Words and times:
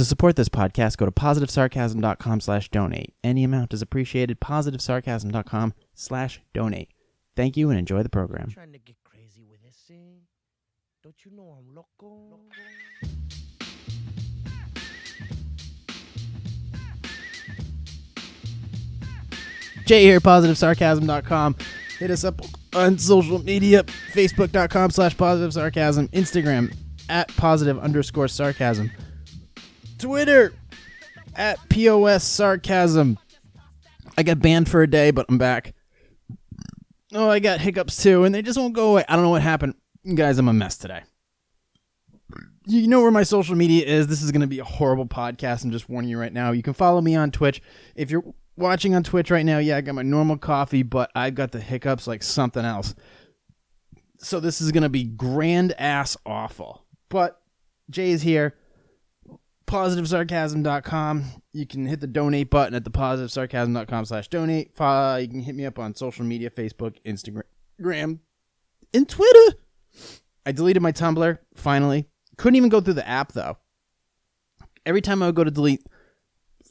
To 0.00 0.04
support 0.06 0.34
this 0.34 0.48
podcast, 0.48 0.96
go 0.96 1.04
to 1.04 1.12
positivesarcasm.com 1.12 2.40
slash 2.40 2.70
donate. 2.70 3.12
Any 3.22 3.44
amount 3.44 3.74
is 3.74 3.82
appreciated. 3.82 4.40
Positivesarcasm.com 4.40 5.74
slash 5.94 6.40
donate. 6.54 6.88
Thank 7.36 7.58
you 7.58 7.68
and 7.68 7.78
enjoy 7.78 8.02
the 8.02 8.08
program. 8.08 8.48
Trying 8.48 8.72
to 8.72 8.78
get 8.78 8.96
crazy 9.04 9.44
with 9.44 9.62
this 9.62 9.76
thing. 9.86 10.20
Don't 11.02 11.22
you 11.22 11.32
know 11.32 11.54
I'm 11.58 11.74
loco? 11.74 12.40
Jay 19.84 20.04
here, 20.04 20.20
positivesarcasm.com. 20.20 21.56
Hit 21.98 22.10
us 22.10 22.24
up 22.24 22.40
on 22.74 22.96
social 22.96 23.38
media, 23.40 23.82
facebook.com 24.14 24.92
slash 24.92 25.14
positive 25.14 25.52
sarcasm, 25.52 26.08
Instagram 26.08 26.74
at 27.10 27.28
positive 27.36 27.78
underscore 27.78 28.28
sarcasm, 28.28 28.90
Twitter 30.00 30.54
at 31.36 31.58
POS 31.68 32.24
sarcasm. 32.24 33.18
I 34.16 34.22
got 34.22 34.40
banned 34.40 34.68
for 34.68 34.82
a 34.82 34.86
day, 34.86 35.10
but 35.10 35.26
I'm 35.28 35.38
back. 35.38 35.74
Oh, 37.12 37.28
I 37.28 37.38
got 37.38 37.60
hiccups 37.60 38.02
too, 38.02 38.24
and 38.24 38.34
they 38.34 38.42
just 38.42 38.58
won't 38.58 38.74
go 38.74 38.92
away. 38.92 39.04
I 39.08 39.14
don't 39.14 39.24
know 39.24 39.30
what 39.30 39.42
happened. 39.42 39.74
Guys, 40.14 40.38
I'm 40.38 40.48
a 40.48 40.52
mess 40.52 40.78
today. 40.78 41.02
You 42.66 42.86
know 42.86 43.00
where 43.02 43.10
my 43.10 43.24
social 43.24 43.56
media 43.56 43.84
is. 43.84 44.06
This 44.06 44.22
is 44.22 44.30
going 44.30 44.42
to 44.42 44.46
be 44.46 44.60
a 44.60 44.64
horrible 44.64 45.06
podcast. 45.06 45.64
I'm 45.64 45.70
just 45.70 45.88
warning 45.88 46.10
you 46.10 46.18
right 46.18 46.32
now. 46.32 46.52
You 46.52 46.62
can 46.62 46.72
follow 46.72 47.00
me 47.00 47.16
on 47.16 47.30
Twitch. 47.30 47.60
If 47.96 48.10
you're 48.10 48.24
watching 48.56 48.94
on 48.94 49.02
Twitch 49.02 49.30
right 49.30 49.44
now, 49.44 49.58
yeah, 49.58 49.76
I 49.76 49.80
got 49.80 49.96
my 49.96 50.02
normal 50.02 50.38
coffee, 50.38 50.82
but 50.82 51.10
I've 51.14 51.34
got 51.34 51.52
the 51.52 51.60
hiccups 51.60 52.06
like 52.06 52.22
something 52.22 52.64
else. 52.64 52.94
So 54.18 54.38
this 54.38 54.60
is 54.60 54.70
going 54.70 54.82
to 54.82 54.88
be 54.88 55.04
grand 55.04 55.72
ass 55.78 56.16
awful. 56.24 56.84
But 57.08 57.40
Jay 57.90 58.10
is 58.12 58.22
here. 58.22 58.54
PositiveSarcasm.com. 59.70 61.24
You 61.52 61.66
can 61.66 61.86
hit 61.86 62.00
the 62.00 62.06
donate 62.08 62.50
button 62.50 62.74
at 62.74 62.84
the 62.84 62.90
PositiveSarcasm.com 62.90 64.04
slash 64.04 64.28
donate. 64.28 64.68
You 64.68 65.28
can 65.28 65.40
hit 65.40 65.54
me 65.54 65.64
up 65.64 65.78
on 65.78 65.94
social 65.94 66.24
media 66.24 66.50
Facebook, 66.50 66.96
Instagram, 67.06 68.18
and 68.92 69.08
Twitter. 69.08 69.58
I 70.44 70.52
deleted 70.52 70.82
my 70.82 70.90
Tumblr, 70.92 71.38
finally. 71.54 72.08
Couldn't 72.36 72.56
even 72.56 72.68
go 72.68 72.80
through 72.80 72.94
the 72.94 73.06
app, 73.08 73.32
though. 73.32 73.58
Every 74.84 75.00
time 75.00 75.22
I 75.22 75.26
would 75.26 75.36
go 75.36 75.44
to 75.44 75.50
delete 75.50 75.86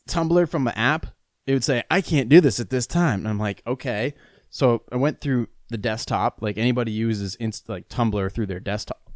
Tumblr 0.09 0.50
from 0.50 0.66
the 0.66 0.78
app, 0.78 1.06
it 1.47 1.53
would 1.53 1.63
say, 1.63 1.84
I 1.89 2.02
can't 2.02 2.28
do 2.28 2.41
this 2.41 2.59
at 2.59 2.69
this 2.69 2.86
time. 2.86 3.19
And 3.19 3.30
I'm 3.30 3.39
like, 3.39 3.61
okay. 3.66 4.13
So 4.50 4.84
I 4.91 4.97
went 4.97 5.22
through 5.22 5.47
the 5.69 5.78
desktop, 5.78 6.41
like 6.41 6.58
anybody 6.58 6.91
uses 6.91 7.36
inst- 7.36 7.69
like 7.69 7.88
Tumblr 7.88 8.31
through 8.34 8.47
their 8.47 8.59
desktop, 8.59 9.09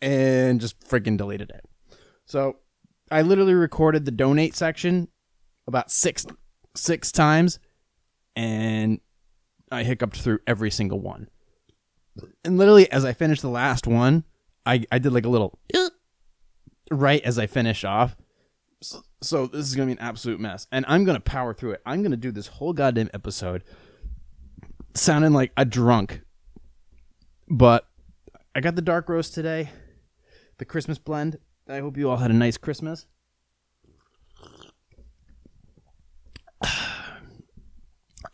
and 0.00 0.60
just 0.60 0.80
freaking 0.80 1.18
deleted 1.18 1.50
it. 1.50 1.68
So 2.24 2.56
I 3.10 3.22
literally 3.22 3.54
recorded 3.54 4.04
the 4.04 4.10
donate 4.10 4.54
section 4.54 5.08
about 5.66 5.90
six 5.90 6.26
six 6.74 7.12
times, 7.12 7.58
and 8.36 9.00
I 9.70 9.82
hiccuped 9.82 10.16
through 10.16 10.40
every 10.46 10.70
single 10.70 11.00
one. 11.00 11.28
And 12.44 12.58
literally, 12.58 12.90
as 12.90 13.04
I 13.04 13.12
finished 13.12 13.42
the 13.42 13.48
last 13.48 13.86
one, 13.86 14.24
I, 14.66 14.84
I 14.90 14.98
did 14.98 15.12
like 15.12 15.26
a 15.26 15.28
little 15.28 15.58
right 16.90 17.22
as 17.22 17.38
I 17.38 17.46
finish 17.46 17.84
off. 17.84 18.16
So, 18.80 19.02
so 19.20 19.46
this 19.46 19.66
is 19.66 19.74
gonna 19.74 19.86
be 19.86 19.92
an 19.92 19.98
absolute 19.98 20.40
mess, 20.40 20.66
and 20.72 20.84
I'm 20.88 21.04
gonna 21.04 21.20
power 21.20 21.54
through 21.54 21.72
it. 21.72 21.82
I'm 21.86 22.02
gonna 22.02 22.16
do 22.16 22.32
this 22.32 22.46
whole 22.46 22.72
goddamn 22.72 23.10
episode 23.14 23.64
sounding 24.94 25.32
like 25.32 25.52
a 25.56 25.64
drunk, 25.64 26.22
but 27.48 27.86
I 28.54 28.60
got 28.60 28.74
the 28.76 28.82
dark 28.82 29.08
roast 29.08 29.34
today, 29.34 29.70
the 30.58 30.64
Christmas 30.64 30.98
blend. 30.98 31.38
I 31.68 31.80
hope 31.80 31.96
you 31.98 32.08
all 32.10 32.16
had 32.16 32.30
a 32.30 32.34
nice 32.34 32.56
Christmas. 32.56 33.06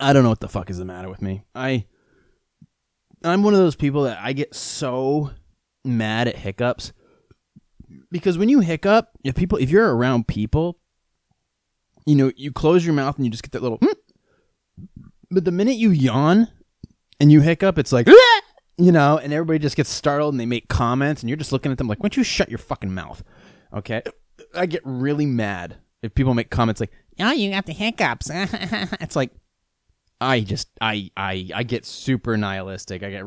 I 0.01 0.13
don't 0.13 0.23
know 0.23 0.29
what 0.29 0.41
the 0.41 0.49
fuck 0.49 0.71
is 0.71 0.79
the 0.79 0.85
matter 0.85 1.09
with 1.09 1.21
me. 1.21 1.43
I 1.55 1.87
I'm 3.25 3.43
one 3.43 3.55
of 3.55 3.61
those 3.61 3.75
people 3.77 4.03
that 4.05 4.19
I 4.21 4.33
get 4.35 4.55
so 4.55 5.31
mad 5.85 6.29
at 6.29 6.37
hiccups 6.37 6.93
because 8.11 8.39
when 8.39 8.49
you 8.49 8.61
hiccup, 8.61 9.11
if 9.25 9.35
people 9.35 9.59
if 9.59 9.71
you're 9.71 9.95
around 9.95 10.29
people, 10.29 10.79
you 12.07 12.15
know, 12.15 12.31
you 12.37 12.53
close 12.53 12.85
your 12.85 12.95
mouth 12.95 13.17
and 13.17 13.25
you 13.25 13.31
just 13.31 13.43
get 13.43 13.53
that 13.53 13.63
little 13.63 13.79
"Hmm." 13.83 13.93
but 15.31 15.45
the 15.45 15.51
minute 15.53 15.77
you 15.77 15.91
yawn 15.91 16.49
and 17.19 17.33
you 17.33 17.41
hiccup, 17.41 17.79
it's 17.79 17.93
like 17.93 18.07
you 18.77 18.93
know, 18.93 19.19
and 19.19 19.33
everybody 19.33 19.59
just 19.59 19.77
gets 19.77 19.91
startled 19.91 20.35
and 20.35 20.41
they 20.41 20.47
make 20.47 20.69
comments 20.69 21.23
and 21.23 21.31
you're 21.31 21.37
just 21.37 21.53
looking 21.53 21.73
at 21.73 21.79
them 21.79 21.89
like, 21.89 21.99
why 21.99 22.09
don't 22.09 22.17
you 22.17 22.25
shut 22.25 22.49
your 22.49 22.59
fucking 22.59 22.93
mouth? 22.93 23.23
Okay. 23.73 24.03
I 24.55 24.67
get 24.67 24.83
really 24.85 25.27
mad 25.27 25.77
if 26.03 26.15
people 26.15 26.35
make 26.35 26.51
comments 26.51 26.81
like, 26.81 26.93
Oh, 27.21 27.33
you 27.33 27.51
got 27.51 27.67
the 27.67 27.73
hiccups. 27.73 28.29
it's 28.33 29.17
like 29.17 29.31
I 30.21 30.41
just 30.41 30.69
I 30.81 31.11
I 31.17 31.49
I 31.55 31.63
get 31.63 31.85
super 31.85 32.37
nihilistic. 32.37 33.03
I 33.03 33.11
get 33.11 33.25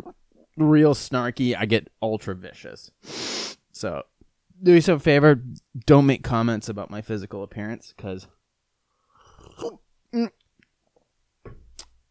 real 0.58 0.94
snarky. 0.94 1.56
I 1.58 1.66
get 1.66 1.90
ultra 2.02 2.36
vicious. 2.36 2.92
So 3.72 4.04
do 4.62 4.74
yourself 4.74 5.02
a 5.02 5.04
favor. 5.04 5.42
Don't 5.86 6.06
make 6.06 6.24
comments 6.24 6.68
about 6.70 6.90
my 6.90 7.02
physical 7.02 7.44
appearance 7.44 7.94
because 7.96 8.28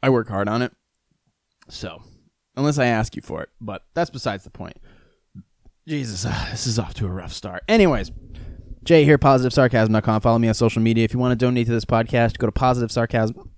I 0.02 0.10
work 0.10 0.28
hard 0.28 0.48
on 0.48 0.62
it. 0.62 0.72
So 1.68 2.02
unless 2.56 2.78
I 2.78 2.86
ask 2.86 3.16
you 3.16 3.22
for 3.22 3.42
it, 3.42 3.50
but 3.60 3.82
that's 3.94 4.10
besides 4.10 4.44
the 4.44 4.50
point. 4.50 4.76
Jesus, 5.86 6.24
uh, 6.24 6.48
this 6.50 6.66
is 6.66 6.78
off 6.78 6.94
to 6.94 7.06
a 7.06 7.10
rough 7.10 7.32
start. 7.32 7.62
Anyways, 7.68 8.10
Jay 8.82 9.04
here, 9.04 9.18
positivesarcasm.com. 9.18 10.20
Follow 10.20 10.38
me 10.38 10.48
on 10.48 10.54
social 10.54 10.82
media. 10.82 11.04
If 11.04 11.12
you 11.12 11.20
want 11.20 11.38
to 11.38 11.44
donate 11.44 11.66
to 11.66 11.72
this 11.72 11.84
podcast, 11.84 12.38
go 12.38 12.46
to 12.46 12.52
positive 12.52 12.90
sarcasm 12.90 13.50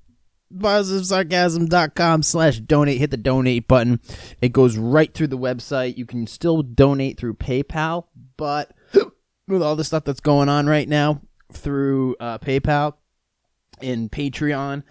positivesarcasm.com 0.56 2.22
slash 2.22 2.58
donate 2.60 2.98
hit 2.98 3.10
the 3.10 3.18
donate 3.18 3.68
button 3.68 4.00
it 4.40 4.50
goes 4.50 4.78
right 4.78 5.12
through 5.12 5.26
the 5.26 5.36
website 5.36 5.98
you 5.98 6.06
can 6.06 6.26
still 6.26 6.62
donate 6.62 7.18
through 7.18 7.34
paypal 7.34 8.04
but 8.38 8.72
with 9.46 9.62
all 9.62 9.76
the 9.76 9.84
stuff 9.84 10.04
that's 10.04 10.20
going 10.20 10.48
on 10.48 10.66
right 10.66 10.88
now 10.88 11.20
through 11.52 12.16
uh, 12.18 12.38
paypal 12.38 12.94
and 13.82 14.10
patreon 14.10 14.82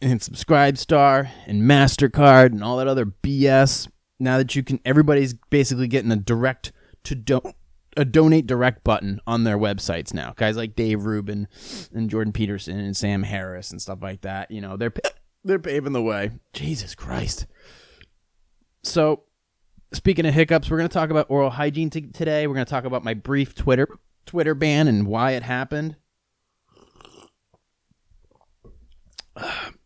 and 0.00 0.22
subscribe 0.22 0.78
star 0.78 1.30
and 1.46 1.62
mastercard 1.62 2.46
and 2.46 2.64
all 2.64 2.76
that 2.78 2.88
other 2.88 3.06
bs 3.06 3.88
now 4.18 4.38
that 4.38 4.54
you 4.54 4.62
can 4.62 4.80
everybody's 4.84 5.34
basically 5.50 5.88
getting 5.88 6.10
a 6.10 6.16
direct 6.16 6.72
to 7.04 7.14
don't 7.14 7.54
a 7.96 8.04
donate 8.04 8.46
direct 8.46 8.84
button 8.84 9.20
on 9.26 9.44
their 9.44 9.58
websites 9.58 10.14
now. 10.14 10.32
Guys 10.36 10.56
like 10.56 10.76
Dave 10.76 11.04
Rubin 11.04 11.48
and 11.92 12.08
Jordan 12.08 12.32
Peterson 12.32 12.78
and 12.78 12.96
Sam 12.96 13.24
Harris 13.24 13.70
and 13.70 13.80
stuff 13.80 13.98
like 14.00 14.20
that. 14.22 14.50
You 14.50 14.60
know, 14.60 14.76
they're 14.76 14.92
they're 15.44 15.58
paving 15.58 15.92
the 15.92 16.02
way. 16.02 16.30
Jesus 16.52 16.94
Christ. 16.94 17.46
So, 18.82 19.24
speaking 19.92 20.24
of 20.26 20.34
hiccups, 20.34 20.70
we're 20.70 20.78
going 20.78 20.88
to 20.88 20.92
talk 20.92 21.10
about 21.10 21.26
oral 21.28 21.50
hygiene 21.50 21.90
t- 21.90 22.00
today. 22.02 22.46
We're 22.46 22.54
going 22.54 22.66
to 22.66 22.70
talk 22.70 22.84
about 22.84 23.04
my 23.04 23.14
brief 23.14 23.54
Twitter 23.54 23.88
Twitter 24.26 24.54
ban 24.54 24.88
and 24.88 25.06
why 25.06 25.32
it 25.32 25.42
happened. 25.42 25.96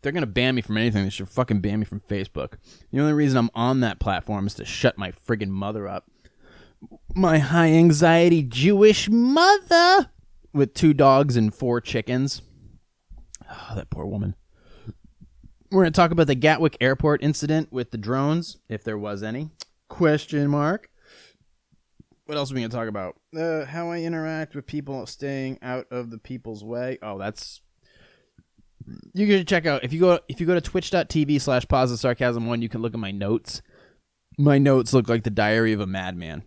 They're 0.05 0.13
to 0.13 0.27
ban 0.27 0.55
me 0.55 0.61
from 0.61 0.77
anything. 0.77 1.05
They 1.05 1.11
should 1.11 1.29
fucking 1.29 1.61
ban 1.61 1.81
me 1.81 1.87
from 1.87 2.01
Facebook. 2.01 2.59
The 2.93 3.01
only 3.01 3.15
reason 3.15 3.39
I'm 3.39 3.51
on 3.55 3.81
that 3.81 3.99
platform 3.99 4.47
is 4.47 4.55
to 4.55 4.65
shut 4.65 4.99
my 4.99 5.11
friggin' 5.11 5.49
mother 5.49 5.89
up 5.89 6.05
my 7.15 7.39
high 7.39 7.69
anxiety 7.69 8.43
Jewish 8.43 9.09
mother 9.09 10.11
with 10.53 10.75
two 10.75 10.95
dogs 10.95 11.37
and 11.37 11.55
four 11.55 11.81
chickens. 11.81 12.43
Oh, 13.51 13.73
that 13.75 13.91
poor 13.91 14.07
woman. 14.07 14.35
We're 15.71 15.85
to 15.85 15.91
talk 15.91 16.11
about 16.11 16.27
the 16.27 16.35
Gatwick 16.35 16.77
Airport 16.81 17.23
incident 17.23 17.73
with 17.73 17.91
the 17.91 17.99
drones, 17.99 18.59
if 18.69 18.85
there 18.85 18.99
was 18.99 19.23
any. 19.23 19.51
Question 19.89 20.49
mark. 20.49 20.89
What 22.27 22.39
else 22.39 22.51
are 22.51 22.55
we 22.55 22.63
to 22.63 22.69
talk 22.69 22.89
about? 22.89 23.17
Uh, 23.37 23.65
how 23.65 23.91
I 23.91 24.01
interact 24.01 24.55
with 24.55 24.67
people 24.67 25.07
staying 25.07 25.59
out 25.63 25.87
of 25.91 26.11
the 26.11 26.19
people's 26.19 26.65
way. 26.65 26.99
Oh, 27.03 27.19
that's 27.19 27.61
you 29.15 29.27
can 29.27 29.47
check 29.47 29.67
out 29.67 29.85
if 29.85 29.93
you 29.93 30.01
go 30.01 30.19
if 30.29 30.41
you 30.41 30.47
go 30.47 30.55
to 30.55 30.61
twitch.tv 30.61 31.41
slash 31.41 31.67
positive 31.69 32.01
sarcasm 32.01 32.47
one 32.47 32.63
you 32.63 32.69
can 32.69 32.83
look 32.83 32.95
at 32.95 33.01
my 33.01 33.11
notes 33.11 33.63
my 34.39 34.59
notes 34.59 34.93
look 34.93 35.09
like 35.09 35.23
the 35.23 35.31
diary 35.31 35.73
of 35.73 35.81
a 35.81 35.87
madman 35.87 36.43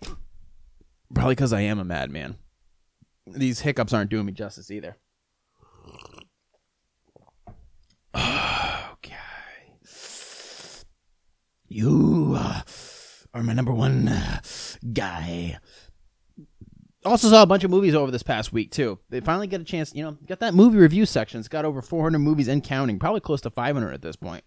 Probably 1.13 1.35
because 1.35 1.53
I 1.53 1.61
am 1.61 1.79
a 1.79 1.85
madman. 1.85 2.37
These 3.25 3.61
hiccups 3.61 3.93
aren't 3.93 4.09
doing 4.09 4.25
me 4.25 4.31
justice 4.33 4.71
either. 4.71 4.97
Okay. 8.93 9.15
You 11.67 12.35
uh, 12.37 12.61
are 13.33 13.43
my 13.43 13.53
number 13.53 13.73
one 13.73 14.07
uh, 14.07 14.41
guy. 14.91 15.59
Also 17.07 17.29
saw 17.29 17.41
a 17.41 17.45
bunch 17.47 17.63
of 17.63 17.71
movies 17.71 17.95
over 17.95 18.11
this 18.11 18.23
past 18.23 18.51
week 18.53 18.71
too. 18.71 18.99
They 19.09 19.19
finally 19.21 19.47
get 19.47 19.61
a 19.61 19.63
chance, 19.63 19.93
you 19.95 20.03
know, 20.03 20.17
got 20.27 20.39
that 20.41 20.53
movie 20.53 20.77
review 20.77 21.05
section. 21.05 21.39
It's 21.39 21.47
got 21.47 21.65
over 21.65 21.81
400 21.81 22.19
movies 22.19 22.47
and 22.47 22.63
counting, 22.63 22.99
probably 22.99 23.21
close 23.21 23.41
to 23.41 23.49
500 23.49 23.93
at 23.93 24.01
this 24.01 24.15
point. 24.15 24.43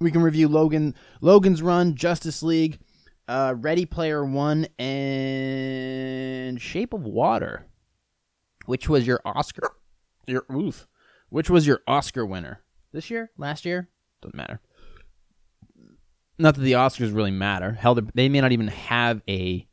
We 0.00 0.10
can 0.10 0.22
review 0.22 0.48
Logan, 0.48 0.94
Logan's 1.20 1.62
Run, 1.62 1.94
Justice 1.94 2.42
League, 2.42 2.78
uh, 3.28 3.54
Ready 3.56 3.86
Player 3.86 4.24
One, 4.24 4.66
and 4.78 6.60
Shape 6.60 6.92
of 6.92 7.02
Water. 7.04 7.66
which 8.66 8.88
was 8.88 9.06
your 9.06 9.20
Oscar? 9.24 9.70
Your 10.26 10.44
oof. 10.52 10.88
Which 11.28 11.48
was 11.48 11.66
your 11.68 11.80
Oscar 11.86 12.26
winner 12.26 12.62
this 12.92 13.10
year? 13.10 13.30
Last 13.38 13.64
year? 13.64 13.88
Doesn't 14.22 14.34
matter. 14.36 14.60
Not 16.38 16.56
that 16.56 16.60
the 16.62 16.72
Oscars 16.72 17.14
really 17.14 17.30
matter. 17.30 17.72
Hell, 17.74 17.94
they- 17.94 18.10
they 18.14 18.28
may 18.28 18.40
not 18.40 18.50
even 18.52 18.66
have 18.68 19.22
a. 19.28 19.66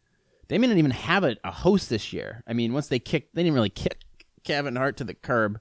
They 0.53 0.59
may 0.59 0.67
not 0.67 0.77
even 0.77 0.91
have 0.91 1.23
a, 1.23 1.35
a 1.43 1.49
host 1.49 1.89
this 1.89 2.13
year. 2.13 2.43
I 2.45 2.53
mean, 2.53 2.73
once 2.73 2.87
they 2.87 2.99
kicked, 2.99 3.33
they 3.33 3.41
didn't 3.41 3.55
really 3.55 3.71
kick 3.71 3.97
Kevin 4.43 4.75
Hart 4.75 4.97
to 4.97 5.03
the 5.03 5.15
curb. 5.15 5.59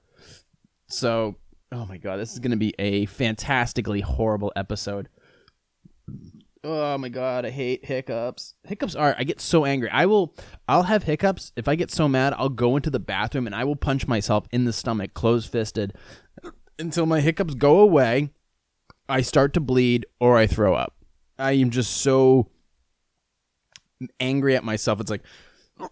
So, 0.87 1.37
oh 1.71 1.87
my 1.87 1.97
god, 1.97 2.17
this 2.17 2.31
is 2.31 2.37
going 2.37 2.51
to 2.51 2.57
be 2.57 2.75
a 2.77 3.07
fantastically 3.07 4.01
horrible 4.01 4.53
episode. 4.55 5.09
Oh 6.63 6.95
my 6.99 7.09
god, 7.09 7.43
I 7.43 7.49
hate 7.49 7.85
hiccups. 7.85 8.53
Hiccups 8.65 8.93
are 8.93 9.15
I 9.17 9.23
get 9.23 9.41
so 9.41 9.65
angry. 9.65 9.89
I 9.89 10.05
will 10.05 10.35
I'll 10.67 10.83
have 10.83 11.01
hiccups. 11.01 11.53
If 11.55 11.67
I 11.67 11.73
get 11.73 11.89
so 11.89 12.07
mad, 12.07 12.35
I'll 12.37 12.49
go 12.49 12.75
into 12.75 12.91
the 12.91 12.99
bathroom 12.99 13.47
and 13.47 13.55
I 13.55 13.63
will 13.63 13.75
punch 13.75 14.07
myself 14.07 14.45
in 14.51 14.65
the 14.65 14.73
stomach 14.73 15.15
closed 15.15 15.51
fisted 15.51 15.97
until 16.77 17.07
my 17.07 17.19
hiccups 17.19 17.55
go 17.55 17.79
away. 17.79 18.29
I 19.09 19.21
start 19.21 19.55
to 19.55 19.59
bleed 19.59 20.05
or 20.19 20.37
I 20.37 20.45
throw 20.45 20.75
up. 20.75 20.93
I 21.39 21.53
am 21.53 21.71
just 21.71 21.97
so 21.97 22.51
angry 24.19 24.55
at 24.55 24.63
myself. 24.63 24.99
It's 24.99 25.11
like 25.11 25.23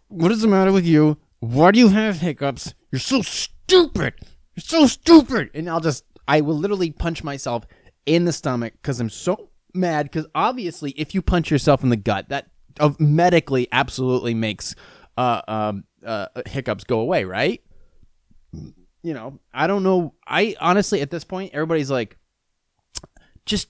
what 0.07 0.31
is 0.31 0.41
the 0.41 0.47
matter 0.47 0.71
with 0.71 0.85
you? 0.85 1.17
Why 1.39 1.71
do 1.71 1.79
you 1.79 1.89
have 1.89 2.19
hiccups? 2.19 2.73
You're 2.91 2.99
so 2.99 3.21
stupid. 3.21 4.13
You're 4.55 4.63
so 4.63 4.85
stupid. 4.85 5.49
And 5.53 5.69
I'll 5.69 5.79
just 5.79 6.05
I 6.27 6.41
will 6.41 6.57
literally 6.57 6.91
punch 6.91 7.23
myself 7.23 7.65
in 8.05 8.25
the 8.25 8.33
stomach 8.33 8.73
because 8.81 8.99
I'm 8.99 9.09
so 9.09 9.49
mad. 9.73 10.05
Because 10.05 10.27
obviously, 10.35 10.91
if 10.91 11.15
you 11.15 11.21
punch 11.21 11.49
yourself 11.49 11.83
in 11.83 11.89
the 11.89 11.97
gut, 11.97 12.29
that 12.29 12.51
uh, 12.79 12.91
medically 12.99 13.67
absolutely 13.71 14.33
makes 14.33 14.75
uh, 15.17 15.41
um, 15.47 15.83
uh, 16.05 16.27
hiccups 16.45 16.83
go 16.83 16.99
away, 16.99 17.25
right? 17.25 17.61
You 19.03 19.13
know, 19.13 19.39
I 19.53 19.67
don't 19.67 19.83
know. 19.83 20.13
I 20.27 20.55
honestly, 20.59 21.01
at 21.01 21.09
this 21.09 21.23
point, 21.23 21.53
everybody's 21.53 21.89
like, 21.89 22.17
just 23.45 23.69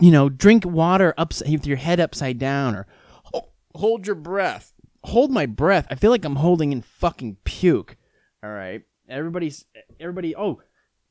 you 0.00 0.10
know, 0.10 0.28
drink 0.28 0.64
water 0.64 1.14
upside 1.18 1.50
with 1.50 1.66
your 1.66 1.78
head 1.78 1.98
upside 1.98 2.38
down, 2.38 2.74
or 2.76 2.86
"Ho- 2.86 2.92
hold 3.78 4.06
your 4.06 4.16
breath. 4.16 4.72
Hold 5.04 5.30
my 5.30 5.46
breath. 5.46 5.86
I 5.90 5.94
feel 5.94 6.10
like 6.10 6.24
I'm 6.24 6.36
holding 6.36 6.72
in 6.72 6.82
fucking 6.82 7.38
puke. 7.44 7.96
All 8.42 8.50
right, 8.50 8.82
everybody's 9.08 9.64
everybody. 9.98 10.34
Oh, 10.36 10.60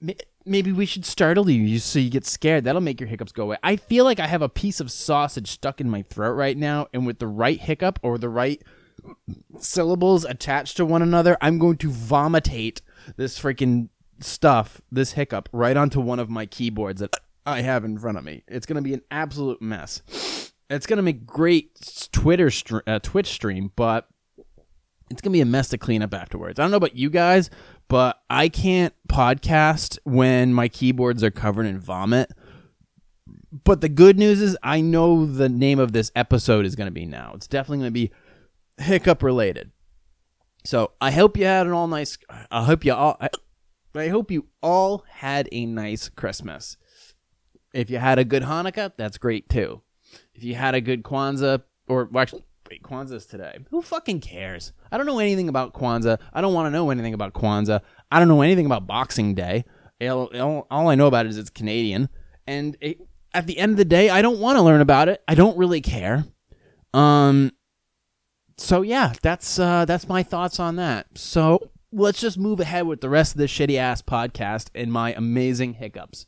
ma- 0.02 0.14
maybe 0.46 0.72
we 0.72 0.86
should 0.86 1.06
startle 1.06 1.50
you 1.50 1.80
so 1.80 2.00
you 2.00 2.10
get 2.10 2.26
scared. 2.26 2.66
That'll 2.66 2.82
make 2.82 3.00
your 3.00 3.10
hiccups 3.10 3.32
go 3.32 3.44
away. 3.44 3.58
I 3.64 3.78
feel 3.78 4.04
like 4.04 4.20
I 4.20 4.28
have 4.28 4.42
a 4.42 4.50
piece 4.50 4.80
of 4.80 4.92
sausage 4.92 5.50
stuck 5.50 5.82
in 5.82 5.90
my 5.90 6.04
throat 6.04 6.34
right 6.34 6.58
now, 6.58 6.88
and 6.94 7.06
with 7.06 7.20
the 7.20 7.28
right 7.28 7.60
hiccup 7.60 8.00
or 8.04 8.18
the 8.18 8.30
right 8.30 8.62
syllables 9.60 10.26
attached 10.26 10.78
to 10.78 10.86
one 10.86 11.02
another, 11.02 11.38
I'm 11.42 11.60
going 11.60 11.78
to 11.78 11.90
vomitate 11.90 12.82
this 13.16 13.40
freaking 13.40 13.90
stuff, 14.20 14.82
this 14.92 15.14
hiccup, 15.14 15.48
right 15.52 15.78
onto 15.78 16.02
one 16.02 16.20
of 16.20 16.30
my 16.30 16.46
keyboards 16.46 17.00
that 17.00 17.16
I 17.46 17.62
have 17.62 17.86
in 17.86 17.98
front 17.98 18.18
of 18.18 18.26
me. 18.26 18.44
It's 18.48 18.66
going 18.66 18.76
to 18.76 18.82
be 18.82 18.94
an 18.94 19.04
absolute 19.10 19.62
mess. 19.62 20.02
It's 20.70 20.86
to 20.98 21.04
make 21.04 21.26
great 21.26 22.10
Twitter 22.12 22.50
str- 22.50 22.80
uh, 22.86 23.00
Twitch 23.00 23.28
stream, 23.28 23.72
but 23.76 24.08
it's 25.10 25.22
to 25.32 25.38
be 25.38 25.42
a 25.42 25.46
mess 25.46 25.70
to 25.70 25.78
clean 25.78 26.02
up 26.02 26.14
afterwards. 26.14 26.60
I 26.60 26.64
don't 26.64 26.72
know 26.72 26.78
about 26.78 26.96
you 26.96 27.10
guys, 27.10 27.50
but 27.88 28.22
I 28.30 28.50
can't 28.50 28.94
podcast 29.08 29.98
when 30.04 30.54
my 30.54 30.68
keyboards 30.68 31.24
are 31.24 31.32
covered 31.32 31.66
in 31.66 31.80
vomit. 31.80 32.32
But 33.64 33.80
the 33.80 33.90
good 33.90 34.20
news 34.20 34.42
is 34.42 34.58
I 34.62 34.82
know 34.82 35.26
the 35.26 35.48
name 35.48 35.80
of 35.80 35.94
this 35.94 36.12
episode 36.16 36.66
is 36.66 36.76
to 36.76 36.92
be 36.92 37.06
now. 37.06 37.32
It's 37.36 37.48
definitely 37.48 37.86
to 37.88 37.92
be 37.92 38.12
hiccup 38.78 39.24
related. 39.24 39.72
So 40.66 40.92
I 41.00 41.12
hope 41.12 41.38
you 41.38 41.46
had 41.46 41.66
an 41.66 41.72
all 41.72 41.88
nice. 41.88 42.18
I 42.52 42.66
hope 42.66 42.84
you 42.84 42.94
all. 42.94 43.18
I, 43.22 43.30
I 43.96 44.10
hope 44.10 44.32
you 44.32 44.48
all 44.62 45.06
had 45.10 45.48
a 45.54 45.66
nice 45.66 46.10
Christmas. 46.10 46.76
If 47.74 47.90
you 47.90 48.00
had 48.00 48.20
a 48.20 48.26
good 48.26 48.44
Hanukkah, 48.44 48.92
that's 48.98 49.18
great 49.18 49.48
too. 49.48 49.82
If 50.38 50.44
you 50.44 50.56
had 50.56 50.76
a 50.76 50.82
good 50.82 51.04
Kwanzaa, 51.04 51.64
or 51.88 52.08
well, 52.12 52.22
actually, 52.22 52.44
wait, 52.70 52.84
Kwanzaa's 52.84 53.26
today. 53.26 53.58
Who 53.72 53.82
fucking 53.82 54.22
cares? 54.22 54.72
I 54.92 54.98
don't 54.98 55.06
know 55.08 55.20
anything 55.20 55.50
about 55.50 55.74
Kwanzaa. 55.74 56.20
I 56.32 56.42
don't 56.42 56.54
want 56.54 56.68
to 56.68 56.72
know 56.72 56.90
anything 56.92 57.14
about 57.16 57.34
Kwanzaa. 57.34 57.82
I 58.12 58.20
don't 58.20 58.28
know 58.28 58.42
anything 58.44 58.68
about 58.68 58.86
Boxing 58.88 59.34
Day. 59.34 59.66
All, 60.02 60.30
all- 60.40 60.68
all 60.70 60.88
I 60.90 60.96
know 60.96 61.08
about 61.08 61.26
it 61.26 61.30
is 61.30 61.38
it's 61.40 61.50
Canadian. 61.50 62.08
And 62.46 62.78
it, 62.80 63.00
at 63.34 63.48
the 63.48 63.58
end 63.58 63.72
of 63.72 63.78
the 63.78 63.86
day, 63.86 64.10
I 64.10 64.22
don't 64.22 64.40
want 64.40 64.58
to 64.58 64.62
learn 64.62 64.80
about 64.82 65.10
it. 65.10 65.22
I 65.28 65.36
don't 65.36 65.58
really 65.58 65.82
care. 65.82 66.26
Um. 66.94 67.52
So 68.60 68.82
yeah, 68.82 69.14
that's 69.22 69.60
uh, 69.60 69.86
that's 69.86 70.08
my 70.08 70.24
thoughts 70.24 70.60
on 70.60 70.76
that. 70.78 71.08
So 71.18 71.70
let's 71.92 72.20
just 72.20 72.38
move 72.38 72.60
ahead 72.60 72.86
with 72.88 73.02
the 73.02 73.10
rest 73.10 73.34
of 73.34 73.38
this 73.40 73.52
shitty 73.52 73.78
ass 73.78 74.02
podcast 74.02 74.70
and 74.76 74.92
my 74.92 75.14
amazing 75.14 75.74
hiccups. 75.74 76.28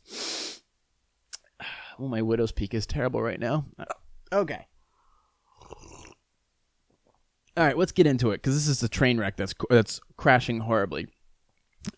Oh, 2.02 2.08
my 2.08 2.22
widow's 2.22 2.50
peak 2.50 2.72
is 2.72 2.86
terrible 2.86 3.20
right 3.20 3.38
now. 3.38 3.66
Okay. 4.32 4.66
All 7.56 7.64
right, 7.64 7.76
let's 7.76 7.92
get 7.92 8.06
into 8.06 8.30
it 8.30 8.38
because 8.38 8.54
this 8.54 8.68
is 8.68 8.82
a 8.82 8.88
train 8.88 9.18
wreck 9.18 9.36
that's 9.36 9.54
that's 9.68 10.00
crashing 10.16 10.60
horribly. 10.60 11.08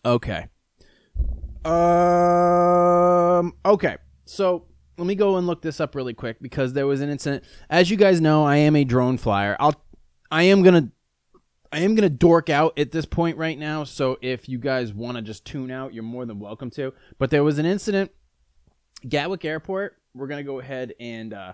Okay. 0.03 0.47
Um. 1.63 3.53
Okay. 3.65 3.97
So 4.25 4.65
let 4.97 5.07
me 5.07 5.15
go 5.15 5.37
and 5.37 5.47
look 5.47 5.61
this 5.61 5.79
up 5.79 5.95
really 5.95 6.13
quick 6.13 6.37
because 6.41 6.73
there 6.73 6.87
was 6.87 7.01
an 7.01 7.09
incident. 7.09 7.43
As 7.69 7.89
you 7.89 7.97
guys 7.97 8.19
know, 8.19 8.43
I 8.43 8.57
am 8.57 8.75
a 8.75 8.83
drone 8.83 9.17
flyer. 9.17 9.55
I'll. 9.59 9.75
I 10.31 10.43
am 10.43 10.63
gonna. 10.63 10.89
I 11.71 11.79
am 11.79 11.95
gonna 11.95 12.09
dork 12.09 12.49
out 12.49 12.77
at 12.77 12.91
this 12.91 13.05
point 13.05 13.37
right 13.37 13.57
now. 13.57 13.83
So 13.83 14.17
if 14.21 14.49
you 14.49 14.57
guys 14.57 14.91
want 14.91 15.17
to 15.17 15.21
just 15.21 15.45
tune 15.45 15.71
out, 15.71 15.93
you're 15.93 16.03
more 16.03 16.25
than 16.25 16.39
welcome 16.39 16.71
to. 16.71 16.93
But 17.19 17.29
there 17.29 17.43
was 17.43 17.59
an 17.59 17.65
incident. 17.65 18.11
Gatwick 19.07 19.45
Airport. 19.45 19.95
We're 20.13 20.27
gonna 20.27 20.43
go 20.43 20.59
ahead 20.59 20.93
and. 20.99 21.33
Uh, 21.33 21.53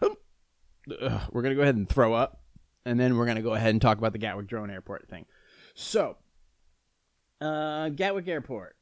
ugh, 1.01 1.21
we're 1.31 1.41
gonna 1.41 1.55
go 1.55 1.61
ahead 1.61 1.75
and 1.75 1.87
throw 1.87 2.13
up, 2.13 2.41
and 2.85 2.99
then 2.99 3.17
we're 3.17 3.25
gonna 3.25 3.41
go 3.41 3.53
ahead 3.53 3.71
and 3.71 3.81
talk 3.81 3.97
about 3.97 4.13
the 4.13 4.19
Gatwick 4.19 4.47
Drone 4.47 4.69
Airport 4.69 5.07
thing. 5.09 5.25
So, 5.73 6.17
uh, 7.41 7.89
Gatwick 7.89 8.27
Airport, 8.27 8.75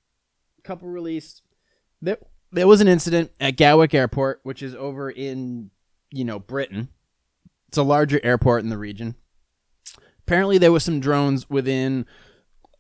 couple 0.64 0.88
released. 0.88 1.42
There, 2.02 2.18
there 2.52 2.68
was 2.68 2.82
an 2.82 2.88
incident 2.88 3.32
at 3.40 3.58
Gatwick 3.58 3.94
Airport, 3.94 4.42
which 4.44 4.62
is 4.62 4.76
over 4.76 5.10
in, 5.10 5.72
you 6.12 6.26
know, 6.26 6.40
Britain. 6.40 6.90
It's 7.68 7.78
a 7.78 7.84
larger 7.84 8.20
airport 8.24 8.64
in 8.64 8.70
the 8.70 8.78
region. 8.78 9.16
Apparently, 10.20 10.58
there 10.58 10.72
was 10.72 10.84
some 10.84 11.00
drones 11.00 11.50
within 11.50 12.06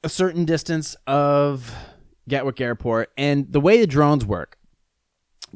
a 0.04 0.10
certain 0.10 0.46
distance 0.46 0.96
of 1.06 1.74
Gatwick 2.28 2.62
Airport, 2.62 3.12
and 3.18 3.52
the 3.52 3.60
way 3.60 3.80
the 3.80 3.88
drones 3.88 4.26
work, 4.26 4.58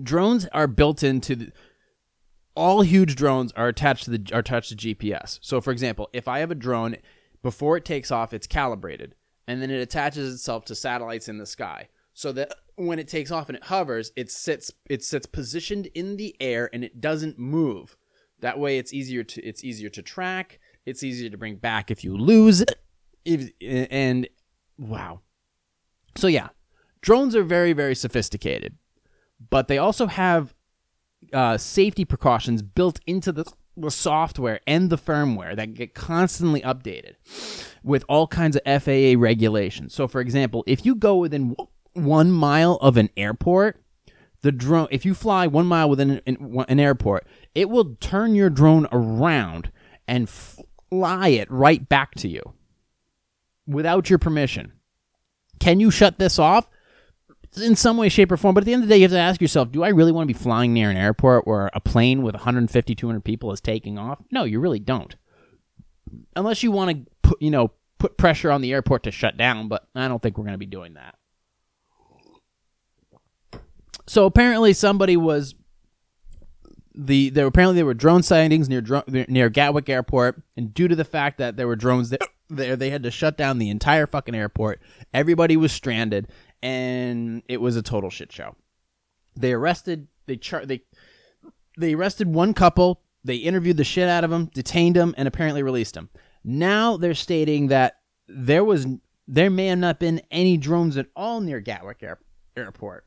drones 0.01 0.47
are 0.47 0.67
built 0.67 1.03
into 1.03 1.35
the, 1.35 1.51
all 2.55 2.81
huge 2.81 3.15
drones 3.15 3.51
are 3.53 3.67
attached 3.67 4.05
to 4.05 4.17
the 4.17 4.33
are 4.33 4.39
attached 4.39 4.69
to 4.69 4.75
GPS. 4.75 5.39
So 5.41 5.61
for 5.61 5.71
example, 5.71 6.09
if 6.13 6.27
I 6.27 6.39
have 6.39 6.51
a 6.51 6.55
drone 6.55 6.97
before 7.41 7.77
it 7.77 7.85
takes 7.85 8.11
off, 8.11 8.33
it's 8.33 8.47
calibrated 8.47 9.15
and 9.47 9.61
then 9.61 9.71
it 9.71 9.81
attaches 9.81 10.33
itself 10.33 10.65
to 10.65 10.75
satellites 10.75 11.27
in 11.27 11.37
the 11.37 11.45
sky. 11.45 11.89
So 12.13 12.31
that 12.33 12.53
when 12.75 12.99
it 12.99 13.07
takes 13.07 13.31
off 13.31 13.49
and 13.49 13.55
it 13.55 13.65
hovers, 13.65 14.11
it 14.15 14.29
sits 14.29 14.71
it 14.89 15.03
sits 15.03 15.25
positioned 15.25 15.87
in 15.87 16.17
the 16.17 16.35
air 16.39 16.69
and 16.73 16.83
it 16.83 17.01
doesn't 17.01 17.39
move. 17.39 17.97
That 18.39 18.59
way 18.59 18.77
it's 18.77 18.93
easier 18.93 19.23
to 19.23 19.41
it's 19.41 19.63
easier 19.63 19.89
to 19.89 20.01
track, 20.01 20.59
it's 20.85 21.03
easier 21.03 21.29
to 21.29 21.37
bring 21.37 21.55
back 21.55 21.91
if 21.91 22.03
you 22.03 22.17
lose. 22.17 22.63
If, 23.23 23.51
and 23.61 24.27
wow. 24.77 25.21
So 26.17 26.27
yeah, 26.27 26.49
drones 27.01 27.35
are 27.35 27.43
very 27.43 27.73
very 27.73 27.95
sophisticated, 27.95 28.77
but 29.49 29.67
they 29.67 29.77
also 29.77 30.07
have 30.07 30.53
uh, 31.33 31.57
safety 31.57 32.05
precautions 32.05 32.61
built 32.61 32.99
into 33.05 33.31
the, 33.31 33.45
the 33.77 33.91
software 33.91 34.59
and 34.67 34.89
the 34.89 34.97
firmware 34.97 35.55
that 35.55 35.73
get 35.73 35.93
constantly 35.93 36.61
updated 36.61 37.15
with 37.83 38.03
all 38.07 38.27
kinds 38.27 38.57
of 38.57 38.83
FAA 38.83 39.13
regulations. 39.17 39.93
So, 39.93 40.07
for 40.07 40.21
example, 40.21 40.63
if 40.67 40.85
you 40.85 40.95
go 40.95 41.17
within 41.17 41.55
one 41.93 42.31
mile 42.31 42.75
of 42.81 42.97
an 42.97 43.09
airport, 43.17 43.81
the 44.41 44.51
drone, 44.51 44.87
if 44.91 45.05
you 45.05 45.13
fly 45.13 45.47
one 45.47 45.65
mile 45.65 45.89
within 45.89 46.21
an, 46.25 46.63
an 46.67 46.79
airport, 46.79 47.25
it 47.53 47.69
will 47.69 47.95
turn 47.99 48.35
your 48.35 48.49
drone 48.49 48.87
around 48.91 49.71
and 50.07 50.29
fly 50.29 51.29
it 51.29 51.49
right 51.51 51.87
back 51.87 52.15
to 52.15 52.27
you 52.27 52.53
without 53.67 54.09
your 54.09 54.19
permission. 54.19 54.73
Can 55.59 55.79
you 55.79 55.91
shut 55.91 56.17
this 56.17 56.39
off? 56.39 56.67
In 57.57 57.75
some 57.75 57.97
way, 57.97 58.09
shape, 58.09 58.31
or 58.31 58.37
form. 58.37 58.53
But 58.53 58.63
at 58.63 58.65
the 58.65 58.73
end 58.73 58.83
of 58.83 58.89
the 58.89 58.93
day, 58.93 58.99
you 58.99 59.03
have 59.03 59.11
to 59.11 59.17
ask 59.17 59.41
yourself: 59.41 59.71
Do 59.71 59.83
I 59.83 59.89
really 59.89 60.11
want 60.11 60.27
to 60.27 60.33
be 60.33 60.39
flying 60.39 60.73
near 60.73 60.89
an 60.89 60.97
airport 60.97 61.45
where 61.45 61.69
a 61.73 61.79
plane 61.79 62.21
with 62.21 62.35
150, 62.35 62.95
200 62.95 63.23
people 63.23 63.51
is 63.51 63.61
taking 63.61 63.97
off? 63.97 64.19
No, 64.31 64.43
you 64.43 64.59
really 64.59 64.79
don't. 64.79 65.15
Unless 66.35 66.63
you 66.63 66.71
want 66.71 66.91
to 66.91 67.11
put, 67.21 67.41
you 67.41 67.51
know, 67.51 67.71
put 67.99 68.17
pressure 68.17 68.51
on 68.51 68.61
the 68.61 68.73
airport 68.73 69.03
to 69.03 69.11
shut 69.11 69.37
down. 69.37 69.67
But 69.67 69.87
I 69.95 70.07
don't 70.07 70.21
think 70.21 70.37
we're 70.37 70.45
going 70.45 70.53
to 70.53 70.57
be 70.57 70.65
doing 70.65 70.93
that. 70.93 71.15
So 74.07 74.25
apparently, 74.25 74.73
somebody 74.73 75.17
was 75.17 75.55
the 76.93 77.29
there 77.29 77.47
apparently 77.47 77.75
there 77.75 77.85
were 77.85 77.93
drone 77.93 78.23
sightings 78.23 78.67
near 78.67 78.83
near 79.07 79.49
Gatwick 79.49 79.89
Airport, 79.89 80.41
and 80.57 80.73
due 80.73 80.87
to 80.87 80.95
the 80.95 81.05
fact 81.05 81.37
that 81.37 81.57
there 81.57 81.67
were 81.67 81.75
drones 81.75 82.09
there, 82.09 82.19
there. 82.49 82.75
They 82.75 82.89
had 82.89 83.03
to 83.03 83.11
shut 83.11 83.37
down 83.37 83.57
the 83.57 83.69
entire 83.69 84.07
fucking 84.07 84.35
airport. 84.35 84.81
Everybody 85.13 85.55
was 85.57 85.71
stranded, 85.71 86.27
and 86.61 87.43
it 87.47 87.61
was 87.61 87.75
a 87.75 87.81
total 87.81 88.09
shit 88.09 88.31
show. 88.31 88.55
They 89.35 89.53
arrested. 89.53 90.07
They 90.27 90.37
char- 90.37 90.65
They 90.65 90.81
they 91.77 91.93
arrested 91.93 92.27
one 92.27 92.53
couple. 92.53 93.01
They 93.23 93.35
interviewed 93.37 93.77
the 93.77 93.83
shit 93.83 94.09
out 94.09 94.23
of 94.23 94.29
them, 94.29 94.49
detained 94.53 94.95
them, 94.95 95.13
and 95.17 95.27
apparently 95.27 95.63
released 95.63 95.93
them. 95.93 96.09
Now 96.43 96.97
they're 96.97 97.13
stating 97.13 97.67
that 97.67 97.99
there 98.27 98.63
was 98.63 98.87
there 99.27 99.49
may 99.49 99.67
have 99.67 99.79
not 99.79 99.99
been 99.99 100.21
any 100.31 100.57
drones 100.57 100.97
at 100.97 101.07
all 101.15 101.39
near 101.41 101.59
Gatwick 101.59 102.01
Air- 102.03 102.19
Airport. 102.57 103.05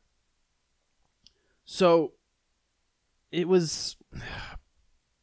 So 1.64 2.12
it 3.32 3.48
was 3.48 3.96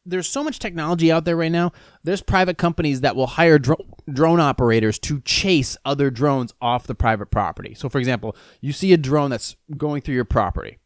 there's 0.04 0.28
so 0.28 0.42
much 0.42 0.58
technology 0.58 1.12
out 1.12 1.24
there 1.24 1.36
right 1.36 1.52
now. 1.52 1.72
There's 2.02 2.22
private 2.22 2.58
companies 2.58 3.02
that 3.02 3.14
will 3.14 3.28
hire 3.28 3.58
dro- 3.58 3.86
drone 4.10 4.40
operators 4.40 4.98
to 5.00 5.20
chase 5.20 5.76
other 5.84 6.10
drones 6.10 6.52
off 6.60 6.86
the 6.86 6.94
private 6.94 7.26
property. 7.30 7.74
So, 7.74 7.88
for 7.88 7.98
example, 7.98 8.36
you 8.60 8.72
see 8.72 8.92
a 8.92 8.96
drone 8.96 9.30
that's 9.30 9.56
going 9.76 10.02
through 10.02 10.16
your 10.16 10.24
property. 10.24 10.78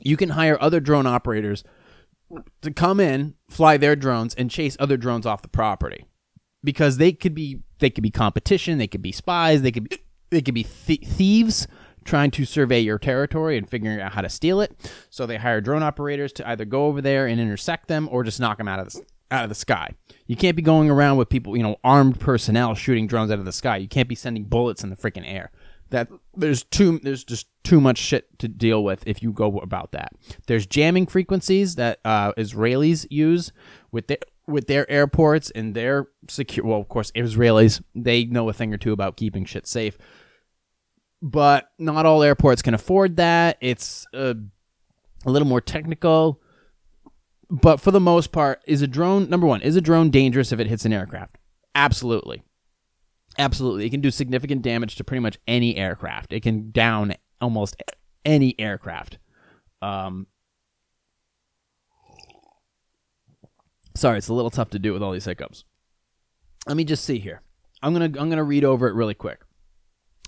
You 0.00 0.16
can 0.16 0.30
hire 0.30 0.60
other 0.60 0.80
drone 0.80 1.06
operators 1.06 1.62
to 2.62 2.72
come 2.72 2.98
in, 2.98 3.34
fly 3.48 3.76
their 3.76 3.94
drones, 3.94 4.34
and 4.34 4.50
chase 4.50 4.76
other 4.80 4.96
drones 4.96 5.26
off 5.26 5.42
the 5.42 5.48
property 5.48 6.06
because 6.64 6.96
they 6.96 7.12
could 7.12 7.34
be 7.34 7.60
they 7.78 7.90
could 7.90 8.02
be 8.02 8.10
competition, 8.10 8.78
they 8.78 8.86
could 8.86 9.02
be 9.02 9.12
spies, 9.12 9.62
they 9.62 9.70
could 9.70 9.88
be 9.88 9.98
they 10.30 10.40
could 10.40 10.54
be 10.54 10.64
th- 10.64 11.06
thieves 11.06 11.68
trying 12.04 12.30
to 12.32 12.44
survey 12.44 12.80
your 12.80 12.98
territory 12.98 13.56
and 13.56 13.68
figuring 13.68 14.00
out 14.00 14.12
how 14.12 14.20
to 14.20 14.28
steal 14.28 14.60
it. 14.60 14.72
So 15.10 15.26
they 15.26 15.36
hire 15.36 15.60
drone 15.60 15.82
operators 15.82 16.32
to 16.34 16.48
either 16.48 16.64
go 16.64 16.86
over 16.86 17.00
there 17.00 17.26
and 17.26 17.40
intersect 17.40 17.88
them 17.88 18.08
or 18.10 18.24
just 18.24 18.40
knock 18.40 18.58
them 18.58 18.68
out 18.68 18.80
of 18.80 18.92
the 18.92 19.02
out 19.30 19.44
of 19.44 19.48
the 19.48 19.54
sky. 19.54 19.94
You 20.26 20.36
can't 20.36 20.56
be 20.56 20.62
going 20.62 20.90
around 20.90 21.16
with 21.16 21.28
people, 21.28 21.56
you 21.56 21.62
know, 21.62 21.76
armed 21.82 22.20
personnel 22.20 22.74
shooting 22.74 23.06
drones 23.06 23.30
out 23.30 23.38
of 23.38 23.46
the 23.46 23.52
sky. 23.52 23.78
You 23.78 23.88
can't 23.88 24.08
be 24.08 24.14
sending 24.14 24.44
bullets 24.44 24.84
in 24.84 24.90
the 24.90 24.96
freaking 24.96 25.24
air. 25.26 25.50
That 25.90 26.08
there's 26.34 26.62
too 26.62 27.00
there's 27.02 27.24
just 27.24 27.48
too 27.64 27.80
much 27.80 27.98
shit 27.98 28.38
to 28.38 28.48
deal 28.48 28.82
with 28.82 29.06
if 29.06 29.22
you 29.22 29.32
go 29.32 29.58
about 29.58 29.92
that. 29.92 30.12
There's 30.46 30.66
jamming 30.66 31.06
frequencies 31.06 31.74
that 31.76 32.00
uh, 32.04 32.32
Israelis 32.34 33.06
use 33.10 33.52
with 33.90 34.06
their 34.06 34.18
with 34.46 34.66
their 34.66 34.90
airports 34.90 35.50
and 35.50 35.74
their 35.74 36.08
secure. 36.28 36.66
Well, 36.66 36.80
of 36.80 36.88
course, 36.88 37.10
Israelis 37.12 37.82
they 37.94 38.24
know 38.24 38.48
a 38.48 38.52
thing 38.52 38.72
or 38.72 38.78
two 38.78 38.92
about 38.92 39.16
keeping 39.16 39.44
shit 39.44 39.66
safe, 39.66 39.98
but 41.22 41.70
not 41.78 42.04
all 42.04 42.22
airports 42.22 42.60
can 42.60 42.74
afford 42.74 43.16
that. 43.16 43.56
It's 43.60 44.06
uh, 44.12 44.34
a 45.24 45.30
little 45.30 45.48
more 45.48 45.60
technical. 45.60 46.40
But 47.48 47.80
for 47.80 47.90
the 47.90 48.00
most 48.00 48.32
part, 48.32 48.62
is 48.66 48.82
a 48.82 48.86
drone 48.86 49.30
number 49.30 49.46
one? 49.46 49.62
Is 49.62 49.76
a 49.76 49.80
drone 49.80 50.10
dangerous 50.10 50.52
if 50.52 50.58
it 50.58 50.66
hits 50.66 50.84
an 50.84 50.92
aircraft? 50.92 51.38
Absolutely. 51.74 52.42
Absolutely. 53.38 53.86
It 53.86 53.90
can 53.90 54.00
do 54.00 54.10
significant 54.10 54.62
damage 54.62 54.96
to 54.96 55.04
pretty 55.04 55.20
much 55.20 55.38
any 55.46 55.76
aircraft. 55.76 56.32
It 56.32 56.42
can 56.42 56.70
down 56.70 57.14
almost 57.40 57.76
any 58.24 58.58
aircraft. 58.58 59.18
Um, 59.80 60.26
sorry, 63.94 64.18
it's 64.18 64.28
a 64.28 64.34
little 64.34 64.50
tough 64.50 64.70
to 64.70 64.78
do 64.78 64.92
with 64.92 65.02
all 65.02 65.12
these 65.12 65.24
hiccups. 65.24 65.64
Let 66.66 66.76
me 66.76 66.84
just 66.84 67.04
see 67.04 67.18
here. 67.18 67.42
I'm 67.82 67.92
gonna 67.92 68.04
I'm 68.04 68.30
gonna 68.30 68.44
read 68.44 68.64
over 68.64 68.88
it 68.88 68.94
really 68.94 69.14
quick. 69.14 69.40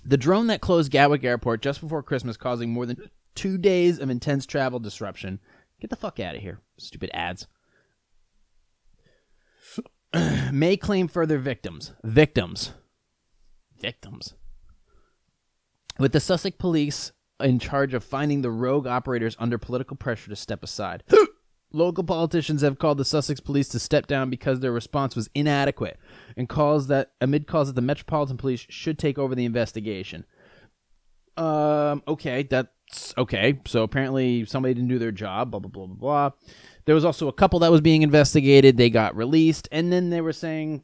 The 0.05 0.17
drone 0.17 0.47
that 0.47 0.61
closed 0.61 0.91
Gatwick 0.91 1.23
Airport 1.23 1.61
just 1.61 1.81
before 1.81 2.03
Christmas, 2.03 2.37
causing 2.37 2.71
more 2.71 2.85
than 2.85 3.09
two 3.33 3.57
days 3.57 3.99
of 3.99 4.09
intense 4.09 4.45
travel 4.45 4.79
disruption. 4.79 5.39
Get 5.81 5.89
the 5.89 5.95
fuck 5.95 6.19
out 6.19 6.35
of 6.35 6.41
here, 6.41 6.59
stupid 6.77 7.09
ads. 7.13 7.47
May 10.51 10.77
claim 10.77 11.07
further 11.07 11.39
victims. 11.39 11.91
Victims 12.03 12.71
victims. 13.79 14.33
With 15.99 16.11
the 16.11 16.19
Sussex 16.19 16.55
police 16.57 17.11
in 17.39 17.59
charge 17.59 17.93
of 17.93 18.03
finding 18.03 18.41
the 18.41 18.51
rogue 18.51 18.87
operators 18.87 19.35
under 19.39 19.57
political 19.57 19.95
pressure 19.95 20.29
to 20.29 20.35
step 20.35 20.63
aside. 20.63 21.03
Local 21.75 22.05
politicians 22.05 22.61
have 22.61 22.79
called 22.79 22.97
the 22.97 23.03
Sussex 23.03 23.41
police 23.41 23.67
to 23.69 23.79
step 23.79 24.07
down 24.07 24.29
because 24.29 24.61
their 24.61 24.71
response 24.71 25.13
was 25.13 25.29
inadequate 25.35 25.99
and 26.37 26.47
calls 26.47 26.87
that 26.87 27.11
amid 27.19 27.47
calls 27.47 27.67
that 27.67 27.73
the 27.73 27.81
Metropolitan 27.81 28.37
Police 28.37 28.65
should 28.69 28.97
take 28.97 29.17
over 29.17 29.35
the 29.35 29.43
investigation. 29.43 30.23
Um 31.35 32.01
okay, 32.07 32.43
that's 32.43 33.13
okay. 33.17 33.59
So 33.65 33.83
apparently 33.83 34.45
somebody 34.45 34.73
didn't 34.73 34.87
do 34.87 34.99
their 34.99 35.11
job, 35.11 35.51
blah 35.51 35.59
blah 35.59 35.69
blah 35.69 35.87
blah 35.87 35.95
blah. 35.95 36.31
There 36.85 36.95
was 36.95 37.03
also 37.03 37.27
a 37.27 37.33
couple 37.33 37.59
that 37.59 37.71
was 37.71 37.81
being 37.81 38.03
investigated, 38.03 38.77
they 38.77 38.89
got 38.89 39.13
released, 39.13 39.67
and 39.69 39.91
then 39.91 40.11
they 40.11 40.21
were 40.21 40.31
saying 40.31 40.83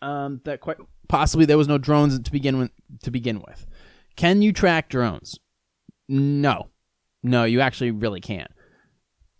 um, 0.00 0.40
that 0.44 0.60
quite 0.60 0.78
possibly 1.08 1.46
there 1.46 1.58
was 1.58 1.68
no 1.68 1.78
drones 1.78 2.18
to 2.18 2.32
begin 2.32 2.58
with. 2.58 2.72
To 3.04 3.12
begin 3.12 3.40
with, 3.46 3.64
can 4.16 4.42
you 4.42 4.52
track 4.52 4.88
drones? 4.88 5.38
No, 6.08 6.70
no, 7.22 7.44
you 7.44 7.60
actually 7.60 7.92
really 7.92 8.20
can't. 8.20 8.50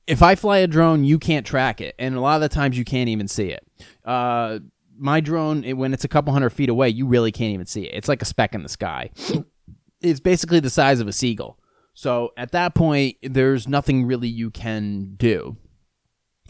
If 0.07 0.23
I 0.23 0.35
fly 0.35 0.59
a 0.59 0.67
drone, 0.67 1.05
you 1.05 1.19
can't 1.19 1.47
track 1.47 1.81
it, 1.81 1.95
and 1.99 2.15
a 2.17 2.21
lot 2.21 2.35
of 2.37 2.41
the 2.43 2.49
times 2.55 2.77
you 2.77 2.85
can't 2.85 3.09
even 3.09 3.29
see 3.29 3.49
it. 3.51 3.67
Uh, 4.05 4.59
my 4.99 5.21
drone, 5.21 5.65
it- 5.65 5.75
when 5.77 5.95
it's 5.95 6.05
a 6.05 6.09
couple 6.09 6.33
hundred 6.33 6.51
feet 6.51 6.69
away, 6.69 6.89
you 6.89 7.07
really 7.07 7.33
can't 7.33 7.55
even 7.55 7.67
see 7.67 7.85
it. 7.85 7.95
It's 7.95 8.09
like 8.09 8.23
a 8.23 8.27
speck 8.27 8.55
in 8.55 8.63
the 8.63 8.69
sky. 8.69 9.11
it's 10.01 10.21
basically 10.21 10.61
the 10.61 10.71
size 10.71 11.01
of 11.01 11.09
a 11.09 11.13
seagull. 11.13 11.59
So 11.95 12.33
at 12.37 12.53
that 12.53 12.75
point, 12.75 13.17
there's 13.23 13.69
nothing 13.69 14.07
really 14.07 14.29
you 14.29 14.51
can 14.51 15.15
do. 15.17 15.57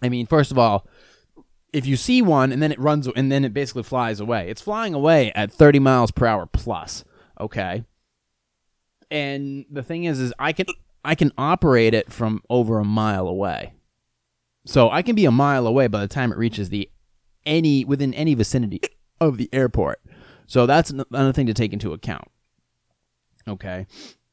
I 0.03 0.09
mean, 0.09 0.27
first 0.27 0.51
of 0.51 0.59
all, 0.59 0.87
if 1.73 1.87
you 1.87 1.97
see 1.97 2.23
one 2.23 2.53
and 2.53 2.63
then 2.63 2.73
it 2.73 2.79
runs 2.79 3.07
and 3.09 3.31
then 3.33 3.45
it 3.45 3.53
basically 3.55 3.83
flies 3.83 4.21
away, 4.21 4.49
it's 4.51 4.61
flying 4.63 4.95
away 4.95 5.33
at 5.35 5.53
30 5.53 5.79
miles 5.79 6.11
per 6.11 6.27
hour 6.27 6.47
plus. 6.47 7.05
Okay. 7.41 7.85
And 9.11 9.65
the 9.71 9.83
thing 9.83 10.05
is, 10.05 10.21
is 10.21 10.33
I 10.39 10.53
can 10.53 10.67
I 11.05 11.15
can 11.15 11.33
operate 11.37 11.95
it 11.95 12.13
from 12.13 12.43
over 12.49 12.79
a 12.79 12.85
mile 12.85 13.27
away. 13.27 13.75
So 14.65 14.91
I 14.91 15.03
can 15.03 15.17
be 15.17 15.25
a 15.25 15.33
mile 15.33 15.67
away 15.67 15.89
by 15.89 16.01
the 16.01 16.09
time 16.09 16.33
it 16.33 16.39
reaches 16.39 16.69
the 16.69 16.89
any 17.45 17.85
within 17.85 18.15
any 18.15 18.35
vicinity 18.35 18.81
of 19.21 19.37
the 19.37 19.49
airport. 19.53 20.01
So 20.47 20.67
that's 20.67 20.91
another 20.91 21.33
thing 21.33 21.47
to 21.47 21.55
take 21.55 21.73
into 21.73 21.93
account. 21.93 22.29
Okay. 23.49 23.87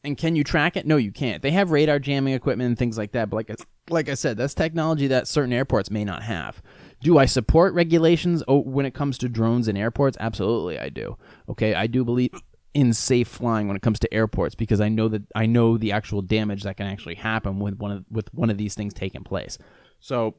And 0.04 0.18
can 0.18 0.36
you 0.36 0.44
track 0.44 0.78
it? 0.78 0.86
No, 0.86 0.98
you 0.98 1.12
can't. 1.12 1.42
They 1.42 1.52
have 1.52 1.72
radar 1.72 2.00
jamming 2.00 2.34
equipment 2.34 2.68
and 2.68 2.78
things 2.78 2.98
like 2.98 3.12
that, 3.14 3.30
but 3.30 3.36
like 3.36 3.52
I, 3.52 3.56
like 3.90 4.08
I 4.08 4.14
said, 4.14 4.38
that's 4.38 4.54
technology 4.54 5.08
that 5.08 5.28
certain 5.28 5.52
airports 5.52 5.90
may 5.92 6.06
not 6.06 6.24
have. 6.24 6.62
Do 7.02 7.18
I 7.18 7.26
support 7.26 7.74
regulations 7.74 8.44
when 8.48 8.86
it 8.86 8.94
comes 8.94 9.18
to 9.18 9.30
drones 9.30 9.68
in 9.68 9.76
airports? 9.76 10.18
Absolutely, 10.20 10.80
I 10.80 10.90
do. 10.90 11.18
Okay, 11.50 11.74
I 11.74 11.88
do 11.88 12.06
believe 12.06 12.32
in 12.74 12.94
safe 12.94 13.28
flying 13.28 13.68
when 13.68 13.76
it 13.76 13.82
comes 13.82 14.00
to 14.00 14.14
airports 14.14 14.56
because 14.56 14.80
I 14.80 14.90
know 14.90 15.08
that 15.08 15.24
I 15.36 15.46
know 15.46 15.78
the 15.78 15.92
actual 15.92 16.22
damage 16.22 16.64
that 16.64 16.78
can 16.78 16.88
actually 16.88 17.16
happen 17.16 17.60
with 17.60 17.78
one 17.78 17.92
of 17.92 18.06
with 18.10 18.34
one 18.34 18.50
of 18.50 18.58
these 18.58 18.76
things 18.76 18.94
taking 18.94 19.24
place. 19.24 19.58
So 20.00 20.36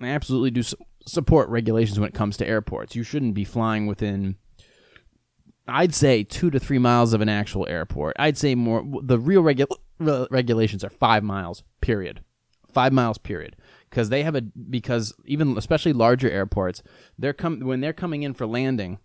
I 0.00 0.08
absolutely 0.08 0.50
do 0.50 0.62
su- 0.62 0.76
support 1.06 1.48
regulations 1.48 1.98
when 2.00 2.08
it 2.08 2.14
comes 2.14 2.36
to 2.38 2.48
airports. 2.48 2.96
You 2.96 3.02
shouldn't 3.02 3.34
be 3.34 3.44
flying 3.44 3.86
within 3.86 4.36
I'd 5.68 5.94
say 5.94 6.24
two 6.24 6.50
to 6.50 6.58
three 6.58 6.78
miles 6.78 7.12
of 7.12 7.20
an 7.20 7.28
actual 7.28 7.66
airport. 7.68 8.16
I'd 8.18 8.38
say 8.38 8.54
more. 8.54 8.82
The 9.02 9.18
real 9.18 9.42
regu- 9.42 9.66
re- 9.98 10.26
regulations 10.30 10.82
are 10.82 10.90
five 10.90 11.22
miles. 11.22 11.62
Period. 11.82 12.22
Five 12.72 12.92
miles. 12.92 13.18
Period. 13.18 13.54
Because 13.90 14.08
they 14.08 14.22
have 14.22 14.34
a 14.34 14.40
because 14.40 15.14
even 15.26 15.56
especially 15.58 15.92
larger 15.92 16.30
airports, 16.30 16.82
they're 17.18 17.34
come 17.34 17.60
when 17.60 17.80
they're 17.80 17.92
coming 17.92 18.22
in 18.22 18.32
for 18.32 18.46
landing, 18.46 18.98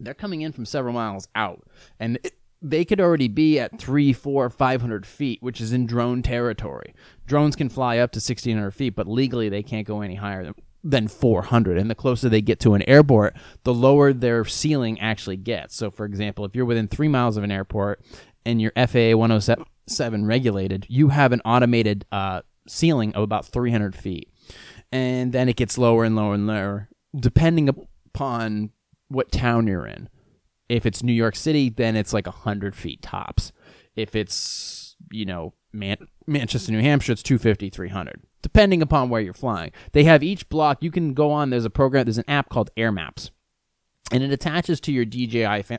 they're 0.00 0.14
coming 0.14 0.40
in 0.42 0.52
from 0.52 0.64
several 0.64 0.94
miles 0.94 1.28
out, 1.34 1.62
and 1.98 2.18
it, 2.24 2.34
they 2.62 2.84
could 2.84 3.00
already 3.00 3.28
be 3.28 3.58
at 3.58 3.78
three, 3.78 4.12
four, 4.12 4.50
five 4.50 4.80
hundred 4.80 5.06
feet, 5.06 5.42
which 5.42 5.60
is 5.60 5.72
in 5.72 5.86
drone 5.86 6.22
territory. 6.22 6.94
Drones 7.26 7.56
can 7.56 7.68
fly 7.68 7.98
up 7.98 8.12
to 8.12 8.20
sixteen 8.20 8.56
hundred 8.56 8.72
feet, 8.72 8.96
but 8.96 9.06
legally 9.06 9.48
they 9.48 9.62
can't 9.62 9.86
go 9.86 10.02
any 10.02 10.16
higher 10.16 10.44
than 10.44 10.54
than 10.82 11.08
400 11.08 11.76
and 11.76 11.90
the 11.90 11.94
closer 11.94 12.28
they 12.28 12.40
get 12.40 12.58
to 12.60 12.72
an 12.72 12.82
airport 12.88 13.36
the 13.64 13.74
lower 13.74 14.12
their 14.12 14.44
ceiling 14.46 14.98
actually 14.98 15.36
gets 15.36 15.76
so 15.76 15.90
for 15.90 16.06
example 16.06 16.44
if 16.46 16.56
you're 16.56 16.64
within 16.64 16.88
three 16.88 17.08
miles 17.08 17.36
of 17.36 17.44
an 17.44 17.50
airport 17.50 18.02
and 18.46 18.62
you're 18.62 18.72
faa 18.88 19.14
107 19.14 20.24
regulated 20.24 20.86
you 20.88 21.08
have 21.08 21.32
an 21.32 21.42
automated 21.44 22.06
uh, 22.12 22.40
ceiling 22.66 23.14
of 23.14 23.22
about 23.22 23.44
300 23.44 23.94
feet 23.94 24.32
and 24.90 25.32
then 25.32 25.50
it 25.50 25.56
gets 25.56 25.76
lower 25.76 26.04
and 26.04 26.16
lower 26.16 26.32
and 26.32 26.46
lower 26.46 26.88
depending 27.14 27.68
upon 27.68 28.70
what 29.10 29.30
town 29.30 29.66
you're 29.66 29.86
in 29.86 30.08
if 30.68 30.86
it's 30.86 31.02
new 31.02 31.12
york 31.12 31.36
city 31.36 31.68
then 31.68 31.96
it's 31.96 32.12
like 32.12 32.26
100 32.26 32.74
feet 32.74 33.02
tops 33.02 33.52
if 33.96 34.14
it's 34.14 34.96
you 35.10 35.24
know 35.24 35.54
Man- 35.72 36.08
manchester 36.26 36.72
new 36.72 36.80
hampshire 36.80 37.12
it's 37.12 37.22
250 37.22 37.70
300 37.70 38.22
depending 38.42 38.82
upon 38.82 39.08
where 39.08 39.20
you're 39.20 39.32
flying. 39.32 39.72
They 39.92 40.04
have 40.04 40.22
each 40.22 40.48
block. 40.48 40.82
You 40.82 40.90
can 40.90 41.14
go 41.14 41.30
on. 41.30 41.50
There's 41.50 41.64
a 41.64 41.70
program. 41.70 42.04
There's 42.04 42.18
an 42.18 42.24
app 42.28 42.48
called 42.48 42.70
Air 42.76 42.92
Maps, 42.92 43.30
and 44.10 44.22
it 44.22 44.32
attaches 44.32 44.80
to 44.82 44.92
your 44.92 45.04
DJI. 45.04 45.62
Fam- 45.62 45.78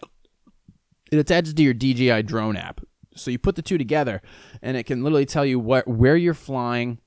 it 1.12 1.18
attaches 1.18 1.54
to 1.54 1.64
your 1.64 1.74
DJI 1.74 2.24
drone 2.24 2.58
app. 2.58 2.82
So 3.16 3.32
you 3.32 3.38
put 3.38 3.56
the 3.56 3.62
two 3.62 3.78
together, 3.78 4.22
and 4.62 4.78
it 4.78 4.86
can 4.86 5.04
literally 5.04 5.26
tell 5.26 5.46
you 5.46 5.60
what 5.60 5.88
where 5.88 6.16
you're 6.16 6.34
flying, 6.34 7.00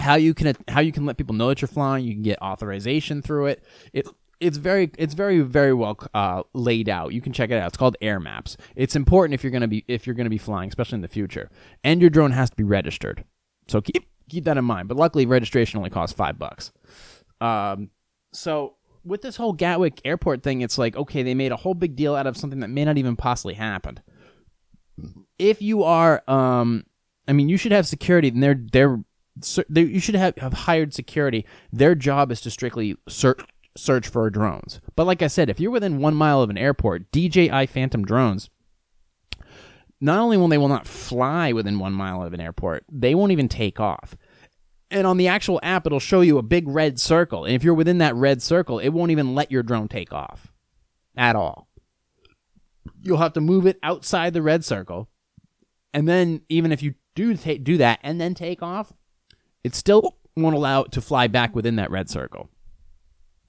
how 0.00 0.14
you 0.14 0.34
can 0.34 0.56
how 0.68 0.80
you 0.80 0.92
can 0.92 1.04
let 1.04 1.16
people 1.16 1.34
know 1.34 1.48
that 1.48 1.60
you're 1.60 1.68
flying. 1.68 2.04
You 2.04 2.14
can 2.14 2.22
get 2.22 2.40
authorization 2.40 3.20
through 3.20 3.46
it. 3.46 3.64
It 3.92 4.06
it's 4.40 4.56
very 4.56 4.90
it's 4.98 5.14
very 5.14 5.40
very 5.40 5.74
well 5.74 5.98
uh, 6.14 6.42
laid 6.54 6.88
out. 6.88 7.12
You 7.12 7.20
can 7.20 7.32
check 7.32 7.50
it 7.50 7.54
out. 7.54 7.68
It's 7.68 7.76
called 7.76 7.96
Air 8.00 8.20
Maps. 8.20 8.56
It's 8.76 8.96
important 8.96 9.34
if 9.34 9.42
you're 9.42 9.50
gonna 9.50 9.68
be 9.68 9.84
if 9.88 10.06
you're 10.06 10.14
gonna 10.14 10.30
be 10.30 10.38
flying, 10.38 10.68
especially 10.68 10.96
in 10.96 11.02
the 11.02 11.08
future. 11.08 11.50
And 11.84 12.00
your 12.00 12.10
drone 12.10 12.32
has 12.32 12.50
to 12.50 12.56
be 12.56 12.64
registered. 12.64 13.24
So 13.68 13.80
keep 13.80 14.08
keep 14.28 14.44
that 14.44 14.56
in 14.56 14.64
mind. 14.64 14.88
But 14.88 14.96
luckily, 14.96 15.26
registration 15.26 15.78
only 15.78 15.90
costs 15.90 16.14
five 16.14 16.38
bucks. 16.38 16.72
Um, 17.40 17.90
so 18.32 18.76
with 19.04 19.22
this 19.22 19.36
whole 19.36 19.52
Gatwick 19.52 20.00
Airport 20.04 20.42
thing, 20.42 20.60
it's 20.60 20.78
like 20.78 20.96
okay, 20.96 21.22
they 21.22 21.34
made 21.34 21.52
a 21.52 21.56
whole 21.56 21.74
big 21.74 21.96
deal 21.96 22.14
out 22.14 22.26
of 22.26 22.36
something 22.36 22.60
that 22.60 22.68
may 22.68 22.84
not 22.84 22.98
even 22.98 23.16
possibly 23.16 23.54
happen. 23.54 24.00
If 25.38 25.62
you 25.62 25.84
are, 25.84 26.22
um, 26.28 26.84
I 27.28 27.32
mean, 27.32 27.48
you 27.48 27.56
should 27.56 27.72
have 27.72 27.86
security. 27.86 28.28
And 28.28 28.42
they're 28.42 28.60
they're, 28.72 29.00
they 29.68 29.82
you 29.82 30.00
should 30.00 30.16
have, 30.16 30.36
have 30.38 30.52
hired 30.52 30.94
security. 30.94 31.46
Their 31.72 31.94
job 31.94 32.32
is 32.32 32.40
to 32.42 32.50
strictly 32.50 32.96
search 33.08 33.40
search 33.76 34.08
for 34.08 34.28
drones. 34.30 34.80
But 34.96 35.06
like 35.06 35.22
I 35.22 35.26
said, 35.28 35.48
if 35.48 35.60
you're 35.60 35.70
within 35.70 36.00
one 36.00 36.14
mile 36.14 36.42
of 36.42 36.50
an 36.50 36.58
airport, 36.58 37.10
DJI 37.12 37.66
Phantom 37.66 38.04
drones. 38.04 38.50
Not 40.00 40.20
only 40.20 40.36
will 40.36 40.48
they 40.48 40.58
will 40.58 40.68
not 40.68 40.86
fly 40.86 41.52
within 41.52 41.78
one 41.78 41.92
mile 41.92 42.22
of 42.22 42.32
an 42.32 42.40
airport, 42.40 42.84
they 42.90 43.14
won't 43.14 43.32
even 43.32 43.48
take 43.48 43.80
off. 43.80 44.16
And 44.90 45.06
on 45.06 45.16
the 45.16 45.28
actual 45.28 45.60
app, 45.62 45.86
it'll 45.86 46.00
show 46.00 46.20
you 46.20 46.38
a 46.38 46.42
big 46.42 46.66
red 46.66 47.00
circle. 47.00 47.44
And 47.44 47.54
if 47.54 47.64
you're 47.64 47.74
within 47.74 47.98
that 47.98 48.14
red 48.14 48.40
circle, 48.40 48.78
it 48.78 48.90
won't 48.90 49.10
even 49.10 49.34
let 49.34 49.50
your 49.50 49.62
drone 49.62 49.88
take 49.88 50.12
off 50.12 50.52
at 51.16 51.36
all. 51.36 51.68
You'll 53.02 53.18
have 53.18 53.34
to 53.34 53.40
move 53.40 53.66
it 53.66 53.78
outside 53.82 54.32
the 54.32 54.42
red 54.42 54.64
circle. 54.64 55.08
And 55.92 56.08
then, 56.08 56.42
even 56.48 56.72
if 56.72 56.82
you 56.82 56.94
do 57.14 57.36
ta- 57.36 57.58
do 57.62 57.76
that 57.78 57.98
and 58.02 58.20
then 58.20 58.34
take 58.34 58.62
off, 58.62 58.92
it 59.64 59.74
still 59.74 60.16
won't 60.36 60.54
allow 60.54 60.82
it 60.82 60.92
to 60.92 61.00
fly 61.00 61.26
back 61.26 61.54
within 61.54 61.76
that 61.76 61.90
red 61.90 62.08
circle. 62.08 62.48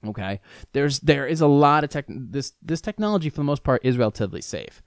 Okay, 0.06 0.40
there's 0.72 1.00
there 1.00 1.26
is 1.26 1.40
a 1.40 1.46
lot 1.46 1.84
of 1.84 1.90
tech. 1.90 2.06
This 2.08 2.52
this 2.62 2.80
technology 2.80 3.28
for 3.28 3.36
the 3.36 3.44
most 3.44 3.62
part 3.62 3.84
is 3.84 3.98
relatively 3.98 4.40
safe. 4.40 4.82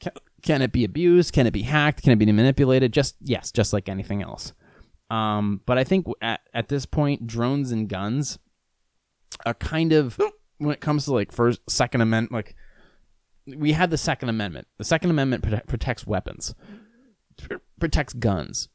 Can, 0.00 0.12
can 0.42 0.62
it 0.62 0.72
be 0.72 0.84
abused? 0.84 1.32
Can 1.32 1.46
it 1.46 1.52
be 1.52 1.62
hacked? 1.62 2.02
Can 2.02 2.12
it 2.12 2.16
be 2.16 2.26
manipulated? 2.26 2.92
Just 2.92 3.16
yes, 3.20 3.50
just 3.50 3.72
like 3.72 3.88
anything 3.88 4.22
else. 4.22 4.52
Um, 5.10 5.62
but 5.64 5.78
I 5.78 5.84
think 5.84 6.06
at 6.20 6.40
at 6.52 6.68
this 6.68 6.84
point, 6.84 7.26
drones 7.26 7.72
and 7.72 7.88
guns 7.88 8.38
are 9.46 9.54
kind 9.54 9.92
of 9.92 10.20
when 10.58 10.72
it 10.72 10.80
comes 10.80 11.06
to 11.06 11.14
like 11.14 11.32
first 11.32 11.60
Second 11.68 12.02
Amendment. 12.02 12.32
Like 12.32 12.54
we 13.46 13.72
have 13.72 13.90
the 13.90 13.98
Second 13.98 14.28
Amendment. 14.28 14.66
The 14.76 14.84
Second 14.84 15.10
Amendment 15.10 15.44
prote- 15.44 15.66
protects 15.66 16.06
weapons, 16.06 16.54
pr- 17.38 17.54
protects 17.80 18.12
guns. 18.12 18.68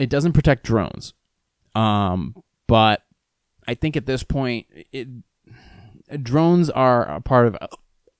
It 0.00 0.10
doesn't 0.10 0.32
protect 0.32 0.64
drones. 0.64 1.14
Um, 1.74 2.34
but 2.66 3.02
I 3.70 3.74
think 3.74 3.96
at 3.96 4.04
this 4.04 4.24
point, 4.24 4.66
it, 4.90 5.06
drones 6.24 6.70
are 6.70 7.04
a 7.08 7.20
part 7.20 7.46
of 7.46 7.56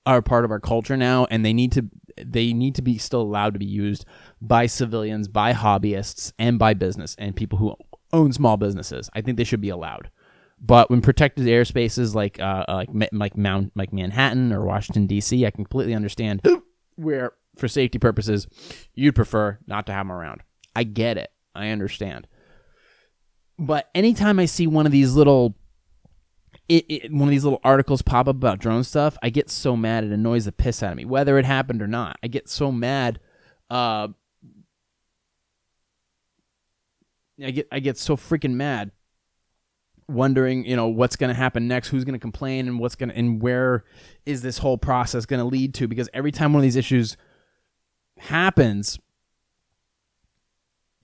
are 0.05 0.21
part 0.21 0.45
of 0.45 0.51
our 0.51 0.61
culture 0.61 0.95
now, 0.95 1.27
and 1.29 1.43
they 1.43 1.51
need 1.51 1.73
to 1.73 1.89
they 2.23 2.53
need 2.53 2.73
to 2.75 2.81
be 2.81 2.97
still 2.97 3.21
allowed 3.21 3.51
to 3.55 3.59
be 3.59 3.65
used 3.65 4.05
by 4.41 4.65
civilians, 4.65 5.27
by 5.27 5.51
hobbyists, 5.51 6.31
and 6.39 6.57
by 6.57 6.73
business 6.73 7.17
and 7.19 7.35
people 7.35 7.57
who 7.57 7.75
own 8.13 8.31
small 8.31 8.55
businesses. 8.55 9.09
I 9.13 9.19
think 9.19 9.35
they 9.35 9.43
should 9.43 9.59
be 9.59 9.67
allowed. 9.67 10.09
But 10.57 10.89
when 10.89 11.01
protected 11.01 11.45
airspaces 11.47 12.15
like 12.15 12.39
uh, 12.39 12.63
like 12.69 12.87
like 13.11 13.35
Mount 13.35 13.73
like 13.75 13.91
Manhattan 13.91 14.53
or 14.53 14.63
Washington 14.63 15.05
D.C., 15.05 15.45
I 15.45 15.51
completely 15.51 15.93
understand 15.93 16.47
where 16.95 17.33
for 17.57 17.67
safety 17.67 17.99
purposes 17.99 18.47
you'd 18.95 19.15
prefer 19.15 19.59
not 19.67 19.85
to 19.87 19.91
have 19.91 20.05
them 20.05 20.13
around. 20.13 20.43
I 20.77 20.85
get 20.85 21.17
it. 21.17 21.29
I 21.53 21.71
understand. 21.71 22.25
But 23.61 23.91
anytime 23.93 24.39
I 24.39 24.45
see 24.45 24.65
one 24.65 24.87
of 24.87 24.91
these 24.91 25.13
little 25.13 25.55
it, 26.67 26.85
it, 26.89 27.11
one 27.11 27.23
of 27.23 27.29
these 27.29 27.43
little 27.43 27.61
articles 27.63 28.01
pop 28.01 28.27
up 28.27 28.35
about 28.35 28.57
drone 28.57 28.83
stuff, 28.83 29.17
I 29.21 29.29
get 29.29 29.51
so 29.51 29.77
mad 29.77 30.03
it 30.03 30.11
annoys 30.11 30.45
the 30.45 30.51
piss 30.51 30.81
out 30.81 30.91
of 30.91 30.97
me, 30.97 31.05
whether 31.05 31.37
it 31.37 31.45
happened 31.45 31.81
or 31.81 31.87
not. 31.87 32.17
I 32.23 32.27
get 32.27 32.49
so 32.49 32.71
mad. 32.71 33.19
Uh, 33.69 34.07
I 37.43 37.51
get 37.51 37.67
I 37.71 37.79
get 37.79 37.99
so 37.99 38.17
freaking 38.17 38.53
mad, 38.53 38.91
wondering 40.07 40.65
you 40.65 40.75
know 40.75 40.87
what's 40.87 41.15
going 41.15 41.29
to 41.29 41.39
happen 41.39 41.67
next, 41.67 41.89
who's 41.89 42.03
going 42.03 42.13
to 42.13 42.19
complain, 42.19 42.67
and 42.67 42.79
what's 42.79 42.95
going 42.95 43.09
to 43.09 43.15
and 43.15 43.43
where 43.43 43.83
is 44.25 44.41
this 44.41 44.57
whole 44.57 44.79
process 44.79 45.27
going 45.27 45.39
to 45.39 45.45
lead 45.45 45.75
to? 45.75 45.87
Because 45.87 46.09
every 46.15 46.31
time 46.31 46.53
one 46.53 46.61
of 46.61 46.63
these 46.63 46.75
issues 46.75 47.15
happens, 48.17 48.97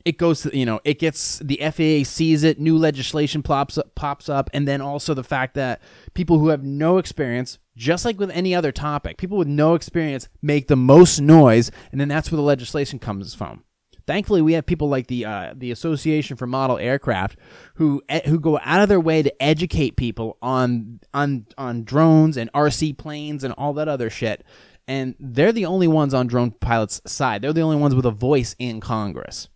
it 0.08 0.18
goes 0.18 0.44
to 0.44 0.58
you 0.58 0.66
know 0.66 0.80
it 0.86 1.00
gets 1.00 1.40
the 1.40 1.58
FAA 1.58 2.10
sees 2.10 2.46
it, 2.46 2.60
new 2.60 2.78
legislation 2.78 3.44
pops 3.44 3.78
up, 3.78 3.94
pops 3.94 4.30
up, 4.30 4.50
and 4.54 4.66
then 4.66 4.80
also 4.80 5.14
the 5.14 5.24
fact 5.24 5.54
that 5.56 5.82
people 6.14 6.40
who 6.40 6.48
have 6.48 6.64
no 6.64 6.98
experience, 6.98 7.60
just 7.76 8.06
like 8.06 8.18
with 8.18 8.32
any 8.32 8.56
other 8.56 8.72
topic, 8.72 9.18
people 9.18 9.38
with 9.38 9.50
no 9.50 9.76
experience 9.76 10.30
make 10.42 10.70
the 10.70 10.78
most 10.78 11.20
noise, 11.20 11.72
and 11.92 12.00
then 12.00 12.08
that's 12.08 12.32
where 12.32 12.38
the 12.38 12.42
legislation 12.42 13.00
comes 13.00 13.36
from. 13.36 13.66
Thankfully, 14.06 14.42
we 14.42 14.54
have 14.54 14.66
people 14.66 14.88
like 14.88 15.08
the 15.08 15.26
uh, 15.26 15.54
the 15.58 15.72
Association 15.72 16.38
for 16.38 16.48
Model 16.48 16.78
Aircraft 16.78 17.38
who 17.76 18.02
who 18.26 18.40
go 18.40 18.58
out 18.64 18.82
of 18.82 18.88
their 18.88 19.02
way 19.02 19.22
to 19.22 19.44
educate 19.44 19.98
people 19.98 20.38
on 20.42 21.02
on 21.14 21.48
on 21.58 21.84
drones 21.84 22.38
and 22.38 22.50
RC 22.54 22.98
planes 22.98 23.44
and 23.44 23.54
all 23.58 23.74
that 23.74 23.90
other 23.90 24.10
shit. 24.10 24.46
And 24.88 25.16
they're 25.20 25.52
the 25.52 25.66
only 25.66 25.90
ones 25.90 26.14
on 26.14 26.28
drone 26.28 26.52
pilots' 26.52 27.02
side. 27.06 27.42
They're 27.42 27.52
the 27.52 27.60
only 27.60 27.76
ones 27.76 27.94
with 27.94 28.06
a 28.06 28.12
voice 28.12 28.56
in 28.58 28.80
Congress. 28.80 29.50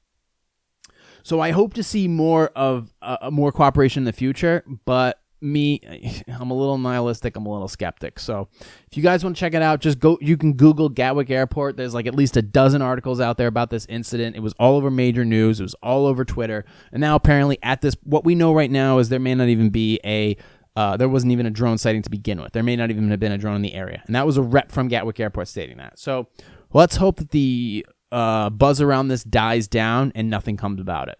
So 1.23 1.39
I 1.39 1.51
hope 1.51 1.73
to 1.75 1.83
see 1.83 2.07
more 2.07 2.49
of 2.55 2.93
uh, 3.01 3.29
more 3.31 3.51
cooperation 3.51 4.01
in 4.01 4.05
the 4.05 4.13
future, 4.13 4.63
but 4.85 5.19
me 5.41 5.81
I'm 6.27 6.51
a 6.51 6.53
little 6.53 6.77
nihilistic, 6.77 7.35
I'm 7.35 7.45
a 7.45 7.51
little 7.51 7.67
skeptic. 7.67 8.19
So 8.19 8.47
if 8.89 8.97
you 8.97 9.03
guys 9.03 9.23
want 9.23 9.35
to 9.35 9.39
check 9.39 9.53
it 9.53 9.61
out, 9.61 9.81
just 9.81 9.99
go 9.99 10.17
you 10.21 10.37
can 10.37 10.53
Google 10.53 10.89
Gatwick 10.89 11.29
Airport. 11.29 11.77
There's 11.77 11.93
like 11.93 12.05
at 12.05 12.15
least 12.15 12.37
a 12.37 12.41
dozen 12.41 12.81
articles 12.81 13.19
out 13.19 13.37
there 13.37 13.47
about 13.47 13.69
this 13.69 13.85
incident. 13.87 14.35
It 14.35 14.41
was 14.41 14.53
all 14.59 14.75
over 14.75 14.91
major 14.91 15.25
news, 15.25 15.59
it 15.59 15.63
was 15.63 15.75
all 15.75 16.05
over 16.05 16.23
Twitter. 16.23 16.65
And 16.91 17.01
now 17.01 17.15
apparently 17.15 17.57
at 17.63 17.81
this 17.81 17.95
what 18.03 18.23
we 18.23 18.35
know 18.35 18.53
right 18.53 18.71
now 18.71 18.99
is 18.99 19.09
there 19.09 19.19
may 19.19 19.35
not 19.35 19.47
even 19.47 19.69
be 19.69 19.99
a 20.05 20.37
uh, 20.75 20.95
there 20.95 21.09
wasn't 21.09 21.31
even 21.31 21.45
a 21.45 21.49
drone 21.49 21.77
sighting 21.77 22.01
to 22.01 22.09
begin 22.09 22.41
with. 22.41 22.53
There 22.53 22.63
may 22.63 22.77
not 22.77 22.91
even 22.91 23.09
have 23.09 23.19
been 23.19 23.33
a 23.33 23.37
drone 23.37 23.57
in 23.57 23.61
the 23.61 23.73
area. 23.73 24.01
And 24.05 24.15
that 24.15 24.25
was 24.25 24.37
a 24.37 24.41
rep 24.41 24.71
from 24.71 24.87
Gatwick 24.87 25.19
Airport 25.19 25.49
stating 25.49 25.77
that. 25.77 25.99
So 25.99 26.27
let's 26.71 26.95
hope 26.95 27.17
that 27.17 27.31
the 27.31 27.85
uh, 28.11 28.49
buzz 28.49 28.81
around 28.81 29.07
this 29.07 29.23
dies 29.23 29.67
down 29.67 30.11
and 30.15 30.29
nothing 30.29 30.57
comes 30.57 30.79
about 30.79 31.09
it. 31.09 31.19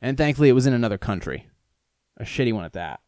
And 0.00 0.16
thankfully, 0.16 0.48
it 0.48 0.52
was 0.52 0.66
in 0.66 0.72
another 0.72 0.98
country. 0.98 1.48
A 2.16 2.24
shitty 2.24 2.52
one 2.52 2.64
at 2.64 2.72
that. 2.74 3.00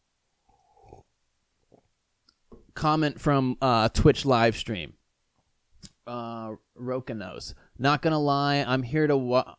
Comment 2.73 3.19
from 3.19 3.57
uh, 3.61 3.89
Twitch 3.89 4.25
live 4.25 4.55
stream. 4.55 4.93
Uh, 6.07 6.55
Roka 6.75 7.13
knows. 7.13 7.53
Not 7.77 8.01
gonna 8.01 8.19
lie, 8.19 8.65
I'm 8.67 8.83
here 8.83 9.07
to 9.07 9.17
wa- 9.17 9.55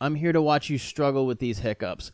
I'm 0.00 0.14
here 0.14 0.32
to 0.32 0.42
watch 0.42 0.70
you 0.70 0.78
struggle 0.78 1.26
with 1.26 1.38
these 1.38 1.58
hiccups. 1.58 2.10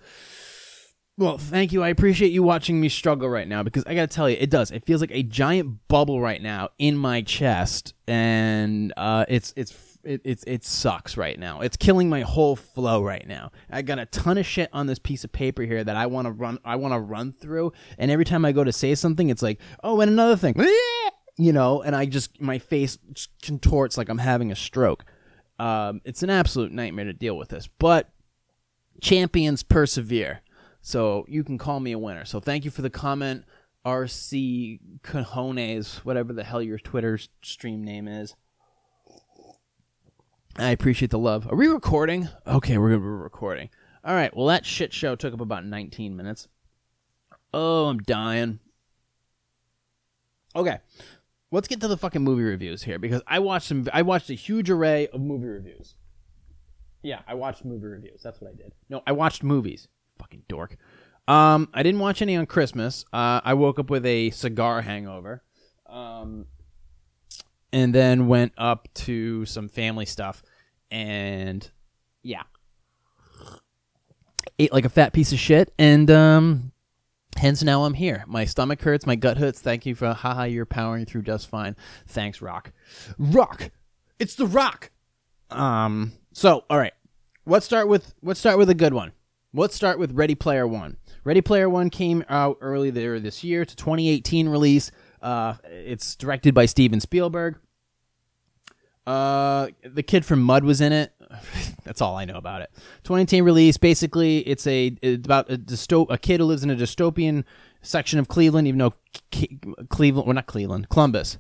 Well, 1.18 1.38
thank 1.38 1.72
you. 1.72 1.82
I 1.82 1.88
appreciate 1.88 2.32
you 2.32 2.42
watching 2.42 2.78
me 2.80 2.90
struggle 2.90 3.28
right 3.28 3.48
now 3.48 3.62
because 3.62 3.84
I 3.86 3.94
gotta 3.94 4.08
tell 4.08 4.28
you, 4.28 4.36
it 4.38 4.50
does. 4.50 4.70
It 4.70 4.84
feels 4.84 5.00
like 5.00 5.10
a 5.12 5.22
giant 5.22 5.88
bubble 5.88 6.20
right 6.20 6.42
now 6.42 6.68
in 6.78 6.96
my 6.96 7.22
chest, 7.22 7.94
and 8.06 8.92
uh, 8.96 9.24
it's 9.28 9.54
it's 9.56 9.95
it, 10.06 10.20
it, 10.24 10.44
it 10.46 10.64
sucks 10.64 11.16
right 11.16 11.38
now. 11.38 11.60
It's 11.60 11.76
killing 11.76 12.08
my 12.08 12.20
whole 12.20 12.56
flow 12.56 13.02
right 13.02 13.26
now. 13.26 13.50
I 13.70 13.82
got 13.82 13.98
a 13.98 14.06
ton 14.06 14.38
of 14.38 14.46
shit 14.46 14.70
on 14.72 14.86
this 14.86 14.98
piece 14.98 15.24
of 15.24 15.32
paper 15.32 15.62
here 15.62 15.82
that 15.82 15.96
I 15.96 16.06
want 16.06 16.26
to 16.26 16.32
run. 16.32 16.58
I 16.64 16.76
want 16.76 16.94
to 16.94 17.00
run 17.00 17.32
through, 17.32 17.72
and 17.98 18.10
every 18.10 18.24
time 18.24 18.44
I 18.44 18.52
go 18.52 18.64
to 18.64 18.72
say 18.72 18.94
something, 18.94 19.28
it's 19.28 19.42
like, 19.42 19.60
oh, 19.82 20.00
and 20.00 20.10
another 20.10 20.36
thing, 20.36 20.54
you 21.38 21.52
know, 21.52 21.82
and 21.82 21.94
I 21.94 22.06
just 22.06 22.40
my 22.40 22.58
face 22.58 22.98
contorts 23.42 23.98
like 23.98 24.08
I'm 24.08 24.18
having 24.18 24.52
a 24.52 24.56
stroke. 24.56 25.04
Um, 25.58 26.00
it's 26.04 26.22
an 26.22 26.30
absolute 26.30 26.72
nightmare 26.72 27.06
to 27.06 27.12
deal 27.12 27.36
with 27.36 27.48
this, 27.48 27.68
but 27.78 28.10
champions 29.00 29.62
persevere. 29.62 30.42
So 30.82 31.24
you 31.28 31.42
can 31.42 31.58
call 31.58 31.80
me 31.80 31.92
a 31.92 31.98
winner. 31.98 32.24
So 32.24 32.38
thank 32.38 32.64
you 32.64 32.70
for 32.70 32.82
the 32.82 32.90
comment, 32.90 33.44
RC 33.84 35.00
Cajones, 35.02 35.96
whatever 36.04 36.32
the 36.32 36.44
hell 36.44 36.62
your 36.62 36.78
Twitter 36.78 37.18
stream 37.42 37.82
name 37.82 38.06
is. 38.06 38.36
I 40.58 40.70
appreciate 40.70 41.10
the 41.10 41.18
love. 41.18 41.50
Are 41.50 41.56
we 41.56 41.66
recording? 41.66 42.28
Okay, 42.46 42.78
we're, 42.78 42.90
gonna 42.90 43.00
be 43.00 43.06
recording. 43.06 43.68
All 44.04 44.14
right. 44.14 44.34
Well, 44.34 44.46
that 44.46 44.64
shit 44.64 44.92
show 44.92 45.14
took 45.14 45.34
up 45.34 45.40
about 45.40 45.66
19 45.66 46.16
minutes. 46.16 46.48
Oh, 47.52 47.86
I'm 47.86 47.98
dying. 47.98 48.60
Okay, 50.54 50.78
let's 51.52 51.68
get 51.68 51.80
to 51.82 51.88
the 51.88 51.98
fucking 51.98 52.22
movie 52.22 52.42
reviews 52.42 52.82
here 52.82 52.98
because 52.98 53.20
I 53.26 53.40
watched 53.40 53.68
some. 53.68 53.86
I 53.92 54.02
watched 54.02 54.30
a 54.30 54.34
huge 54.34 54.70
array 54.70 55.08
of 55.08 55.20
movie 55.20 55.46
reviews. 55.46 55.94
Yeah, 57.02 57.20
I 57.28 57.34
watched 57.34 57.64
movie 57.64 57.86
reviews. 57.86 58.22
That's 58.22 58.40
what 58.40 58.50
I 58.50 58.54
did. 58.54 58.72
No, 58.88 59.02
I 59.06 59.12
watched 59.12 59.42
movies. 59.42 59.88
Fucking 60.18 60.44
dork. 60.48 60.78
Um, 61.28 61.68
I 61.74 61.82
didn't 61.82 62.00
watch 62.00 62.22
any 62.22 62.36
on 62.36 62.46
Christmas. 62.46 63.04
Uh, 63.12 63.40
I 63.44 63.54
woke 63.54 63.78
up 63.78 63.90
with 63.90 64.06
a 64.06 64.30
cigar 64.30 64.80
hangover. 64.80 65.42
Um, 65.88 66.46
and 67.72 67.94
then 67.94 68.29
went 68.29 68.52
up 68.57 68.88
to 68.94 69.44
some 69.46 69.68
family 69.68 70.07
stuff 70.07 70.42
and 70.90 71.70
yeah 72.22 72.42
ate 74.59 74.72
like 74.72 74.85
a 74.85 74.88
fat 74.88 75.12
piece 75.12 75.33
of 75.33 75.38
shit 75.38 75.72
and 75.79 76.11
um 76.11 76.72
Hence, 77.37 77.62
now 77.62 77.85
I'm 77.85 77.94
here. 77.94 78.24
My 78.26 78.46
stomach 78.46 78.81
hurts, 78.81 79.07
my 79.07 79.14
gut 79.14 79.37
hurts. 79.37 79.61
Thank 79.61 79.85
you 79.85 79.94
for 79.94 80.14
haha. 80.14 80.44
You're 80.44 80.64
powering 80.64 81.05
through 81.05 81.22
just 81.22 81.48
fine. 81.48 81.76
Thanks, 82.07 82.40
Rock. 82.40 82.72
Rock, 83.18 83.70
it's 84.18 84.35
the 84.35 84.46
Rock. 84.46 84.90
Um. 85.50 86.12
So, 86.33 86.64
all 86.70 86.79
right. 86.79 86.94
Let's 87.44 87.66
start 87.66 87.88
with 87.88 88.14
let's 88.22 88.40
start 88.40 88.59
with 88.59 88.70
a 88.70 88.74
good 88.74 88.94
one. 88.94 89.12
Let's 89.52 89.74
start 89.74 89.98
with 89.98 90.12
Ready 90.12 90.35
Player 90.35 90.66
One. 90.66 90.96
Ready 91.24 91.42
Player 91.42 91.68
One 91.68 91.90
came 91.90 92.24
out 92.29 92.59
early 92.61 92.90
there 92.90 93.20
this 93.20 93.44
year 93.44 93.64
to 93.64 93.76
2018 93.76 94.48
release. 94.48 94.90
Uh, 95.22 95.55
it's 95.64 96.16
directed 96.16 96.55
by 96.55 96.66
Steven 96.66 97.00
Spielberg. 97.00 97.57
Uh, 99.07 99.68
the 99.85 100.02
kid 100.02 100.24
from 100.24 100.42
Mud 100.42 100.64
was 100.64 100.81
in 100.81 100.92
it. 100.92 101.12
That's 101.85 102.00
all 102.00 102.16
I 102.16 102.24
know 102.24 102.37
about 102.37 102.62
it. 102.62 102.70
2018 103.05 103.44
release. 103.44 103.76
Basically, 103.76 104.38
it's 104.38 104.66
a 104.66 104.96
it's 105.00 105.24
about 105.24 105.50
a 105.50 105.57
dystop 105.57 106.11
a 106.11 106.18
kid 106.18 106.40
who 106.40 106.46
lives 106.46 106.64
in 106.64 106.70
a 106.70 106.76
dystopian 106.76 107.44
section 107.83 108.18
of 108.18 108.26
Cleveland. 108.26 108.66
Even 108.66 108.79
though 108.79 108.94
K- 109.31 109.59
Cleveland, 109.90 110.26
well, 110.26 110.35
not 110.35 110.46
Cleveland, 110.46 110.88
Columbus. 110.88 111.38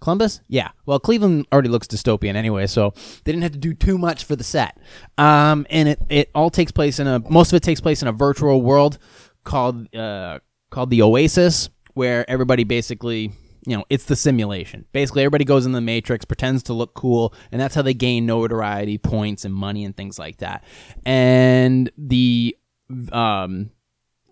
Columbus? 0.00 0.40
Yeah. 0.48 0.70
Well, 0.84 0.98
Cleveland 0.98 1.46
already 1.52 1.68
looks 1.68 1.86
dystopian 1.86 2.34
anyway, 2.34 2.66
so 2.66 2.92
they 3.24 3.30
didn't 3.30 3.44
have 3.44 3.52
to 3.52 3.58
do 3.58 3.72
too 3.72 3.96
much 3.98 4.24
for 4.24 4.34
the 4.34 4.42
set. 4.42 4.76
Um, 5.16 5.64
and 5.70 5.90
it, 5.90 6.02
it 6.08 6.30
all 6.34 6.50
takes 6.50 6.72
place 6.72 6.98
in 6.98 7.06
a 7.06 7.20
most 7.30 7.52
of 7.52 7.56
it 7.56 7.62
takes 7.62 7.80
place 7.80 8.02
in 8.02 8.08
a 8.08 8.12
virtual 8.12 8.62
world 8.62 8.98
called 9.44 9.94
uh, 9.94 10.40
called 10.70 10.90
the 10.90 11.02
Oasis, 11.02 11.68
where 11.94 12.28
everybody 12.28 12.64
basically 12.64 13.32
you 13.66 13.76
know 13.76 13.84
it's 13.88 14.04
the 14.04 14.16
simulation. 14.16 14.86
Basically, 14.92 15.22
everybody 15.22 15.44
goes 15.44 15.66
in 15.66 15.72
the 15.72 15.80
Matrix, 15.80 16.24
pretends 16.24 16.62
to 16.64 16.72
look 16.72 16.94
cool, 16.94 17.34
and 17.50 17.60
that's 17.60 17.74
how 17.74 17.82
they 17.82 17.94
gain 17.94 18.26
notoriety, 18.26 18.98
points, 18.98 19.44
and 19.44 19.54
money 19.54 19.84
and 19.84 19.96
things 19.96 20.18
like 20.18 20.38
that. 20.38 20.64
And 21.04 21.90
the 21.96 22.56
um 23.12 23.70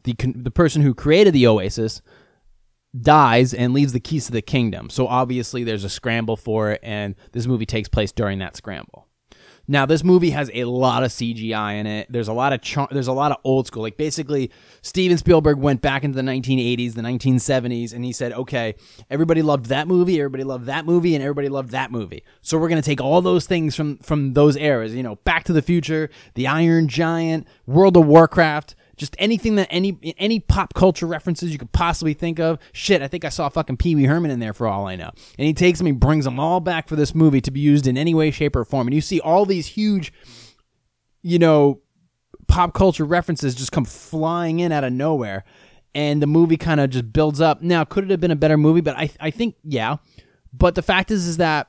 the 0.05 0.15
the 0.35 0.51
person 0.51 0.83
who 0.83 0.95
created 0.95 1.33
the 1.35 1.47
Oasis 1.47 2.03
dies 2.99 3.55
and 3.55 3.73
leaves 3.73 3.93
the 3.93 4.01
keys 4.01 4.27
to 4.27 4.33
the 4.33 4.43
kingdom. 4.43 4.91
So 4.91 5.07
obviously 5.07 5.63
there's 5.65 5.85
a 5.85 5.89
scramble 5.89 6.37
for 6.37 6.73
it 6.73 6.81
and 6.83 7.15
this 7.33 7.47
movie 7.47 7.67
takes 7.67 7.89
place 7.89 8.11
during 8.11 8.41
that 8.41 8.57
scramble. 8.57 9.07
Now 9.71 9.87
this 9.87 10.03
movie 10.03 10.31
has 10.31 10.51
a 10.53 10.65
lot 10.65 11.05
of 11.05 11.13
CGI 11.13 11.75
in 11.75 11.87
it. 11.87 12.09
There's 12.11 12.27
a 12.27 12.33
lot 12.33 12.53
of 12.53 12.61
char- 12.61 12.89
there's 12.91 13.07
a 13.07 13.13
lot 13.13 13.31
of 13.31 13.39
old 13.45 13.69
school. 13.69 13.83
Like 13.83 13.97
basically 13.97 14.51
Steven 14.83 15.17
Spielberg 15.17 15.59
went 15.59 15.81
back 15.81 16.03
into 16.03 16.17
the 16.17 16.29
1980s, 16.29 16.95
the 16.95 17.03
1970s 17.03 17.93
and 17.95 18.05
he 18.05 18.13
said, 18.13 18.33
"Okay, 18.33 18.75
everybody 19.09 19.43
loved 19.43 19.67
that 19.67 19.87
movie, 19.87 20.19
everybody 20.19 20.43
loved 20.43 20.67
that 20.67 20.87
movie 20.87 21.15
and 21.15 21.23
everybody 21.23 21.49
loved 21.49 21.71
that 21.71 21.93
movie. 21.93 22.25
So 22.43 22.59
we're 22.59 22.69
to 22.83 22.83
take 22.83 23.01
all 23.01 23.23
those 23.23 23.47
things 23.47 23.77
from 23.77 23.99
from 23.99 24.33
those 24.33 24.57
eras, 24.57 24.93
you 24.93 25.05
know, 25.05 25.17
Back 25.23 25.45
to 25.45 25.53
the 25.53 25.63
Future, 25.63 26.11
The 26.35 26.49
Iron 26.49 26.89
Giant, 26.89 27.47
World 27.65 27.97
of 27.97 28.09
Warcraft, 28.09 28.75
just 29.01 29.17
anything 29.19 29.55
that 29.55 29.67
any 29.71 29.99
any 30.19 30.39
pop 30.41 30.75
culture 30.75 31.07
references 31.07 31.51
you 31.51 31.59
could 31.59 31.73
possibly 31.73 32.13
think 32.13 32.39
of. 32.39 32.59
Shit, 32.73 33.01
I 33.01 33.09
think 33.09 33.25
I 33.25 33.31
saw 33.31 33.49
fucking 33.49 33.79
Pee 33.79 33.95
Wee 33.95 34.05
Herman 34.05 34.31
in 34.31 34.41
there 34.41 34.53
for 34.53 34.67
all 34.67 34.87
I 34.87 34.95
know. 34.95 35.11
And 35.39 35.47
he 35.47 35.55
takes 35.55 35.79
them, 35.79 35.87
he 35.87 35.93
brings 35.93 36.27
them 36.27 36.39
all 36.39 36.61
back 36.61 36.87
for 36.87 36.97
this 36.97 37.15
movie 37.15 37.41
to 37.41 37.51
be 37.51 37.61
used 37.61 37.87
in 37.87 37.97
any 37.97 38.15
way, 38.15 38.31
shape, 38.31 38.55
or 38.55 38.65
form. 38.67 38.87
And 38.87 38.95
you 38.95 39.01
see 39.01 39.19
all 39.19 39.47
these 39.47 39.69
huge, 39.69 40.13
you 41.23 41.39
know, 41.39 41.81
pop 42.47 42.75
culture 42.75 43.07
references 43.07 43.55
just 43.55 43.73
come 43.73 43.87
flying 43.87 44.61
in 44.61 44.71
out 44.71 44.85
of 44.85 44.93
nowhere. 44.93 45.45
And 45.95 46.21
the 46.23 46.27
movie 46.27 46.59
kind 46.59 46.79
of 46.79 46.91
just 46.91 47.11
builds 47.11 47.41
up. 47.41 47.63
Now, 47.63 47.85
could 47.85 48.05
it 48.05 48.11
have 48.11 48.21
been 48.21 48.31
a 48.31 48.37
better 48.37 48.59
movie? 48.59 48.83
But 48.83 48.97
I, 48.97 49.11
I 49.19 49.31
think, 49.31 49.57
yeah. 49.65 49.97
But 50.53 50.75
the 50.75 50.83
fact 50.83 51.11
is, 51.11 51.27
is 51.27 51.39
that 51.39 51.69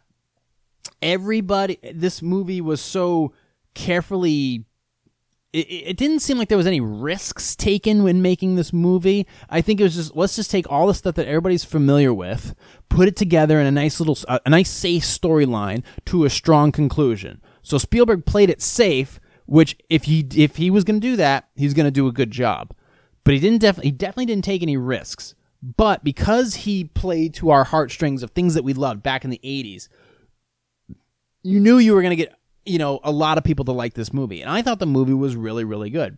everybody, 1.02 1.80
this 1.94 2.22
movie 2.22 2.60
was 2.60 2.82
so 2.82 3.32
carefully 3.74 4.66
it, 5.54 5.68
it 5.68 5.98
didn't 5.98 6.20
seem 6.20 6.38
like 6.38 6.50
there 6.50 6.58
was 6.58 6.68
any 6.68 6.80
risks 6.80 7.56
taken 7.56 8.04
when 8.04 8.22
making 8.22 8.56
this 8.56 8.72
movie. 8.72 9.28
I 9.50 9.62
think 9.62 9.80
it 9.80 9.84
was 9.84 9.96
just 9.96 10.16
let's 10.16 10.36
just 10.36 10.52
take 10.52 10.70
all 10.72 10.88
the 10.88 10.94
stuff 10.94 11.16
that 11.16 11.28
everybody's 11.28 11.64
familiar 11.64 12.14
with, 12.14 12.56
put 12.90 13.08
it 13.08 13.16
together 13.16 13.60
in 13.60 13.68
a 13.68 13.72
nice 13.72 14.00
little, 14.00 14.18
a 14.28 14.50
nice 14.50 14.70
safe 14.70 15.04
storyline 15.04 15.84
to 16.06 16.26
a 16.26 16.30
strong 16.30 16.72
conclusion. 16.72 17.42
So 17.62 17.78
Spielberg 17.78 18.26
played 18.26 18.50
it 18.50 18.62
safe, 18.62 19.20
which 19.46 19.78
if 19.90 20.06
he 20.06 20.26
if 20.36 20.56
he 20.56 20.70
was 20.70 20.84
going 20.84 21.00
to 21.00 21.08
do 21.08 21.16
that, 21.18 21.50
he's 21.56 21.74
going 21.74 21.88
to 21.88 21.92
do 21.92 22.08
a 22.08 22.14
good 22.14 22.32
job. 22.32 22.74
But 23.24 23.34
he 23.34 23.40
didn't 23.40 23.62
definitely 23.62 23.90
he 23.90 23.98
definitely 23.98 24.28
didn't 24.28 24.46
take 24.46 24.62
any 24.62 24.78
risks. 24.78 25.36
But 25.64 26.04
because 26.04 26.56
he 26.56 26.86
played 26.86 27.36
to 27.36 27.52
our 27.52 27.66
heartstrings 27.66 28.24
of 28.24 28.32
things 28.32 28.56
that 28.56 28.64
we 28.64 28.74
loved 28.74 29.04
back 29.04 29.24
in 29.24 29.30
the 29.30 29.40
80s, 29.44 29.90
you 31.44 31.60
knew 31.60 31.78
you 31.78 31.94
were 31.94 32.02
going 32.02 32.12
to 32.12 32.16
get 32.16 32.36
you 32.66 32.78
know, 32.78 33.00
a 33.04 33.12
lot 33.12 33.38
of 33.38 33.44
people 33.44 33.66
to 33.66 33.72
like 33.72 33.94
this 33.94 34.14
movie. 34.14 34.42
And 34.42 34.50
I 34.50 34.62
thought 34.62 34.80
the 34.80 34.86
movie 34.86 35.14
was 35.14 35.36
really, 35.36 35.64
really 35.64 35.90
good. 35.90 36.18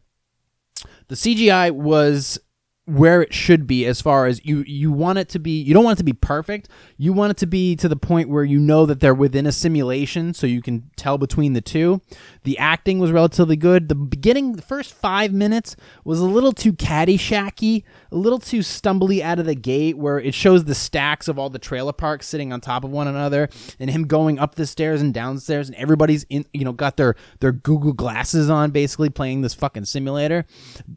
The 1.07 1.15
CGI 1.15 1.71
was 1.71 2.39
where 2.85 3.21
it 3.21 3.33
should 3.33 3.65
be 3.65 3.85
as 3.85 4.01
far 4.01 4.25
as 4.25 4.45
you 4.45 4.61
you 4.67 4.91
want 4.91 5.17
it 5.17 5.29
to 5.29 5.39
be 5.39 5.61
you 5.61 5.73
don't 5.73 5.83
want 5.85 5.97
it 5.97 6.01
to 6.01 6.03
be 6.03 6.13
perfect. 6.13 6.67
You 6.97 7.13
want 7.13 7.31
it 7.31 7.37
to 7.37 7.45
be 7.45 7.75
to 7.77 7.87
the 7.87 7.95
point 7.95 8.29
where 8.29 8.43
you 8.43 8.59
know 8.59 8.85
that 8.85 8.99
they're 8.99 9.13
within 9.13 9.45
a 9.45 9.51
simulation 9.51 10.33
so 10.33 10.47
you 10.47 10.61
can 10.61 10.89
tell 10.95 11.17
between 11.17 11.53
the 11.53 11.61
two. 11.61 12.01
The 12.43 12.57
acting 12.57 12.99
was 12.99 13.11
relatively 13.11 13.55
good. 13.55 13.87
The 13.87 13.95
beginning 13.95 14.53
the 14.53 14.61
first 14.61 14.93
five 14.93 15.31
minutes 15.31 15.75
was 16.03 16.19
a 16.19 16.25
little 16.25 16.51
too 16.51 16.73
caddyshacky 16.73 17.83
a 18.11 18.15
little 18.15 18.39
too 18.39 18.59
stumbly 18.59 19.21
out 19.21 19.39
of 19.39 19.45
the 19.45 19.55
gate 19.55 19.97
where 19.97 20.19
it 20.19 20.33
shows 20.33 20.65
the 20.65 20.75
stacks 20.75 21.27
of 21.27 21.39
all 21.39 21.49
the 21.49 21.59
trailer 21.59 21.93
parks 21.93 22.27
sitting 22.27 22.53
on 22.53 22.61
top 22.61 22.83
of 22.83 22.91
one 22.91 23.07
another 23.07 23.49
and 23.79 23.89
him 23.89 24.05
going 24.05 24.37
up 24.37 24.55
the 24.55 24.67
stairs 24.67 25.01
and 25.01 25.13
downstairs 25.13 25.67
and 25.67 25.75
everybody's 25.77 26.25
in 26.29 26.45
you 26.53 26.63
know 26.63 26.73
got 26.73 26.97
their 26.97 27.15
their 27.39 27.51
google 27.51 27.93
glasses 27.93 28.49
on 28.49 28.71
basically 28.71 29.09
playing 29.09 29.41
this 29.41 29.53
fucking 29.53 29.85
simulator. 29.85 30.45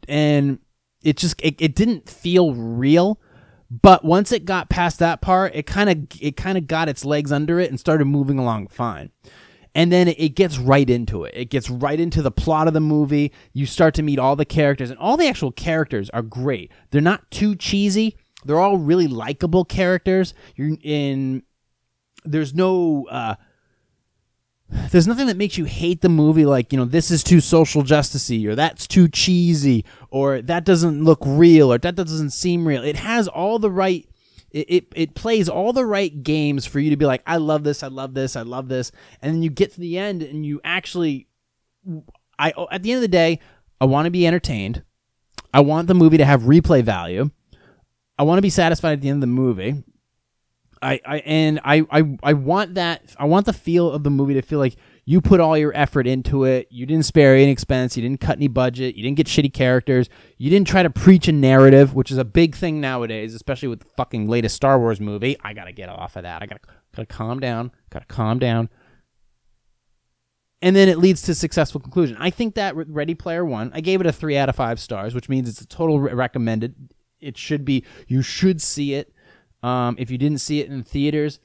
And 0.07 0.59
it 1.07 1.17
just 1.17 1.39
it, 1.41 1.55
it 1.59 1.75
didn't 1.75 2.09
feel 2.09 2.53
real 2.53 3.19
but 3.69 4.05
once 4.05 4.31
it 4.31 4.45
got 4.45 4.69
past 4.69 4.99
that 4.99 5.21
part 5.21 5.55
it 5.55 5.65
kind 5.65 5.89
of 5.89 5.97
it 6.21 6.35
kind 6.37 6.57
of 6.57 6.67
got 6.67 6.89
its 6.89 7.03
legs 7.05 7.31
under 7.31 7.59
it 7.59 7.69
and 7.69 7.79
started 7.79 8.05
moving 8.05 8.39
along 8.39 8.67
fine. 8.67 9.11
And 9.75 9.91
then 9.91 10.07
it 10.07 10.29
gets 10.29 10.57
right 10.57 10.89
into 10.89 11.23
it. 11.23 11.35
It 11.35 11.51
gets 11.51 11.69
right 11.69 11.99
into 11.99 12.23
the 12.23 12.31
plot 12.31 12.67
of 12.67 12.73
the 12.73 12.79
movie. 12.79 13.31
You 13.53 13.67
start 13.67 13.93
to 13.95 14.01
meet 14.01 14.17
all 14.17 14.35
the 14.35 14.43
characters 14.43 14.89
and 14.89 14.97
all 14.97 15.17
the 15.17 15.27
actual 15.27 15.51
characters 15.51 16.09
are 16.09 16.23
great. 16.23 16.71
They're 16.89 16.99
not 16.99 17.29
too 17.29 17.55
cheesy. 17.55 18.17
They're 18.43 18.59
all 18.59 18.77
really 18.77 19.07
likable 19.07 19.65
characters. 19.65 20.33
You're 20.55 20.77
in 20.81 21.43
there's 22.25 22.55
no 22.55 23.05
uh 23.11 23.35
there's 24.69 25.07
nothing 25.07 25.27
that 25.27 25.37
makes 25.37 25.57
you 25.57 25.65
hate 25.65 26.01
the 26.01 26.09
movie 26.09 26.45
like 26.45 26.73
you 26.73 26.77
know 26.77 26.85
this 26.85 27.09
is 27.09 27.23
too 27.23 27.39
social 27.39 27.83
justicey 27.83 28.45
or 28.47 28.55
that's 28.55 28.85
too 28.87 29.07
cheesy 29.07 29.85
or 30.09 30.41
that 30.41 30.65
doesn't 30.65 31.03
look 31.03 31.19
real 31.25 31.71
or 31.71 31.77
that 31.77 31.95
doesn't 31.95 32.31
seem 32.31 32.67
real. 32.67 32.83
It 32.83 32.97
has 32.97 33.27
all 33.27 33.59
the 33.59 33.71
right 33.71 34.07
it, 34.51 34.69
it, 34.69 34.87
it 34.95 35.15
plays 35.15 35.49
all 35.49 35.73
the 35.73 35.85
right 35.85 36.23
games 36.23 36.65
for 36.65 36.79
you 36.79 36.89
to 36.89 36.97
be 36.97 37.05
like 37.05 37.21
i 37.27 37.37
love 37.37 37.63
this 37.63 37.83
i 37.83 37.87
love 37.87 38.13
this 38.13 38.35
i 38.35 38.41
love 38.41 38.69
this 38.69 38.91
and 39.21 39.33
then 39.33 39.43
you 39.43 39.49
get 39.49 39.73
to 39.73 39.79
the 39.79 39.97
end 39.97 40.23
and 40.23 40.45
you 40.45 40.61
actually 40.63 41.27
i 42.39 42.53
oh, 42.55 42.67
at 42.71 42.81
the 42.81 42.91
end 42.91 42.97
of 42.97 43.01
the 43.01 43.07
day 43.09 43.39
i 43.81 43.85
want 43.85 44.05
to 44.05 44.11
be 44.11 44.25
entertained. 44.25 44.83
I 45.53 45.61
want 45.61 45.87
the 45.87 45.93
movie 45.93 46.17
to 46.17 46.25
have 46.25 46.43
replay 46.43 46.83
value. 46.83 47.31
I 48.19 48.23
want 48.23 48.37
to 48.37 48.43
be 48.43 48.49
satisfied 48.49 48.93
at 48.93 49.01
the 49.01 49.09
end 49.09 49.17
of 49.17 49.21
the 49.21 49.27
movie 49.27 49.83
I, 50.81 50.99
I 51.05 51.17
and 51.19 51.59
I, 51.63 51.85
I 51.89 52.17
I 52.23 52.33
want 52.33 52.75
that 52.75 53.15
I 53.17 53.25
want 53.25 53.45
the 53.45 53.53
feel 53.53 53.91
of 53.91 54.03
the 54.03 54.09
movie 54.09 54.33
to 54.35 54.41
feel 54.41 54.59
like 54.59 54.75
you 55.05 55.21
put 55.21 55.39
all 55.39 55.57
your 55.57 55.75
effort 55.75 56.05
into 56.05 56.43
it. 56.43 56.67
You 56.69 56.85
didn't 56.85 57.05
spare 57.05 57.35
any 57.35 57.49
expense. 57.49 57.95
You 57.95 58.03
didn't 58.03 58.19
cut 58.19 58.37
any 58.37 58.49
budget. 58.49 58.95
You 58.95 59.03
didn't 59.03 59.17
get 59.17 59.27
shitty 59.27 59.53
characters. 59.53 60.09
You 60.37 60.49
didn't 60.49 60.67
try 60.67 60.83
to 60.83 60.89
preach 60.89 61.27
a 61.27 61.31
narrative, 61.31 61.93
which 61.93 62.11
is 62.11 62.17
a 62.17 62.25
big 62.25 62.55
thing 62.55 62.81
nowadays, 62.81 63.33
especially 63.33 63.69
with 63.69 63.79
the 63.79 63.89
fucking 63.95 64.27
latest 64.27 64.55
Star 64.55 64.77
Wars 64.77 64.99
movie. 64.99 65.37
I 65.43 65.53
gotta 65.53 65.71
get 65.71 65.89
off 65.89 66.15
of 66.15 66.23
that. 66.23 66.41
I 66.41 66.45
gotta 66.45 66.61
gotta 66.95 67.05
calm 67.05 67.39
down. 67.39 67.71
Gotta 67.89 68.05
calm 68.05 68.39
down. 68.39 68.69
And 70.61 70.75
then 70.75 70.89
it 70.89 70.97
leads 70.97 71.21
to 71.23 71.35
successful 71.35 71.79
conclusion. 71.79 72.17
I 72.19 72.29
think 72.29 72.55
that 72.55 72.75
Ready 72.75 73.13
Player 73.13 73.45
One, 73.45 73.71
I 73.73 73.81
gave 73.81 74.01
it 74.01 74.07
a 74.07 74.11
three 74.11 74.37
out 74.37 74.49
of 74.49 74.55
five 74.55 74.79
stars, 74.79 75.13
which 75.13 75.29
means 75.29 75.47
it's 75.47 75.61
a 75.61 75.67
total 75.67 75.99
re- 75.99 76.13
recommended. 76.13 76.75
It 77.19 77.37
should 77.37 77.63
be. 77.63 77.85
You 78.07 78.21
should 78.21 78.61
see 78.61 78.93
it 78.95 79.13
um, 79.67 79.95
if 79.99 80.09
you 80.09 80.17
didn't 80.17 80.39
see 80.39 80.61
it 80.61 80.69
in 80.69 80.81
theaters, 80.81 81.39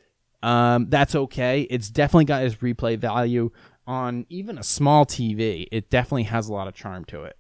um, 0.44 0.86
that's 0.88 1.14
okay. 1.14 1.62
It's 1.62 1.90
definitely 1.90 2.26
got 2.26 2.44
its 2.44 2.54
replay 2.56 2.96
value 2.96 3.50
on 3.84 4.26
even 4.28 4.58
a 4.58 4.62
small 4.62 5.04
TV. 5.04 5.66
It 5.72 5.90
definitely 5.90 6.24
has 6.24 6.48
a 6.48 6.52
lot 6.52 6.68
of 6.68 6.74
charm 6.74 7.04
to 7.06 7.24
it. 7.24 7.36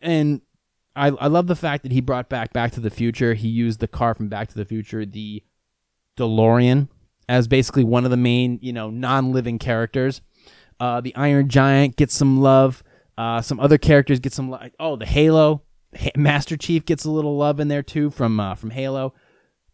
And 0.00 0.40
I, 0.96 1.08
I 1.08 1.28
love 1.28 1.46
the 1.46 1.56
fact 1.56 1.84
that 1.84 1.92
he 1.92 2.00
brought 2.00 2.28
back 2.28 2.52
Back 2.52 2.72
to 2.72 2.80
the 2.80 2.90
Future. 2.90 3.34
He 3.34 3.48
used 3.48 3.78
the 3.78 3.86
car 3.86 4.14
from 4.14 4.28
Back 4.28 4.48
to 4.48 4.56
the 4.56 4.64
Future, 4.64 5.06
the 5.06 5.44
DeLorean, 6.16 6.88
as 7.28 7.46
basically 7.46 7.84
one 7.84 8.04
of 8.04 8.10
the 8.10 8.16
main, 8.16 8.58
you 8.60 8.72
know, 8.72 8.90
non-living 8.90 9.60
characters. 9.60 10.20
Uh, 10.80 11.00
the 11.00 11.14
Iron 11.14 11.48
Giant 11.48 11.94
gets 11.96 12.14
some 12.14 12.40
love. 12.40 12.82
Uh, 13.16 13.40
some 13.40 13.60
other 13.60 13.78
characters 13.78 14.18
get 14.18 14.32
some 14.32 14.50
love. 14.50 14.70
Oh, 14.80 14.96
the 14.96 15.06
Halo 15.06 15.62
Master 16.16 16.56
Chief 16.56 16.84
gets 16.84 17.04
a 17.04 17.10
little 17.10 17.36
love 17.36 17.60
in 17.60 17.68
there 17.68 17.82
too 17.82 18.10
from 18.10 18.38
uh, 18.40 18.54
from 18.54 18.70
Halo. 18.70 19.14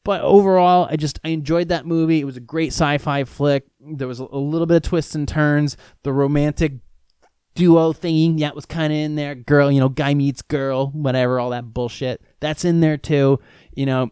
But 0.04 0.20
overall, 0.20 0.86
I 0.90 0.96
just 0.96 1.18
I 1.24 1.28
enjoyed 1.28 1.68
that 1.68 1.86
movie. 1.86 2.20
It 2.20 2.24
was 2.24 2.36
a 2.36 2.40
great 2.40 2.68
sci-fi 2.68 3.24
flick. 3.24 3.64
There 3.80 4.06
was 4.08 4.18
a, 4.18 4.24
little 4.24 4.66
bit 4.66 4.76
of 4.76 4.82
twists 4.82 5.14
and 5.14 5.26
turns. 5.26 5.76
The 6.02 6.12
romantic 6.12 6.74
duo 7.54 7.92
thingy 7.92 8.40
that 8.40 8.54
was 8.54 8.66
kind 8.66 8.92
of 8.92 8.98
in 8.98 9.14
there. 9.14 9.34
Girl, 9.34 9.72
you 9.72 9.80
know, 9.80 9.88
guy 9.88 10.12
meets 10.12 10.42
girl, 10.42 10.88
whatever, 10.88 11.40
all 11.40 11.50
that 11.50 11.72
bullshit. 11.72 12.20
That's 12.40 12.64
in 12.66 12.80
there 12.80 12.98
too. 12.98 13.40
You 13.74 13.86
know, 13.86 14.10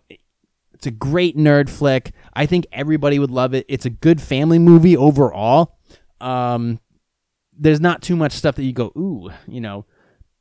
it's 0.73 0.87
a 0.87 0.91
great 0.91 1.37
nerd 1.37 1.69
flick. 1.69 2.13
I 2.33 2.47
think 2.47 2.67
everybody 2.73 3.19
would 3.19 3.31
love 3.31 3.53
it. 3.53 3.67
It's 3.69 3.87
a 3.87 3.91
good 3.91 4.21
family 4.21 4.59
movie 4.59 4.97
overall. 4.97 5.79
Um, 6.21 6.81
there's 7.57 7.81
not 7.81 8.01
too 8.01 8.17
much 8.17 8.33
stuff 8.33 8.57
that 8.57 8.65
you 8.65 8.73
go, 8.73 8.93
ooh, 8.97 9.31
you 9.47 9.61
know, 9.61 9.85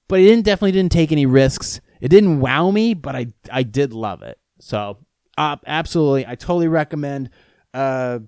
but 0.07 0.19
it 0.19 0.23
didn't 0.23 0.45
definitely 0.45 0.71
didn't 0.71 0.91
take 0.91 1.11
any 1.11 1.25
risks. 1.25 1.81
It 1.99 2.07
didn't 2.07 2.39
wow 2.39 2.71
me, 2.71 2.93
but 2.93 3.15
I 3.15 3.27
I 3.51 3.63
did 3.63 3.93
love 3.93 4.23
it. 4.23 4.39
So, 4.59 4.97
uh, 5.37 5.57
absolutely, 5.65 6.25
I 6.25 6.35
totally 6.35 6.67
recommend. 6.67 7.29
Uh, 7.73 8.19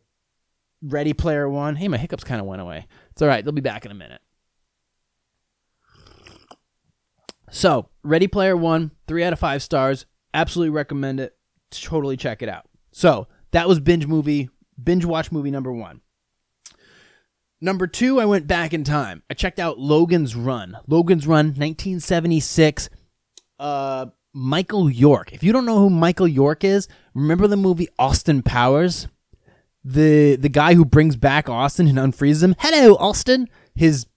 Ready 0.82 1.14
Player 1.14 1.48
One. 1.50 1.76
Hey, 1.76 1.88
my 1.88 1.98
hiccups 1.98 2.24
kind 2.24 2.42
of 2.42 2.48
went 2.48 2.62
away. 2.62 2.88
It's 3.12 3.22
all 3.22 3.28
right. 3.28 3.44
They'll 3.44 3.54
be 3.54 3.62
back 3.62 3.86
in 3.86 3.92
a 3.92 3.96
minute. 3.96 4.22
So, 7.50 7.90
Ready 8.04 8.28
Player 8.28 8.58
One, 8.58 8.92
three 9.08 9.24
out 9.24 9.32
of 9.32 9.40
five 9.40 9.62
stars. 9.62 10.06
Absolutely 10.34 10.72
recommend 10.72 11.20
it. 11.20 11.38
Totally 11.72 12.18
check 12.18 12.42
it 12.42 12.50
out. 12.50 12.68
So, 12.92 13.28
that 13.52 13.68
was 13.68 13.80
binge 13.80 14.08
movie, 14.08 14.50
binge 14.82 15.06
watch 15.06 15.32
movie 15.32 15.52
number 15.52 15.72
one. 15.72 16.02
Number 17.62 17.88
two, 17.88 18.20
I 18.20 18.26
went 18.26 18.48
back 18.48 18.74
in 18.74 18.84
time. 18.84 19.24
I 19.30 19.36
checked 19.36 19.60
out 19.60 19.80
Logan's 19.80 20.36
Run. 20.36 20.78
Logan's 20.88 21.26
Run, 21.26 21.48
1976. 21.48 22.90
Uh, 23.58 24.08
Michael 24.34 24.90
York. 24.90 25.32
If 25.32 25.44
you 25.44 25.54
don't 25.54 25.66
know 25.66 25.78
who 25.78 25.90
Michael 25.90 26.28
York 26.28 26.64
is, 26.64 26.88
remember 27.14 27.48
the 27.48 27.58
movie 27.58 27.88
Austin 28.00 28.42
Powers? 28.42 29.08
The 29.86 30.36
the 30.38 30.50
guy 30.50 30.74
who 30.74 30.86
brings 30.86 31.16
back 31.16 31.50
Austin 31.50 31.88
and 31.88 31.98
unfreezes 31.98 32.44
him. 32.44 32.56
Hello, 32.60 32.96
Austin. 32.96 33.48
His 33.76 34.08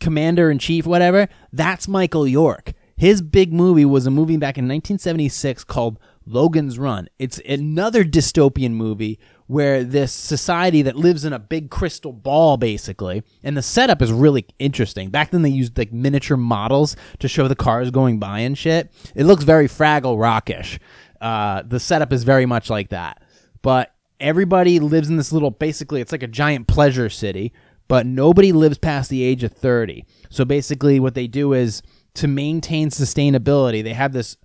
commander 0.00 0.50
in 0.50 0.58
chief, 0.58 0.86
whatever. 0.86 1.28
That's 1.52 1.88
Michael 1.88 2.26
York. 2.26 2.72
His 2.96 3.22
big 3.22 3.52
movie 3.52 3.84
was 3.84 4.06
a 4.06 4.10
movie 4.10 4.36
back 4.36 4.58
in 4.58 4.64
1976 4.64 5.64
called 5.64 5.98
Logan's 6.26 6.78
Run. 6.78 7.08
It's 7.18 7.40
another 7.46 8.04
dystopian 8.04 8.72
movie 8.72 9.18
where 9.46 9.84
this 9.84 10.12
society 10.12 10.80
that 10.82 10.96
lives 10.96 11.24
in 11.24 11.32
a 11.32 11.38
big 11.38 11.70
crystal 11.70 12.12
ball, 12.12 12.56
basically, 12.56 13.22
and 13.42 13.56
the 13.56 13.62
setup 13.62 14.00
is 14.00 14.10
really 14.10 14.46
interesting. 14.58 15.10
Back 15.10 15.30
then, 15.30 15.42
they 15.42 15.50
used 15.50 15.76
like 15.76 15.92
miniature 15.92 16.36
models 16.36 16.96
to 17.18 17.28
show 17.28 17.46
the 17.46 17.54
cars 17.54 17.90
going 17.90 18.18
by 18.18 18.40
and 18.40 18.56
shit. 18.56 18.90
It 19.14 19.24
looks 19.24 19.44
very 19.44 19.68
Fraggle 19.68 20.18
Rockish. 20.18 20.78
Uh, 21.20 21.62
the 21.62 21.80
setup 21.80 22.12
is 22.12 22.24
very 22.24 22.46
much 22.46 22.70
like 22.70 22.88
that, 22.88 23.22
but 23.62 23.94
everybody 24.20 24.80
lives 24.80 25.10
in 25.10 25.16
this 25.16 25.32
little. 25.32 25.50
Basically, 25.50 26.00
it's 26.00 26.12
like 26.12 26.22
a 26.22 26.28
giant 26.28 26.66
pleasure 26.66 27.10
city, 27.10 27.52
but 27.86 28.06
nobody 28.06 28.52
lives 28.52 28.78
past 28.78 29.10
the 29.10 29.22
age 29.22 29.44
of 29.44 29.52
thirty. 29.52 30.04
So 30.30 30.44
basically, 30.44 31.00
what 31.00 31.14
they 31.14 31.26
do 31.26 31.52
is 31.52 31.82
to 32.14 32.28
maintain 32.28 32.88
sustainability, 32.88 33.82
they 33.82 33.92
have 33.92 34.12
this 34.12 34.36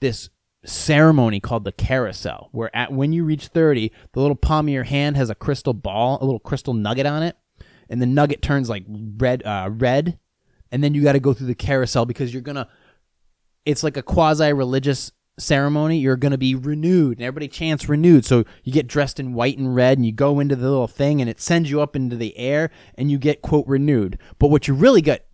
this 0.00 0.30
ceremony 0.66 1.40
called 1.40 1.64
the 1.64 1.72
carousel, 1.72 2.48
where 2.52 2.74
at 2.74 2.92
when 2.92 3.12
you 3.12 3.24
reach 3.24 3.48
30, 3.48 3.92
the 4.12 4.20
little 4.20 4.36
palm 4.36 4.68
of 4.68 4.74
your 4.74 4.84
hand 4.84 5.16
has 5.16 5.30
a 5.30 5.34
crystal 5.34 5.74
ball, 5.74 6.18
a 6.20 6.24
little 6.24 6.40
crystal 6.40 6.74
nugget 6.74 7.06
on 7.06 7.22
it, 7.22 7.36
and 7.88 8.02
the 8.02 8.06
nugget 8.06 8.42
turns 8.42 8.68
like 8.68 8.84
red 8.88 9.44
uh, 9.44 9.70
red, 9.72 10.18
and 10.72 10.82
then 10.82 10.94
you 10.94 11.02
got 11.02 11.12
to 11.12 11.20
go 11.20 11.32
through 11.32 11.46
the 11.46 11.54
carousel 11.54 12.06
because 12.06 12.32
you're 12.32 12.42
gonna. 12.42 12.68
It's 13.64 13.82
like 13.82 13.96
a 13.96 14.02
quasi 14.02 14.52
religious 14.52 15.10
ceremony. 15.38 15.98
You're 15.98 16.16
gonna 16.16 16.38
be 16.38 16.54
renewed, 16.54 17.18
and 17.18 17.26
everybody 17.26 17.48
chants 17.48 17.88
renewed. 17.88 18.24
So 18.24 18.44
you 18.64 18.72
get 18.72 18.86
dressed 18.86 19.20
in 19.20 19.34
white 19.34 19.58
and 19.58 19.74
red, 19.74 19.98
and 19.98 20.06
you 20.06 20.12
go 20.12 20.40
into 20.40 20.56
the 20.56 20.68
little 20.68 20.88
thing, 20.88 21.20
and 21.20 21.30
it 21.30 21.40
sends 21.40 21.70
you 21.70 21.80
up 21.80 21.96
into 21.96 22.16
the 22.16 22.36
air, 22.36 22.70
and 22.96 23.10
you 23.10 23.18
get 23.18 23.42
quote 23.42 23.66
renewed. 23.66 24.18
But 24.38 24.48
what 24.48 24.68
you 24.68 24.74
really 24.74 25.02
get 25.02 25.25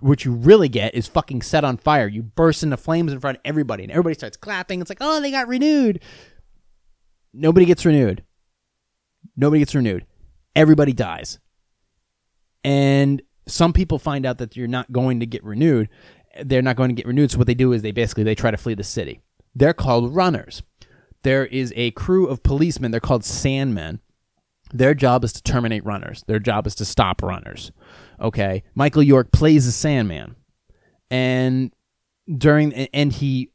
what 0.00 0.24
you 0.24 0.32
really 0.32 0.68
get 0.68 0.94
is 0.94 1.06
fucking 1.06 1.42
set 1.42 1.64
on 1.64 1.76
fire. 1.76 2.08
You 2.08 2.22
burst 2.22 2.62
into 2.62 2.76
flames 2.76 3.12
in 3.12 3.20
front 3.20 3.38
of 3.38 3.42
everybody, 3.44 3.84
and 3.84 3.92
everybody 3.92 4.14
starts 4.14 4.36
clapping. 4.36 4.80
It's 4.80 4.90
like, 4.90 4.98
oh, 5.00 5.20
they 5.20 5.30
got 5.30 5.46
renewed. 5.46 6.02
Nobody 7.32 7.64
gets 7.64 7.86
renewed. 7.86 8.24
Nobody 9.36 9.60
gets 9.60 9.74
renewed. 9.74 10.04
Everybody 10.56 10.92
dies. 10.92 11.38
And 12.64 13.22
some 13.46 13.72
people 13.72 13.98
find 13.98 14.26
out 14.26 14.38
that 14.38 14.56
you're 14.56 14.66
not 14.66 14.90
going 14.90 15.20
to 15.20 15.26
get 15.26 15.44
renewed. 15.44 15.88
They're 16.42 16.62
not 16.62 16.76
going 16.76 16.90
to 16.90 16.94
get 16.94 17.06
renewed. 17.06 17.30
So 17.30 17.38
what 17.38 17.46
they 17.46 17.54
do 17.54 17.72
is 17.72 17.82
they 17.82 17.92
basically 17.92 18.24
they 18.24 18.34
try 18.34 18.50
to 18.50 18.56
flee 18.56 18.74
the 18.74 18.84
city. 18.84 19.20
They're 19.54 19.74
called 19.74 20.14
runners. 20.14 20.62
There 21.22 21.46
is 21.46 21.72
a 21.76 21.92
crew 21.92 22.26
of 22.26 22.42
policemen. 22.42 22.90
They're 22.90 23.00
called 23.00 23.22
Sandmen. 23.22 24.00
Their 24.72 24.94
job 24.94 25.24
is 25.24 25.32
to 25.34 25.42
terminate 25.42 25.84
runners. 25.84 26.24
Their 26.26 26.38
job 26.38 26.66
is 26.66 26.74
to 26.76 26.84
stop 26.84 27.22
runners. 27.22 27.72
Okay, 28.20 28.64
Michael 28.74 29.02
York 29.02 29.32
plays 29.32 29.66
the 29.66 29.72
Sandman, 29.72 30.36
and 31.10 31.72
during 32.36 32.72
and 32.72 33.12
he 33.12 33.50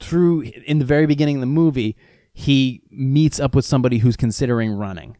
through 0.00 0.42
in 0.66 0.78
the 0.78 0.84
very 0.84 1.06
beginning 1.06 1.36
of 1.36 1.40
the 1.40 1.46
movie 1.46 1.96
he 2.32 2.80
meets 2.90 3.40
up 3.40 3.54
with 3.54 3.64
somebody 3.64 3.98
who's 3.98 4.16
considering 4.16 4.72
running 4.72 5.16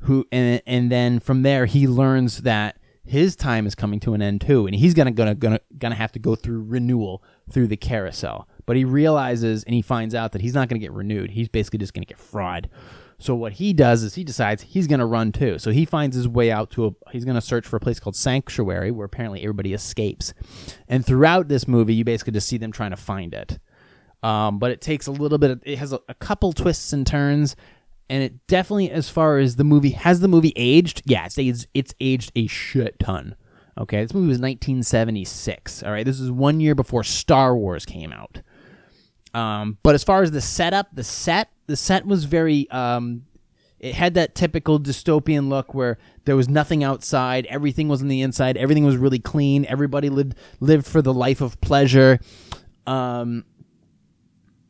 who 0.00 0.26
and 0.30 0.62
and 0.66 0.92
then 0.92 1.18
from 1.18 1.42
there 1.42 1.66
he 1.66 1.88
learns 1.88 2.42
that 2.42 2.76
his 3.04 3.34
time 3.34 3.66
is 3.66 3.74
coming 3.74 3.98
to 3.98 4.14
an 4.14 4.22
end 4.22 4.40
too 4.40 4.66
and 4.66 4.76
he's 4.76 4.94
gonna 4.94 5.10
gonna 5.10 5.34
gonna 5.34 5.60
gonna 5.78 5.94
have 5.94 6.12
to 6.12 6.18
go 6.18 6.34
through 6.34 6.62
renewal 6.62 7.22
through 7.50 7.66
the 7.66 7.76
carousel. 7.76 8.48
But 8.66 8.76
he 8.76 8.84
realizes 8.84 9.64
and 9.64 9.74
he 9.74 9.82
finds 9.82 10.14
out 10.14 10.32
that 10.32 10.42
he's 10.42 10.54
not 10.54 10.68
gonna 10.68 10.78
get 10.78 10.92
renewed. 10.92 11.30
He's 11.30 11.48
basically 11.48 11.80
just 11.80 11.92
gonna 11.92 12.06
get 12.06 12.18
fraud 12.18 12.68
so 13.20 13.34
what 13.34 13.52
he 13.52 13.72
does 13.72 14.02
is 14.02 14.14
he 14.14 14.24
decides 14.24 14.62
he's 14.62 14.86
going 14.86 14.98
to 14.98 15.06
run 15.06 15.30
too. 15.30 15.58
So 15.58 15.70
he 15.70 15.84
finds 15.84 16.16
his 16.16 16.26
way 16.26 16.50
out 16.50 16.70
to 16.70 16.86
a 16.86 17.10
he's 17.12 17.24
going 17.24 17.36
to 17.36 17.40
search 17.40 17.66
for 17.66 17.76
a 17.76 17.80
place 17.80 18.00
called 18.00 18.16
Sanctuary 18.16 18.90
where 18.90 19.04
apparently 19.04 19.42
everybody 19.42 19.74
escapes. 19.74 20.32
And 20.88 21.04
throughout 21.04 21.48
this 21.48 21.68
movie 21.68 21.94
you 21.94 22.04
basically 22.04 22.32
just 22.32 22.48
see 22.48 22.56
them 22.56 22.72
trying 22.72 22.90
to 22.90 22.96
find 22.96 23.34
it. 23.34 23.58
Um, 24.22 24.58
but 24.58 24.70
it 24.70 24.80
takes 24.80 25.06
a 25.06 25.12
little 25.12 25.38
bit 25.38 25.50
of, 25.50 25.62
it 25.64 25.78
has 25.78 25.92
a, 25.92 26.00
a 26.08 26.14
couple 26.14 26.52
twists 26.52 26.92
and 26.92 27.06
turns 27.06 27.56
and 28.08 28.22
it 28.22 28.46
definitely 28.48 28.90
as 28.90 29.08
far 29.08 29.38
as 29.38 29.56
the 29.56 29.64
movie 29.64 29.90
has 29.90 30.20
the 30.20 30.28
movie 30.28 30.52
aged? 30.56 31.02
Yeah, 31.04 31.26
it's 31.26 31.38
aged, 31.38 31.68
it's 31.74 31.94
aged 32.00 32.32
a 32.34 32.46
shit 32.48 32.98
ton. 32.98 33.36
Okay, 33.78 34.02
this 34.02 34.12
movie 34.12 34.26
was 34.26 34.40
1976. 34.40 35.82
All 35.84 35.92
right, 35.92 36.04
this 36.04 36.18
is 36.18 36.30
one 36.30 36.60
year 36.60 36.74
before 36.74 37.04
Star 37.04 37.56
Wars 37.56 37.86
came 37.86 38.12
out. 38.12 38.42
Um, 39.34 39.78
but 39.82 39.94
as 39.94 40.04
far 40.04 40.22
as 40.22 40.30
the 40.30 40.40
setup, 40.40 40.88
the 40.92 41.04
set, 41.04 41.50
the 41.66 41.76
set 41.76 42.06
was 42.06 42.24
very. 42.24 42.70
Um, 42.70 43.26
it 43.78 43.94
had 43.94 44.12
that 44.14 44.34
typical 44.34 44.78
dystopian 44.78 45.48
look 45.48 45.72
where 45.72 45.96
there 46.26 46.36
was 46.36 46.50
nothing 46.50 46.84
outside, 46.84 47.46
everything 47.46 47.88
was 47.88 48.02
on 48.02 48.08
the 48.08 48.20
inside, 48.20 48.58
everything 48.58 48.84
was 48.84 48.98
really 48.98 49.18
clean, 49.18 49.64
everybody 49.64 50.10
lived 50.10 50.36
lived 50.60 50.86
for 50.86 51.00
the 51.00 51.14
life 51.14 51.40
of 51.40 51.58
pleasure. 51.62 52.20
Um, 52.86 53.44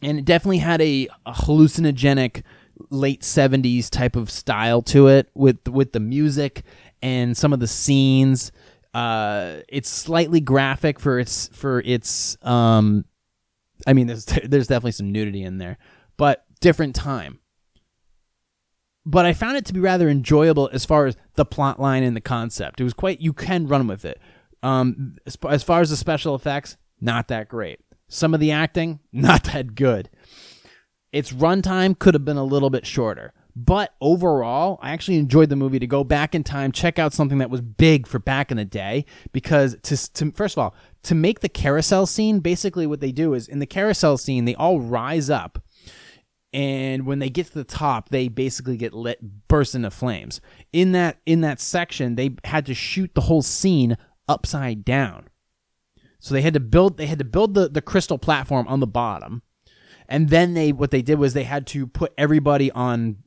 and 0.02 0.18
it 0.18 0.24
definitely 0.24 0.58
had 0.58 0.80
a, 0.80 1.08
a 1.26 1.32
hallucinogenic 1.32 2.42
late 2.88 3.22
70s 3.22 3.90
type 3.90 4.16
of 4.16 4.30
style 4.30 4.80
to 4.82 5.08
it 5.08 5.28
with 5.34 5.68
with 5.68 5.92
the 5.92 6.00
music 6.00 6.62
and 7.02 7.36
some 7.36 7.52
of 7.52 7.60
the 7.60 7.66
scenes 7.66 8.52
uh 8.94 9.56
it's 9.68 9.90
slightly 9.90 10.40
graphic 10.40 10.98
for 10.98 11.18
its 11.18 11.48
for 11.48 11.80
its 11.80 12.38
um 12.42 13.04
I 13.86 13.92
mean, 13.92 14.06
there's 14.06 14.24
there's 14.44 14.66
definitely 14.66 14.92
some 14.92 15.12
nudity 15.12 15.42
in 15.42 15.58
there, 15.58 15.78
but 16.16 16.44
different 16.60 16.94
time. 16.94 17.40
But 19.06 19.24
I 19.24 19.32
found 19.32 19.56
it 19.56 19.64
to 19.66 19.72
be 19.72 19.80
rather 19.80 20.08
enjoyable 20.08 20.68
as 20.72 20.84
far 20.84 21.06
as 21.06 21.16
the 21.34 21.46
plot 21.46 21.80
line 21.80 22.02
and 22.02 22.14
the 22.14 22.20
concept. 22.20 22.80
It 22.80 22.84
was 22.84 22.92
quite 22.92 23.20
you 23.20 23.32
can 23.32 23.66
run 23.66 23.86
with 23.86 24.04
it. 24.04 24.20
Um, 24.62 25.16
as, 25.26 25.38
as 25.48 25.62
far 25.62 25.80
as 25.80 25.88
the 25.90 25.96
special 25.96 26.34
effects, 26.34 26.76
not 27.00 27.28
that 27.28 27.48
great. 27.48 27.80
Some 28.08 28.34
of 28.34 28.40
the 28.40 28.50
acting, 28.50 29.00
not 29.12 29.44
that 29.44 29.74
good. 29.74 30.10
Its 31.12 31.32
runtime 31.32 31.98
could 31.98 32.14
have 32.14 32.24
been 32.24 32.36
a 32.36 32.44
little 32.44 32.70
bit 32.70 32.86
shorter. 32.86 33.32
But 33.56 33.94
overall, 34.00 34.78
I 34.80 34.90
actually 34.90 35.16
enjoyed 35.16 35.48
the 35.48 35.56
movie 35.56 35.80
to 35.80 35.86
go 35.86 36.04
back 36.04 36.34
in 36.34 36.44
time, 36.44 36.70
check 36.70 36.98
out 36.98 37.12
something 37.12 37.38
that 37.38 37.50
was 37.50 37.60
big 37.60 38.06
for 38.06 38.18
back 38.18 38.50
in 38.50 38.56
the 38.56 38.64
day. 38.64 39.06
Because 39.32 39.76
to, 39.82 40.12
to 40.14 40.30
first 40.32 40.54
of 40.56 40.62
all, 40.62 40.74
to 41.02 41.14
make 41.14 41.40
the 41.40 41.48
carousel 41.48 42.06
scene, 42.06 42.40
basically 42.40 42.86
what 42.86 43.00
they 43.00 43.12
do 43.12 43.34
is 43.34 43.48
in 43.48 43.58
the 43.58 43.66
carousel 43.66 44.18
scene, 44.18 44.44
they 44.44 44.54
all 44.54 44.80
rise 44.80 45.30
up. 45.30 45.62
And 46.52 47.06
when 47.06 47.20
they 47.20 47.30
get 47.30 47.46
to 47.46 47.54
the 47.54 47.64
top, 47.64 48.08
they 48.08 48.28
basically 48.28 48.76
get 48.76 48.92
lit, 48.92 49.48
burst 49.48 49.74
into 49.74 49.90
flames. 49.90 50.40
In 50.72 50.92
that 50.92 51.20
in 51.24 51.42
that 51.42 51.60
section, 51.60 52.16
they 52.16 52.36
had 52.44 52.66
to 52.66 52.74
shoot 52.74 53.14
the 53.14 53.20
whole 53.22 53.42
scene 53.42 53.96
upside 54.28 54.84
down. 54.84 55.28
So 56.18 56.34
they 56.34 56.42
had 56.42 56.54
to 56.54 56.60
build 56.60 56.96
they 56.96 57.06
had 57.06 57.20
to 57.20 57.24
build 57.24 57.54
the, 57.54 57.68
the 57.68 57.80
crystal 57.80 58.18
platform 58.18 58.66
on 58.68 58.80
the 58.80 58.86
bottom. 58.86 59.42
And 60.08 60.28
then 60.28 60.54
they 60.54 60.72
what 60.72 60.90
they 60.90 61.02
did 61.02 61.20
was 61.20 61.34
they 61.34 61.44
had 61.44 61.68
to 61.68 61.86
put 61.86 62.12
everybody 62.18 62.70
on 62.72 63.18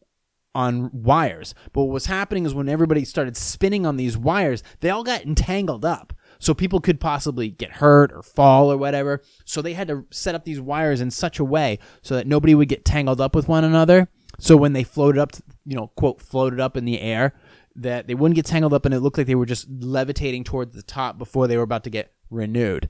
on 0.53 0.89
wires. 0.91 1.55
But 1.71 1.83
what 1.83 1.93
was 1.93 2.05
happening 2.05 2.45
is 2.45 2.53
when 2.53 2.69
everybody 2.69 3.05
started 3.05 3.37
spinning 3.37 3.85
on 3.85 3.97
these 3.97 4.17
wires, 4.17 4.63
they 4.81 4.89
all 4.89 5.03
got 5.03 5.23
entangled 5.23 5.85
up. 5.85 6.13
So 6.43 6.53
people 6.53 6.81
could 6.81 6.99
possibly 6.99 7.49
get 7.49 7.71
hurt 7.71 8.11
or 8.11 8.21
fall 8.21 8.69
or 8.69 8.75
whatever. 8.75 9.21
So 9.45 9.61
they 9.61 9.71
had 9.73 9.87
to 9.87 10.05
set 10.11 10.35
up 10.35 10.43
these 10.43 10.59
wires 10.59 10.99
in 10.99 11.09
such 11.09 11.39
a 11.39 11.43
way 11.45 11.79
so 12.01 12.15
that 12.15 12.27
nobody 12.27 12.53
would 12.53 12.67
get 12.67 12.83
tangled 12.83 13.21
up 13.21 13.33
with 13.33 13.47
one 13.47 13.63
another. 13.63 14.09
So 14.39 14.57
when 14.57 14.73
they 14.73 14.83
floated 14.83 15.21
up, 15.21 15.31
you 15.65 15.77
know, 15.77 15.87
quote, 15.95 16.19
floated 16.19 16.59
up 16.59 16.75
in 16.75 16.83
the 16.83 16.99
air, 16.99 17.33
that 17.77 18.07
they 18.07 18.13
wouldn't 18.13 18.35
get 18.35 18.45
tangled 18.45 18.73
up 18.73 18.85
and 18.85 18.93
it 18.93 18.99
looked 18.99 19.17
like 19.17 19.25
they 19.25 19.35
were 19.35 19.45
just 19.45 19.69
levitating 19.69 20.43
towards 20.43 20.75
the 20.75 20.83
top 20.83 21.17
before 21.17 21.47
they 21.47 21.55
were 21.55 21.63
about 21.63 21.85
to 21.85 21.89
get 21.89 22.11
renewed. 22.29 22.89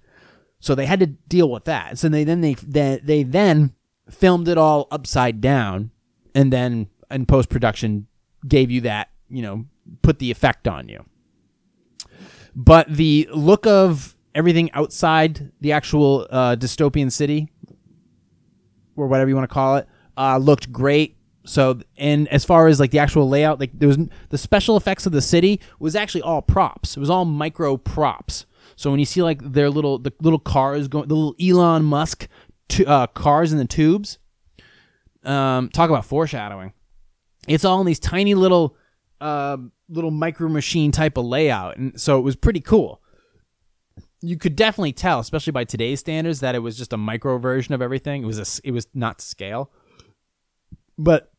So 0.59 0.73
they 0.73 0.87
had 0.87 0.99
to 1.01 1.05
deal 1.05 1.51
with 1.51 1.65
that. 1.65 1.99
So 1.99 2.09
they 2.09 2.23
then 2.23 2.41
they 2.41 2.55
they, 2.55 2.99
they 3.03 3.21
then 3.21 3.75
filmed 4.09 4.47
it 4.47 4.57
all 4.57 4.87
upside 4.89 5.41
down 5.41 5.91
and 6.33 6.51
then 6.51 6.87
in 7.11 7.27
post 7.27 7.49
production 7.49 8.07
gave 8.47 8.71
you 8.71 8.81
that, 8.81 9.09
you 9.29 9.43
know, 9.43 9.65
put 10.01 10.17
the 10.17 10.31
effect 10.31 10.67
on 10.67 10.89
you. 10.89 11.05
But 12.55 12.93
the 12.93 13.27
look 13.33 13.65
of 13.65 14.15
everything 14.35 14.71
outside 14.73 15.51
the 15.61 15.71
actual 15.71 16.27
uh, 16.29 16.55
dystopian 16.55 17.11
city 17.11 17.49
or 18.95 19.07
whatever 19.07 19.29
you 19.29 19.35
want 19.35 19.49
to 19.49 19.53
call 19.53 19.77
it 19.77 19.87
uh, 20.17 20.37
looked 20.37 20.71
great. 20.71 21.17
So, 21.45 21.81
and 21.97 22.27
as 22.29 22.45
far 22.45 22.67
as 22.67 22.79
like 22.79 22.91
the 22.91 22.99
actual 22.99 23.27
layout, 23.27 23.59
like 23.59 23.71
there 23.73 23.87
was 23.87 23.97
the 24.29 24.37
special 24.37 24.77
effects 24.77 25.05
of 25.05 25.11
the 25.11 25.21
city 25.21 25.59
was 25.79 25.95
actually 25.95 26.21
all 26.21 26.41
props. 26.41 26.95
It 26.95 26.99
was 26.99 27.09
all 27.09 27.25
micro 27.25 27.75
props. 27.75 28.45
So 28.75 28.89
when 28.89 28.99
you 28.99 29.05
see 29.05 29.21
like 29.21 29.41
their 29.51 29.69
little 29.69 29.99
the 29.99 30.13
little 30.21 30.39
cars 30.39 30.87
going, 30.87 31.07
the 31.07 31.15
little 31.15 31.35
Elon 31.41 31.83
Musk 31.83 32.27
t- 32.69 32.85
uh, 32.85 33.07
cars 33.07 33.51
in 33.51 33.57
the 33.57 33.65
tubes, 33.65 34.19
um, 35.23 35.69
talk 35.69 35.89
about 35.89 36.05
foreshadowing. 36.05 36.73
It's 37.47 37.65
all 37.65 37.81
in 37.81 37.87
these 37.87 37.99
tiny 37.99 38.35
little 38.35 38.77
uh, 39.19 39.57
little 39.93 40.11
micro 40.11 40.49
machine 40.49 40.91
type 40.91 41.17
of 41.17 41.25
layout, 41.25 41.77
and 41.77 41.99
so 41.99 42.17
it 42.17 42.21
was 42.21 42.35
pretty 42.35 42.61
cool. 42.61 43.01
You 44.21 44.37
could 44.37 44.55
definitely 44.55 44.93
tell, 44.93 45.19
especially 45.19 45.51
by 45.51 45.65
today's 45.65 45.99
standards, 45.99 46.39
that 46.39 46.55
it 46.55 46.59
was 46.59 46.77
just 46.77 46.93
a 46.93 46.97
micro 46.97 47.37
version 47.37 47.73
of 47.73 47.81
everything. 47.81 48.23
It 48.23 48.25
was 48.25 48.39
a, 48.39 48.67
it 48.67 48.71
was 48.71 48.87
not 48.93 49.19
scale, 49.19 49.69
but 50.97 51.32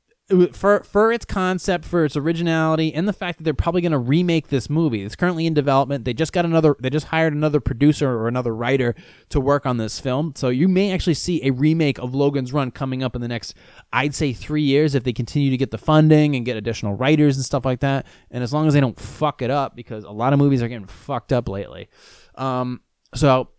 for 0.52 0.82
for 0.84 1.12
its 1.12 1.26
concept, 1.26 1.84
for 1.84 2.04
its 2.04 2.16
originality, 2.16 2.94
and 2.94 3.06
the 3.06 3.12
fact 3.12 3.38
that 3.38 3.44
they're 3.44 3.52
probably 3.52 3.82
going 3.82 3.92
to 3.92 3.98
remake 3.98 4.48
this 4.48 4.70
movie. 4.70 5.02
It's 5.02 5.16
currently 5.16 5.46
in 5.46 5.52
development. 5.52 6.06
They 6.06 6.14
just 6.14 6.32
got 6.32 6.46
another. 6.46 6.76
They 6.80 6.88
just 6.88 7.08
hired 7.08 7.34
another 7.34 7.60
producer 7.60 8.10
or 8.10 8.26
another 8.26 8.54
writer 8.54 8.94
to 9.28 9.40
work 9.40 9.66
on 9.66 9.76
this 9.76 10.00
film. 10.00 10.32
So 10.34 10.48
you 10.48 10.66
may 10.66 10.92
actually 10.92 11.14
see 11.14 11.44
a 11.46 11.50
remake 11.50 11.98
of 11.98 12.14
Logan's 12.14 12.54
Run 12.54 12.70
coming 12.70 13.02
up 13.02 13.14
in 13.14 13.20
the 13.20 13.28
next, 13.28 13.54
I'd 13.92 14.14
say, 14.14 14.32
three 14.32 14.62
years 14.62 14.94
if 14.94 15.04
they 15.04 15.12
continue 15.12 15.50
to 15.50 15.58
get 15.58 15.70
the 15.70 15.78
funding 15.78 16.34
and 16.34 16.46
get 16.46 16.56
additional 16.56 16.94
writers 16.94 17.36
and 17.36 17.44
stuff 17.44 17.66
like 17.66 17.80
that. 17.80 18.06
And 18.30 18.42
as 18.42 18.52
long 18.52 18.66
as 18.66 18.72
they 18.72 18.80
don't 18.80 18.98
fuck 18.98 19.42
it 19.42 19.50
up, 19.50 19.76
because 19.76 20.04
a 20.04 20.10
lot 20.10 20.32
of 20.32 20.38
movies 20.38 20.62
are 20.62 20.68
getting 20.68 20.86
fucked 20.86 21.32
up 21.32 21.48
lately. 21.48 21.88
Um, 22.34 22.80
so. 23.14 23.50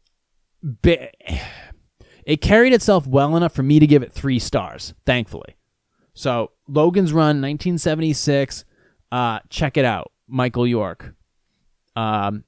It 2.26 2.42
carried 2.42 2.74
itself 2.74 3.06
well 3.06 3.38
enough 3.38 3.54
for 3.54 3.62
me 3.62 3.78
to 3.78 3.86
give 3.86 4.02
it 4.02 4.12
three 4.12 4.40
stars, 4.40 4.96
thankfully. 5.06 5.58
So 6.16 6.52
Logan's 6.68 7.14
Run, 7.14 7.42
1976. 7.42 8.66
Uh, 9.12 9.40
check 9.50 9.78
it 9.78 9.86
out, 9.86 10.12
Michael 10.28 10.66
York. 10.66 11.14
Um, 11.96 12.44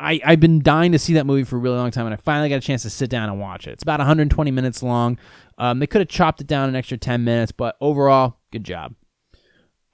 I 0.00 0.20
I've 0.24 0.40
been 0.40 0.62
dying 0.62 0.92
to 0.92 0.98
see 0.98 1.14
that 1.14 1.26
movie 1.26 1.44
for 1.44 1.56
a 1.56 1.60
really 1.60 1.76
long 1.76 1.90
time, 1.90 2.06
and 2.06 2.14
I 2.14 2.16
finally 2.16 2.48
got 2.48 2.56
a 2.56 2.60
chance 2.60 2.82
to 2.82 2.90
sit 2.90 3.10
down 3.10 3.28
and 3.28 3.38
watch 3.38 3.68
it. 3.68 3.72
It's 3.72 3.82
about 3.82 4.00
120 4.00 4.50
minutes 4.50 4.82
long. 4.82 5.18
Um, 5.58 5.78
they 5.78 5.86
could 5.86 6.00
have 6.00 6.08
chopped 6.08 6.40
it 6.40 6.46
down 6.46 6.68
an 6.68 6.74
extra 6.74 6.96
10 6.96 7.22
minutes, 7.22 7.52
but 7.52 7.76
overall, 7.80 8.38
good 8.50 8.64
job. 8.64 8.94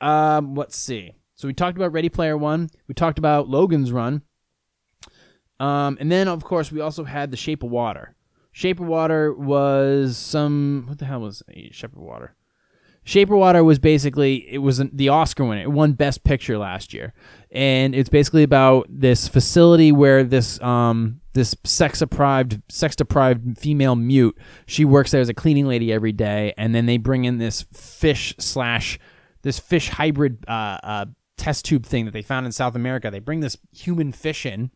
Um, 0.00 0.54
let's 0.54 0.76
see. 0.76 1.12
So 1.34 1.48
we 1.48 1.54
talked 1.54 1.76
about 1.76 1.92
Ready 1.92 2.08
Player 2.08 2.36
One. 2.36 2.70
We 2.86 2.94
talked 2.94 3.18
about 3.18 3.48
Logan's 3.48 3.92
Run. 3.92 4.22
Um, 5.58 5.96
and 6.00 6.12
then 6.12 6.28
of 6.28 6.44
course 6.44 6.70
we 6.70 6.80
also 6.80 7.04
had 7.04 7.30
The 7.30 7.36
Shape 7.36 7.62
of 7.62 7.70
Water. 7.70 8.14
Shape 8.52 8.80
of 8.80 8.86
Water 8.86 9.32
was 9.34 10.16
some 10.16 10.84
what 10.88 10.98
the 10.98 11.04
hell 11.06 11.20
was 11.20 11.42
Shape 11.72 11.92
of 11.92 11.98
Water? 11.98 12.35
Shape 13.06 13.30
of 13.30 13.38
Water 13.38 13.62
was 13.62 13.78
basically 13.78 14.52
it 14.52 14.58
was 14.58 14.78
the 14.92 15.08
Oscar 15.10 15.44
winner. 15.44 15.62
It 15.62 15.70
won 15.70 15.92
Best 15.92 16.24
Picture 16.24 16.58
last 16.58 16.92
year, 16.92 17.14
and 17.52 17.94
it's 17.94 18.08
basically 18.08 18.42
about 18.42 18.88
this 18.90 19.28
facility 19.28 19.92
where 19.92 20.24
this 20.24 20.60
um 20.60 21.20
this 21.32 21.54
sex 21.62 22.00
deprived 22.00 22.60
sex 22.68 22.96
deprived 22.96 23.58
female 23.58 23.94
mute 23.94 24.36
she 24.66 24.84
works 24.84 25.12
there 25.12 25.20
as 25.20 25.28
a 25.28 25.34
cleaning 25.34 25.66
lady 25.66 25.92
every 25.92 26.10
day, 26.10 26.52
and 26.58 26.74
then 26.74 26.86
they 26.86 26.96
bring 26.96 27.24
in 27.24 27.38
this 27.38 27.62
fish 27.72 28.34
slash 28.40 28.98
this 29.42 29.60
fish 29.60 29.88
hybrid 29.88 30.44
uh, 30.48 30.78
uh, 30.82 31.06
test 31.38 31.64
tube 31.64 31.86
thing 31.86 32.06
that 32.06 32.10
they 32.10 32.22
found 32.22 32.44
in 32.44 32.50
South 32.50 32.74
America. 32.74 33.08
They 33.08 33.20
bring 33.20 33.38
this 33.38 33.56
human 33.70 34.10
fish 34.10 34.44
in. 34.44 34.72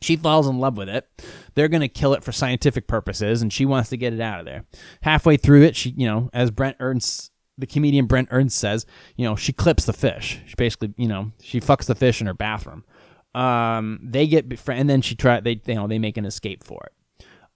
She 0.00 0.16
falls 0.16 0.48
in 0.48 0.58
love 0.58 0.76
with 0.76 0.88
it. 0.88 1.08
They're 1.54 1.68
going 1.68 1.82
to 1.82 1.88
kill 1.88 2.14
it 2.14 2.24
for 2.24 2.32
scientific 2.32 2.88
purposes, 2.88 3.42
and 3.42 3.52
she 3.52 3.64
wants 3.64 3.90
to 3.90 3.96
get 3.96 4.12
it 4.12 4.20
out 4.20 4.40
of 4.40 4.44
there. 4.44 4.64
Halfway 5.02 5.36
through 5.36 5.62
it, 5.62 5.76
she, 5.76 5.90
you 5.90 6.08
know, 6.08 6.30
as 6.32 6.50
Brent 6.50 6.76
Ernst, 6.80 7.30
the 7.58 7.66
comedian 7.66 8.06
Brent 8.06 8.28
Ernst 8.30 8.58
says, 8.58 8.86
you 9.16 9.24
know, 9.24 9.36
she 9.36 9.52
clips 9.52 9.84
the 9.84 9.92
fish. 9.92 10.40
She 10.46 10.54
basically, 10.56 10.94
you 10.96 11.08
know, 11.08 11.32
she 11.40 11.60
fucks 11.60 11.86
the 11.86 11.94
fish 11.94 12.20
in 12.20 12.26
her 12.26 12.34
bathroom. 12.34 12.84
Um, 13.34 14.00
they 14.02 14.26
get, 14.26 14.46
and 14.68 14.88
then 14.88 15.02
she 15.02 15.14
try, 15.14 15.40
they, 15.40 15.60
you 15.66 15.74
know, 15.74 15.86
they 15.86 15.98
make 15.98 16.16
an 16.16 16.24
escape 16.24 16.64
for 16.64 16.86
it. 16.86 16.92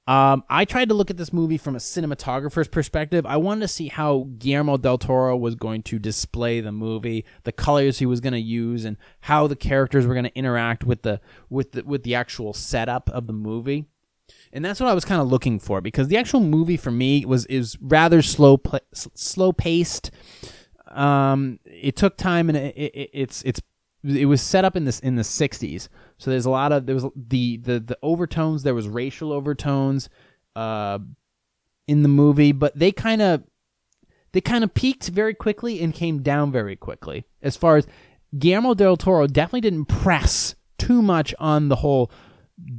Um, 0.08 0.42
I 0.48 0.64
tried 0.64 0.88
to 0.88 0.94
look 0.94 1.10
at 1.10 1.18
this 1.18 1.34
movie 1.34 1.58
from 1.58 1.76
a 1.76 1.78
cinematographer's 1.78 2.68
perspective. 2.68 3.26
I 3.26 3.36
wanted 3.36 3.60
to 3.60 3.68
see 3.68 3.88
how 3.88 4.28
Guillermo 4.38 4.78
del 4.78 4.96
Toro 4.96 5.36
was 5.36 5.54
going 5.54 5.82
to 5.82 5.98
display 5.98 6.62
the 6.62 6.72
movie, 6.72 7.26
the 7.44 7.52
colors 7.52 7.98
he 7.98 8.06
was 8.06 8.20
going 8.20 8.32
to 8.32 8.40
use, 8.40 8.86
and 8.86 8.96
how 9.20 9.46
the 9.46 9.54
characters 9.54 10.06
were 10.06 10.14
going 10.14 10.24
to 10.24 10.34
interact 10.34 10.82
with 10.82 11.02
the 11.02 11.20
with 11.50 11.72
the 11.72 11.84
with 11.84 12.04
the 12.04 12.14
actual 12.14 12.54
setup 12.54 13.10
of 13.10 13.26
the 13.26 13.34
movie. 13.34 13.84
And 14.52 14.64
that's 14.64 14.80
what 14.80 14.88
I 14.88 14.94
was 14.94 15.04
kind 15.04 15.20
of 15.20 15.28
looking 15.28 15.58
for 15.58 15.80
because 15.80 16.08
the 16.08 16.16
actual 16.16 16.40
movie 16.40 16.76
for 16.76 16.90
me 16.90 17.24
was 17.24 17.46
is 17.46 17.76
rather 17.80 18.22
slow 18.22 18.56
pla- 18.56 18.78
slow 18.92 19.52
paced. 19.52 20.10
Um, 20.90 21.58
it 21.64 21.96
took 21.96 22.16
time 22.16 22.48
and 22.48 22.56
it, 22.56 22.74
it, 22.76 23.10
it's 23.12 23.42
it's 23.42 23.60
it 24.04 24.26
was 24.26 24.40
set 24.40 24.64
up 24.64 24.76
in 24.76 24.84
this 24.84 25.00
in 25.00 25.16
the 25.16 25.22
60s 25.22 25.88
so 26.18 26.30
there's 26.30 26.46
a 26.46 26.50
lot 26.50 26.70
of 26.70 26.86
there 26.86 26.94
was 26.94 27.04
the 27.16 27.56
the 27.58 27.80
the 27.80 27.98
overtones 28.02 28.62
there 28.62 28.74
was 28.74 28.86
racial 28.86 29.32
overtones 29.32 30.08
uh 30.54 31.00
in 31.88 32.02
the 32.02 32.08
movie 32.08 32.52
but 32.52 32.78
they 32.78 32.92
kind 32.92 33.20
of 33.20 33.42
they 34.32 34.40
kind 34.40 34.62
of 34.62 34.72
peaked 34.72 35.08
very 35.08 35.34
quickly 35.34 35.80
and 35.82 35.94
came 35.94 36.22
down 36.22 36.52
very 36.52 36.76
quickly 36.76 37.24
as 37.42 37.56
far 37.56 37.76
as 37.76 37.86
Guillermo 38.38 38.74
del 38.74 38.96
Toro 38.96 39.26
definitely 39.26 39.62
didn't 39.62 39.86
press 39.86 40.54
too 40.76 41.02
much 41.02 41.34
on 41.38 41.68
the 41.68 41.76
whole 41.76 42.10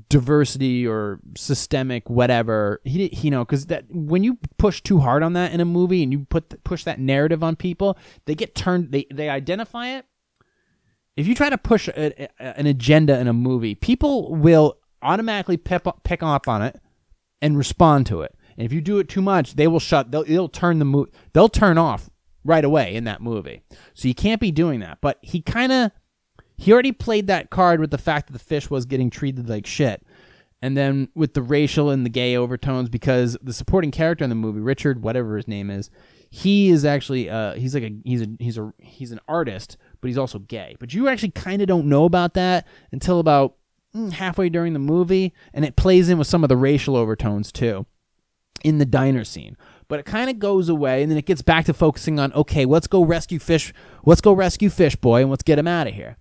diversity 0.10 0.86
or 0.86 1.20
systemic 1.38 2.10
whatever 2.10 2.82
he 2.84 3.08
did 3.08 3.24
you 3.24 3.32
know 3.32 3.46
because 3.46 3.68
that 3.68 3.86
when 3.90 4.26
you 4.26 4.38
push 4.58 4.82
too 4.82 5.00
hard 5.00 5.24
on 5.24 5.32
that 5.34 5.54
in 5.54 5.62
a 5.62 5.66
movie 5.66 6.04
and 6.04 6.12
you 6.12 6.26
put 6.30 6.62
push 6.66 6.84
that 6.84 7.00
narrative 7.00 7.42
on 7.44 7.56
people 7.56 7.98
they 8.26 8.36
get 8.36 8.54
turned 8.56 8.92
they 8.92 9.06
they 9.10 9.30
identify 9.30 9.88
it 9.88 10.06
if 11.20 11.28
you 11.28 11.36
try 11.36 11.50
to 11.50 11.58
push 11.58 11.90
a, 11.90 12.24
a, 12.24 12.58
an 12.58 12.66
agenda 12.66 13.20
in 13.20 13.28
a 13.28 13.34
movie, 13.34 13.76
people 13.76 14.34
will 14.36 14.78
automatically 15.02 15.58
pick, 15.58 15.84
pick 16.06 16.24
up 16.24 16.48
on 16.48 16.62
it 16.62 16.80
and 17.42 17.58
respond 17.58 18.06
to 18.08 18.22
it. 18.22 18.34
And 18.58 18.66
if 18.66 18.72
you 18.72 18.80
do 18.80 19.00
it 19.00 19.10
too 19.10 19.22
much, 19.22 19.56
they 19.56 19.68
will 19.68 19.82
shut. 19.82 20.12
They'll, 20.12 20.24
they'll 20.24 20.48
turn 20.48 20.80
the 20.80 20.86
mo- 20.86 21.08
They'll 21.34 21.50
turn 21.50 21.78
off 21.78 22.10
right 22.46 22.64
away 22.64 22.96
in 22.96 23.04
that 23.04 23.22
movie. 23.22 23.64
So 23.94 24.08
you 24.08 24.16
can't 24.16 24.40
be 24.40 24.52
doing 24.52 24.80
that. 24.80 25.00
But 25.02 25.20
he 25.22 25.42
kind 25.42 25.74
of 25.74 25.92
he 26.60 26.74
already 26.74 26.92
played 26.92 27.28
that 27.28 27.50
card 27.50 27.80
with 27.80 27.92
the 27.92 27.98
fact 27.98 28.28
that 28.28 28.34
the 28.34 28.40
fish 28.40 28.70
was 28.70 28.86
getting 28.86 29.10
treated 29.10 29.48
like 29.50 29.66
shit. 29.66 30.06
And 30.62 30.76
then 30.76 31.08
with 31.16 31.34
the 31.34 31.42
racial 31.42 31.90
and 31.90 32.06
the 32.06 32.10
gay 32.10 32.36
overtones, 32.36 32.90
because 32.90 33.38
the 33.42 33.54
supporting 33.54 33.92
character 33.92 34.26
in 34.26 34.30
the 34.30 34.36
movie, 34.36 34.60
Richard, 34.60 35.02
whatever 35.02 35.38
his 35.38 35.48
name 35.48 35.70
is, 35.70 35.90
he 36.30 36.70
is 36.70 36.84
actually 36.84 37.30
uh, 37.30 37.54
he's 37.54 37.74
like 37.74 37.84
a 37.84 37.96
he's 38.04 38.22
a 38.22 38.28
he's 38.40 38.58
a 38.58 38.74
he's 38.78 39.12
an 39.12 39.20
artist 39.28 39.78
but 40.02 40.08
he's 40.08 40.18
also 40.18 40.40
gay. 40.40 40.76
But 40.80 40.94
you 40.94 41.08
actually 41.08 41.32
kind 41.32 41.62
of 41.62 41.68
don't 41.68 41.88
know 41.88 42.06
about 42.06 42.34
that 42.34 42.68
until 42.92 43.20
about 43.20 43.56
mm, 43.96 44.12
halfway 44.12 44.50
during 44.50 44.74
the 44.74 44.80
movie, 44.80 45.34
and 45.54 45.66
it 45.66 45.76
plays 45.76 46.10
in 46.10 46.18
with 46.18 46.28
some 46.28 46.44
of 46.44 46.50
the 46.50 46.58
racial 46.58 46.96
overtones 46.96 47.52
too 47.52 47.86
in 48.64 48.78
the 48.78 48.86
diner 48.86 49.24
scene. 49.24 49.56
But 49.88 50.00
it 50.00 50.06
kind 50.06 50.30
of 50.30 50.40
goes 50.40 50.70
away, 50.70 51.02
and 51.02 51.12
then 51.12 51.18
it 51.18 51.26
gets 51.26 51.42
back 51.42 51.66
to 51.66 51.74
focusing 51.74 52.20
on 52.20 52.34
okay, 52.34 52.66
let's 52.66 52.88
go 52.88 53.04
rescue 53.04 53.40
fish, 53.40 53.74
let's 54.06 54.22
go 54.22 54.34
rescue 54.34 54.70
fish 54.70 54.96
boy, 54.96 55.22
and 55.22 55.30
let's 55.30 55.44
get 55.44 55.60
him 55.60 55.68
out 55.68 55.88
of 55.88 55.94
here. 55.94 56.18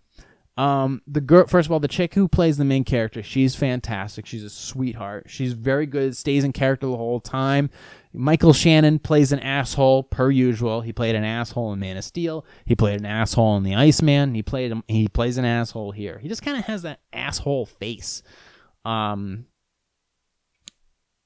Um, 0.58 1.02
the 1.06 1.20
girl, 1.20 1.46
first 1.46 1.68
of 1.68 1.72
all, 1.72 1.78
the 1.78 1.86
chick 1.86 2.14
who 2.14 2.26
plays 2.26 2.56
the 2.56 2.64
main 2.64 2.82
character, 2.82 3.22
she's 3.22 3.54
fantastic. 3.54 4.26
She's 4.26 4.42
a 4.42 4.50
sweetheart. 4.50 5.26
She's 5.28 5.52
very 5.52 5.86
good. 5.86 6.16
Stays 6.16 6.42
in 6.42 6.52
character 6.52 6.88
the 6.88 6.96
whole 6.96 7.20
time. 7.20 7.70
Michael 8.12 8.52
Shannon 8.52 8.98
plays 8.98 9.30
an 9.30 9.38
asshole 9.38 10.02
per 10.02 10.32
usual. 10.32 10.80
He 10.80 10.92
played 10.92 11.14
an 11.14 11.22
asshole 11.22 11.72
in 11.72 11.78
Man 11.78 11.96
of 11.96 12.02
Steel. 12.02 12.44
He 12.66 12.74
played 12.74 12.98
an 12.98 13.06
asshole 13.06 13.56
in 13.56 13.62
The 13.62 13.76
Iceman. 13.76 14.34
He 14.34 14.42
played 14.42 14.74
he 14.88 15.06
plays 15.06 15.38
an 15.38 15.44
asshole 15.44 15.92
here. 15.92 16.18
He 16.18 16.26
just 16.26 16.42
kind 16.42 16.58
of 16.58 16.64
has 16.64 16.82
that 16.82 17.00
asshole 17.12 17.66
face. 17.66 18.24
Um. 18.84 19.46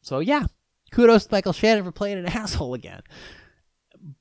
So 0.03 0.19
yeah, 0.19 0.45
kudos 0.91 1.25
to 1.25 1.33
Michael 1.33 1.55
Shannon 1.55 1.85
for 1.85 1.93
playing 1.93 2.19
an 2.19 2.27
asshole 2.27 2.75
again. 2.75 3.01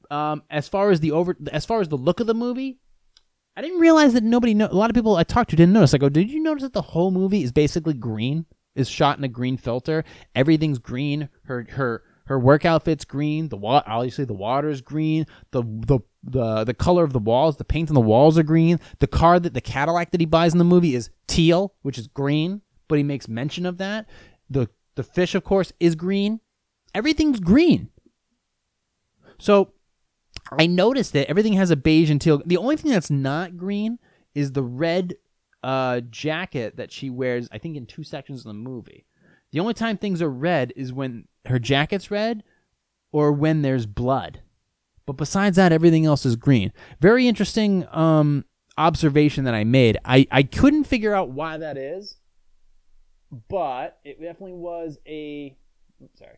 Um, 0.09 0.43
as 0.49 0.69
far 0.69 0.89
as 0.89 1.01
the 1.01 1.11
over, 1.11 1.35
as 1.51 1.65
far 1.65 1.81
as 1.81 1.89
the 1.89 1.97
look 1.97 2.21
of 2.21 2.27
the 2.27 2.33
movie, 2.33 2.79
I 3.55 3.61
didn't 3.61 3.79
realize 3.79 4.13
that 4.13 4.23
nobody 4.23 4.53
know. 4.53 4.67
A 4.67 4.73
lot 4.73 4.89
of 4.89 4.95
people 4.95 5.15
I 5.17 5.23
talked 5.23 5.49
to 5.49 5.55
didn't 5.55 5.73
notice. 5.73 5.93
I 5.93 5.97
go, 5.97 6.09
did 6.09 6.31
you 6.31 6.39
notice 6.41 6.63
that 6.63 6.73
the 6.73 6.81
whole 6.81 7.11
movie 7.11 7.43
is 7.43 7.51
basically 7.51 7.93
green? 7.93 8.45
Is 8.75 8.87
shot 8.87 9.17
in 9.17 9.23
a 9.25 9.27
green 9.27 9.57
filter. 9.57 10.05
Everything's 10.33 10.79
green. 10.79 11.27
Her 11.43 11.67
her 11.71 12.03
Her 12.27 12.39
work 12.39 12.63
outfit's 12.63 13.03
green. 13.03 13.49
The 13.49 13.57
wa- 13.57 13.83
obviously 13.85 14.23
the 14.23 14.33
water's 14.33 14.79
green. 14.81 15.25
The 15.51 15.63
the 15.63 15.99
the 16.23 16.63
the 16.63 16.73
color 16.73 17.03
of 17.03 17.11
the 17.11 17.19
walls, 17.19 17.57
the 17.57 17.65
paint 17.65 17.89
on 17.89 17.95
the 17.95 17.99
walls 17.99 18.37
are 18.37 18.43
green. 18.43 18.79
The 18.99 19.07
car 19.07 19.41
that 19.41 19.53
the 19.53 19.59
Cadillac 19.59 20.11
that 20.11 20.21
he 20.21 20.25
buys 20.25 20.53
in 20.53 20.57
the 20.57 20.63
movie 20.63 20.95
is 20.95 21.09
teal, 21.27 21.73
which 21.81 21.97
is 21.97 22.07
green, 22.07 22.61
but 22.87 22.97
he 22.97 23.03
makes 23.03 23.27
mention 23.27 23.65
of 23.65 23.77
that. 23.79 24.07
The 24.49 24.69
the 24.95 25.03
fish, 25.03 25.35
of 25.35 25.43
course, 25.43 25.73
is 25.81 25.95
green. 25.95 26.39
Everything's 26.95 27.41
green. 27.41 27.89
So 29.37 29.73
I 30.51 30.67
noticed 30.67 31.13
that 31.13 31.29
everything 31.29 31.53
has 31.53 31.71
a 31.71 31.75
beige 31.75 32.09
and 32.09 32.19
teal. 32.19 32.41
The 32.45 32.57
only 32.57 32.77
thing 32.77 32.91
that's 32.91 33.09
not 33.09 33.57
green 33.57 33.99
is 34.35 34.51
the 34.51 34.63
red 34.63 35.15
uh, 35.63 36.01
jacket 36.09 36.77
that 36.77 36.91
she 36.91 37.09
wears. 37.09 37.47
I 37.51 37.57
think 37.57 37.77
in 37.77 37.85
two 37.85 38.03
sections 38.03 38.41
of 38.41 38.45
the 38.45 38.53
movie. 38.53 39.05
The 39.51 39.59
only 39.59 39.73
time 39.73 39.97
things 39.97 40.21
are 40.21 40.29
red 40.29 40.73
is 40.75 40.93
when 40.93 41.27
her 41.45 41.59
jacket's 41.59 42.11
red, 42.11 42.43
or 43.11 43.31
when 43.31 43.61
there's 43.61 43.85
blood. 43.85 44.41
But 45.05 45.17
besides 45.17 45.57
that, 45.57 45.73
everything 45.73 46.05
else 46.05 46.25
is 46.25 46.35
green. 46.35 46.71
Very 47.01 47.27
interesting 47.27 47.85
um, 47.91 48.45
observation 48.77 49.43
that 49.45 49.53
I 49.53 49.63
made. 49.63 49.97
I, 50.05 50.27
I 50.31 50.43
couldn't 50.43 50.85
figure 50.85 51.13
out 51.13 51.29
why 51.29 51.57
that 51.57 51.77
is, 51.77 52.17
but 53.49 53.99
it 54.03 54.21
definitely 54.21 54.53
was 54.53 54.97
a. 55.05 55.55
Oops, 56.01 56.19
sorry. 56.19 56.37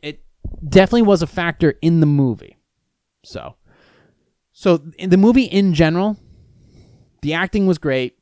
It 0.00 0.24
definitely 0.66 1.02
was 1.02 1.22
a 1.22 1.26
factor 1.26 1.76
in 1.82 2.00
the 2.00 2.06
movie. 2.06 2.56
So, 3.24 3.56
so 4.52 4.78
the 5.04 5.16
movie 5.16 5.44
in 5.44 5.74
general, 5.74 6.16
the 7.22 7.34
acting 7.34 7.66
was 7.66 7.78
great. 7.78 8.16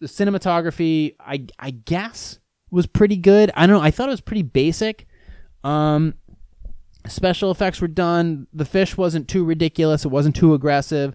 The 0.00 0.06
cinematography, 0.06 1.14
I 1.20 1.46
I 1.58 1.70
guess, 1.70 2.38
was 2.70 2.86
pretty 2.86 3.16
good. 3.16 3.50
I 3.54 3.66
don't 3.66 3.76
know. 3.78 3.82
I 3.82 3.90
thought 3.90 4.08
it 4.08 4.12
was 4.12 4.20
pretty 4.20 4.42
basic. 4.42 5.06
Um, 5.62 6.14
special 7.06 7.50
effects 7.50 7.80
were 7.80 7.88
done. 7.88 8.46
The 8.52 8.64
fish 8.64 8.96
wasn't 8.96 9.28
too 9.28 9.44
ridiculous. 9.44 10.04
It 10.04 10.08
wasn't 10.08 10.36
too 10.36 10.54
aggressive. 10.54 11.14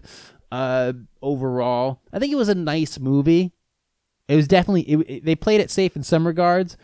Uh, 0.50 0.92
overall, 1.22 2.00
I 2.12 2.18
think 2.18 2.32
it 2.32 2.36
was 2.36 2.48
a 2.48 2.54
nice 2.54 2.98
movie. 2.98 3.52
It 4.28 4.36
was 4.36 4.48
definitely 4.48 4.82
it, 4.82 4.96
it- 5.08 5.24
they 5.24 5.34
played 5.36 5.60
it 5.60 5.70
safe 5.70 5.96
in 5.96 6.02
some 6.02 6.26
regards. 6.26 6.76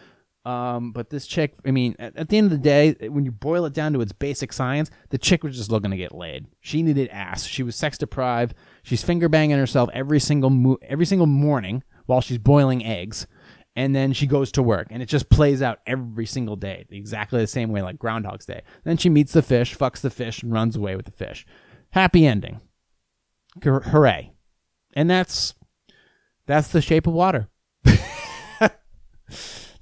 Um, 0.47 0.93
but 0.93 1.11
this 1.11 1.27
chick, 1.27 1.55
I 1.67 1.73
mean, 1.73 1.97
at, 1.99 2.17
at 2.17 2.29
the 2.29 2.39
end 2.39 2.45
of 2.45 2.51
the 2.53 2.59
day, 2.59 2.95
when 3.09 3.25
you 3.25 3.33
boil 3.33 3.65
it 3.65 3.73
down 3.73 3.93
to 3.95 4.01
its 4.01 4.13
basic 4.13 4.53
science, 4.53 4.93
the 5.11 5.19
chick 5.19 5.43
was 5.43 5.57
just 5.57 5.73
looking 5.73 5.91
to 5.91 5.97
get 5.97 6.15
laid. 6.15 6.47
She 6.61 6.85
needed 6.85 7.09
ass. 7.09 7.45
She 7.45 7.65
was 7.65 7.75
sex 7.75 7.99
deprived. 7.99 8.55
She's 8.85 9.03
finger 9.03 9.29
banging 9.29 9.59
herself 9.59 9.91
every 9.93 10.21
single 10.21 10.51
mo- 10.51 10.79
every 10.83 11.05
single 11.05 11.27
morning 11.27 11.83
while 12.07 12.21
she's 12.21 12.39
boiling 12.39 12.85
eggs, 12.87 13.27
and 13.75 13.93
then 13.93 14.13
she 14.13 14.29
goes 14.29 14.53
to 14.53 14.63
work, 14.63 14.87
and 14.91 15.03
it 15.03 15.07
just 15.07 15.29
plays 15.31 15.63
out 15.63 15.81
every 15.85 16.27
single 16.27 16.55
day, 16.55 16.87
exactly 16.91 17.41
the 17.41 17.49
same 17.49 17.73
way 17.73 17.83
like 17.83 17.99
Groundhog's 17.99 18.47
Day. 18.47 18.63
Then 18.85 18.99
she 18.99 19.09
meets 19.09 19.33
the 19.33 19.43
fish, 19.43 19.77
fucks 19.77 20.01
the 20.01 20.11
fish, 20.11 20.45
and 20.45 20.53
runs 20.53 20.77
away 20.77 20.95
with 20.95 21.07
the 21.07 21.11
fish. 21.11 21.45
Happy 21.91 22.25
ending. 22.25 22.61
Hur- 23.65 23.81
Hooray! 23.81 24.31
And 24.95 25.11
that's 25.11 25.55
that's 26.47 26.69
the 26.69 26.81
shape 26.81 27.09
of 27.09 27.15
water. 27.15 27.49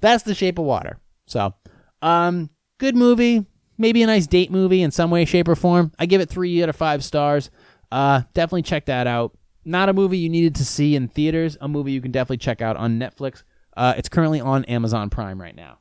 that's 0.01 0.23
the 0.23 0.35
shape 0.35 0.59
of 0.59 0.65
water. 0.65 0.99
So, 1.27 1.53
um, 2.01 2.49
good 2.77 2.95
movie. 2.95 3.45
Maybe 3.77 4.03
a 4.03 4.07
nice 4.07 4.27
date 4.27 4.51
movie 4.51 4.81
in 4.81 4.91
some 4.91 5.11
way, 5.11 5.25
shape, 5.25 5.47
or 5.47 5.55
form. 5.55 5.91
I 5.99 6.05
give 6.05 6.21
it 6.21 6.29
three 6.29 6.63
out 6.63 6.69
of 6.69 6.75
five 6.75 7.03
stars. 7.03 7.49
Uh, 7.91 8.21
definitely 8.33 8.61
check 8.61 8.85
that 8.85 9.07
out. 9.07 9.37
Not 9.65 9.89
a 9.89 9.93
movie 9.93 10.17
you 10.17 10.29
needed 10.29 10.55
to 10.55 10.65
see 10.65 10.95
in 10.95 11.07
theaters. 11.07 11.57
A 11.59 11.67
movie 11.67 11.91
you 11.91 12.01
can 12.01 12.11
definitely 12.11 12.37
check 12.37 12.61
out 12.61 12.77
on 12.77 12.99
Netflix. 12.99 13.43
Uh, 13.75 13.93
it's 13.97 14.07
currently 14.07 14.39
on 14.39 14.63
Amazon 14.65 15.09
Prime 15.09 15.41
right 15.41 15.55
now. 15.55 15.79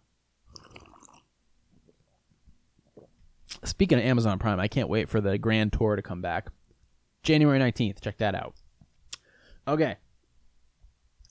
Speaking 3.65 3.99
of 3.99 4.05
Amazon 4.05 4.39
Prime, 4.39 4.59
I 4.59 4.69
can't 4.69 4.89
wait 4.89 5.09
for 5.09 5.21
the 5.21 5.39
grand 5.39 5.73
tour 5.73 5.97
to 5.97 6.03
come 6.03 6.21
back. 6.21 6.49
January 7.23 7.59
19th. 7.59 8.01
Check 8.01 8.19
that 8.19 8.35
out. 8.35 8.55
Okay. 9.67 9.97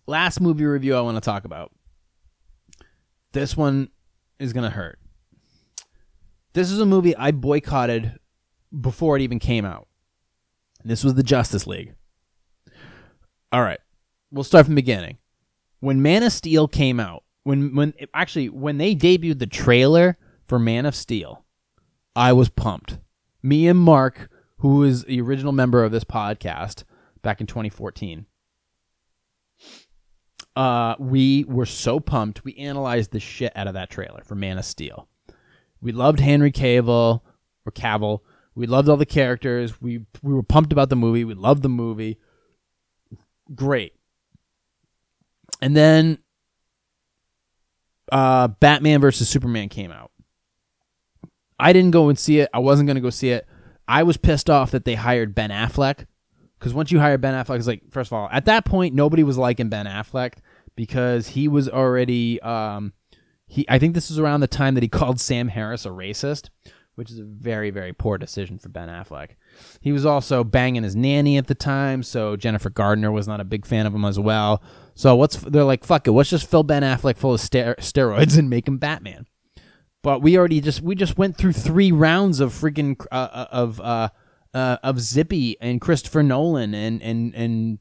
Last 0.07 0.41
movie 0.41 0.65
review 0.65 0.95
I 0.95 1.01
want 1.01 1.15
to 1.17 1.21
talk 1.21 1.45
about. 1.45 1.71
This 3.33 3.57
one 3.57 3.89
is 4.39 4.53
going 4.53 4.63
to 4.63 4.69
hurt. 4.69 4.99
This 6.53 6.71
is 6.71 6.79
a 6.79 6.85
movie 6.85 7.15
I 7.15 7.31
boycotted 7.31 8.19
before 8.79 9.15
it 9.15 9.21
even 9.21 9.39
came 9.39 9.65
out. 9.65 9.87
This 10.85 11.03
was 11.03 11.15
the 11.15 11.23
Justice 11.23 11.65
League. 11.65 11.95
All 13.51 13.61
right. 13.61 13.79
We'll 14.31 14.43
start 14.43 14.65
from 14.65 14.75
the 14.75 14.81
beginning. 14.81 15.17
When 15.79 16.01
Man 16.01 16.23
of 16.23 16.31
Steel 16.31 16.67
came 16.67 16.99
out, 16.99 17.23
when 17.43 17.75
when 17.75 17.93
actually 18.13 18.49
when 18.49 18.77
they 18.77 18.95
debuted 18.95 19.39
the 19.39 19.47
trailer 19.47 20.15
for 20.47 20.57
Man 20.57 20.85
of 20.85 20.95
Steel, 20.95 21.43
I 22.15 22.33
was 22.33 22.49
pumped. 22.49 22.99
Me 23.41 23.67
and 23.67 23.77
Mark, 23.77 24.29
who 24.59 24.83
is 24.83 25.03
the 25.03 25.21
original 25.21 25.51
member 25.51 25.83
of 25.83 25.91
this 25.91 26.03
podcast 26.03 26.83
back 27.21 27.41
in 27.41 27.47
2014, 27.47 28.25
uh, 30.55 30.95
we 30.99 31.45
were 31.45 31.65
so 31.65 31.99
pumped. 31.99 32.43
We 32.43 32.55
analyzed 32.55 33.11
the 33.11 33.19
shit 33.19 33.51
out 33.55 33.67
of 33.67 33.73
that 33.73 33.89
trailer 33.89 34.23
for 34.23 34.35
Man 34.35 34.57
of 34.57 34.65
Steel. 34.65 35.07
We 35.81 35.91
loved 35.91 36.19
Henry 36.19 36.51
Cavill 36.51 37.21
or 37.65 37.71
Cavill. 37.71 38.19
We 38.55 38.67
loved 38.67 38.87
all 38.87 38.97
the 38.97 39.05
characters. 39.05 39.81
We 39.81 40.05
we 40.21 40.33
were 40.33 40.43
pumped 40.43 40.71
about 40.71 40.89
the 40.89 40.95
movie. 40.95 41.23
We 41.23 41.33
loved 41.33 41.63
the 41.63 41.69
movie. 41.69 42.19
Great. 43.53 43.93
And 45.61 45.75
then 45.75 46.19
uh, 48.11 48.49
Batman 48.49 49.01
versus 49.01 49.27
Superman 49.27 49.69
came 49.69 49.91
out. 49.91 50.11
I 51.59 51.73
didn't 51.73 51.91
go 51.91 52.09
and 52.09 52.19
see 52.19 52.39
it. 52.39 52.49
I 52.53 52.59
wasn't 52.59 52.87
going 52.87 52.95
to 52.95 53.01
go 53.01 53.09
see 53.09 53.29
it. 53.29 53.47
I 53.87 54.03
was 54.03 54.17
pissed 54.17 54.49
off 54.49 54.71
that 54.71 54.85
they 54.85 54.95
hired 54.95 55.35
Ben 55.35 55.49
Affleck 55.49 56.05
because 56.63 56.73
once 56.73 56.93
you 56.93 56.99
hire 56.99 57.17
Ben 57.17 57.33
Affleck, 57.33 57.57
it's 57.57 57.67
like 57.67 57.91
first 57.91 58.07
of 58.07 58.13
all, 58.13 58.29
at 58.31 58.45
that 58.45 58.63
point, 58.63 58.95
nobody 58.95 59.21
was 59.21 59.37
liking 59.37 59.67
Ben 59.67 59.85
Affleck 59.85 60.35
because 60.77 61.27
he 61.27 61.49
was 61.49 61.67
already. 61.67 62.41
Um, 62.41 62.93
he, 63.47 63.65
I 63.67 63.79
think 63.79 63.93
this 63.93 64.09
is 64.09 64.17
around 64.17 64.39
the 64.39 64.47
time 64.47 64.75
that 64.75 64.83
he 64.83 64.87
called 64.89 65.19
Sam 65.19 65.49
Harris 65.49 65.85
a 65.85 65.89
racist, 65.89 66.51
which 66.95 67.11
is 67.11 67.19
a 67.19 67.25
very, 67.25 67.69
very 67.69 67.91
poor 67.91 68.17
decision 68.17 68.59
for 68.59 68.69
Ben 68.69 68.87
Affleck. 68.87 69.31
He 69.81 69.91
was 69.91 70.05
also 70.05 70.45
banging 70.45 70.83
his 70.83 70.95
nanny 70.95 71.37
at 71.37 71.47
the 71.47 71.53
time, 71.53 72.01
so 72.01 72.37
Jennifer 72.37 72.69
Gardner 72.69 73.11
was 73.11 73.27
not 73.27 73.41
a 73.41 73.45
big 73.45 73.65
fan 73.65 73.85
of 73.85 73.93
him 73.93 74.05
as 74.05 74.17
well. 74.17 74.63
So 74.95 75.17
what's 75.17 75.35
they're 75.35 75.65
like, 75.65 75.83
fuck 75.83 76.07
it, 76.07 76.13
let's 76.13 76.29
just 76.29 76.49
fill 76.49 76.63
Ben 76.63 76.83
Affleck 76.83 77.17
full 77.17 77.33
of 77.33 77.41
ster- 77.41 77.75
steroids 77.79 78.39
and 78.39 78.49
make 78.49 78.69
him 78.69 78.77
Batman. 78.77 79.27
But 80.01 80.21
we 80.21 80.37
already 80.37 80.61
just 80.61 80.81
we 80.81 80.95
just 80.95 81.17
went 81.17 81.35
through 81.35 81.53
three 81.53 81.91
rounds 81.91 82.39
of 82.39 82.53
freaking 82.53 83.05
uh, 83.11 83.15
uh, 83.15 83.47
of 83.51 83.81
uh, 83.81 84.09
uh, 84.53 84.77
of 84.83 84.99
Zippy 84.99 85.57
and 85.59 85.81
Christopher 85.81 86.23
Nolan 86.23 86.73
and 86.73 87.01
and 87.01 87.35
and 87.35 87.79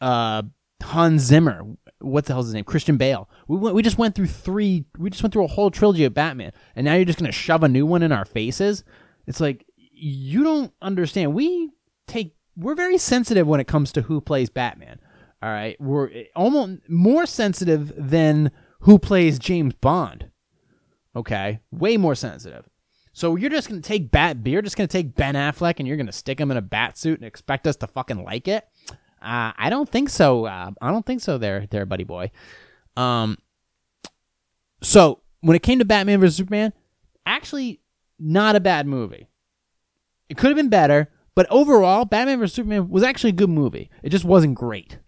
uh, 0.00 0.42
Hans 0.82 1.22
Zimmer. 1.22 1.62
What 2.00 2.26
the 2.26 2.32
hell's 2.32 2.46
his 2.46 2.54
name? 2.54 2.64
Christian 2.64 2.96
Bale. 2.96 3.28
We 3.46 3.56
went, 3.56 3.76
we 3.76 3.82
just 3.82 3.98
went 3.98 4.14
through 4.14 4.26
three. 4.26 4.84
We 4.98 5.10
just 5.10 5.22
went 5.22 5.32
through 5.32 5.44
a 5.44 5.48
whole 5.48 5.70
trilogy 5.70 6.04
of 6.04 6.14
Batman, 6.14 6.52
and 6.74 6.84
now 6.84 6.94
you're 6.94 7.04
just 7.04 7.18
gonna 7.18 7.32
shove 7.32 7.62
a 7.62 7.68
new 7.68 7.86
one 7.86 8.02
in 8.02 8.12
our 8.12 8.24
faces. 8.24 8.84
It's 9.26 9.40
like 9.40 9.64
you 9.76 10.42
don't 10.42 10.72
understand. 10.82 11.34
We 11.34 11.70
take 12.06 12.34
we're 12.56 12.74
very 12.74 12.98
sensitive 12.98 13.46
when 13.46 13.60
it 13.60 13.66
comes 13.66 13.92
to 13.92 14.02
who 14.02 14.20
plays 14.20 14.50
Batman. 14.50 14.98
All 15.42 15.50
right, 15.50 15.80
we're 15.80 16.10
almost 16.36 16.88
more 16.88 17.26
sensitive 17.26 17.92
than 17.96 18.50
who 18.80 18.98
plays 18.98 19.38
James 19.38 19.74
Bond. 19.74 20.30
Okay, 21.14 21.60
way 21.70 21.96
more 21.96 22.14
sensitive. 22.14 22.68
So 23.12 23.36
you're 23.36 23.50
just 23.50 23.68
gonna 23.68 23.80
take 23.80 24.10
Bat, 24.10 24.38
you're 24.46 24.62
just 24.62 24.76
gonna 24.76 24.86
take 24.86 25.14
Ben 25.14 25.34
Affleck 25.34 25.74
and 25.78 25.86
you're 25.86 25.96
gonna 25.96 26.12
stick 26.12 26.40
him 26.40 26.50
in 26.50 26.56
a 26.56 26.62
bat 26.62 26.96
suit 26.96 27.18
and 27.18 27.26
expect 27.26 27.66
us 27.66 27.76
to 27.76 27.86
fucking 27.86 28.24
like 28.24 28.48
it? 28.48 28.66
Uh, 29.20 29.52
I 29.56 29.68
don't 29.70 29.88
think 29.88 30.08
so. 30.08 30.46
Uh, 30.46 30.70
I 30.80 30.90
don't 30.90 31.06
think 31.06 31.20
so. 31.20 31.38
There, 31.38 31.66
there, 31.70 31.86
buddy 31.86 32.04
boy. 32.04 32.30
Um. 32.96 33.38
So 34.82 35.20
when 35.40 35.54
it 35.56 35.62
came 35.62 35.78
to 35.78 35.84
Batman 35.84 36.20
vs 36.20 36.36
Superman, 36.36 36.72
actually 37.24 37.80
not 38.18 38.56
a 38.56 38.60
bad 38.60 38.86
movie. 38.86 39.28
It 40.28 40.36
could 40.36 40.48
have 40.48 40.56
been 40.56 40.70
better, 40.70 41.10
but 41.34 41.46
overall, 41.50 42.04
Batman 42.04 42.38
vs 42.38 42.54
Superman 42.54 42.88
was 42.88 43.02
actually 43.02 43.30
a 43.30 43.34
good 43.34 43.50
movie. 43.50 43.90
It 44.02 44.10
just 44.10 44.24
wasn't 44.24 44.54
great, 44.54 44.98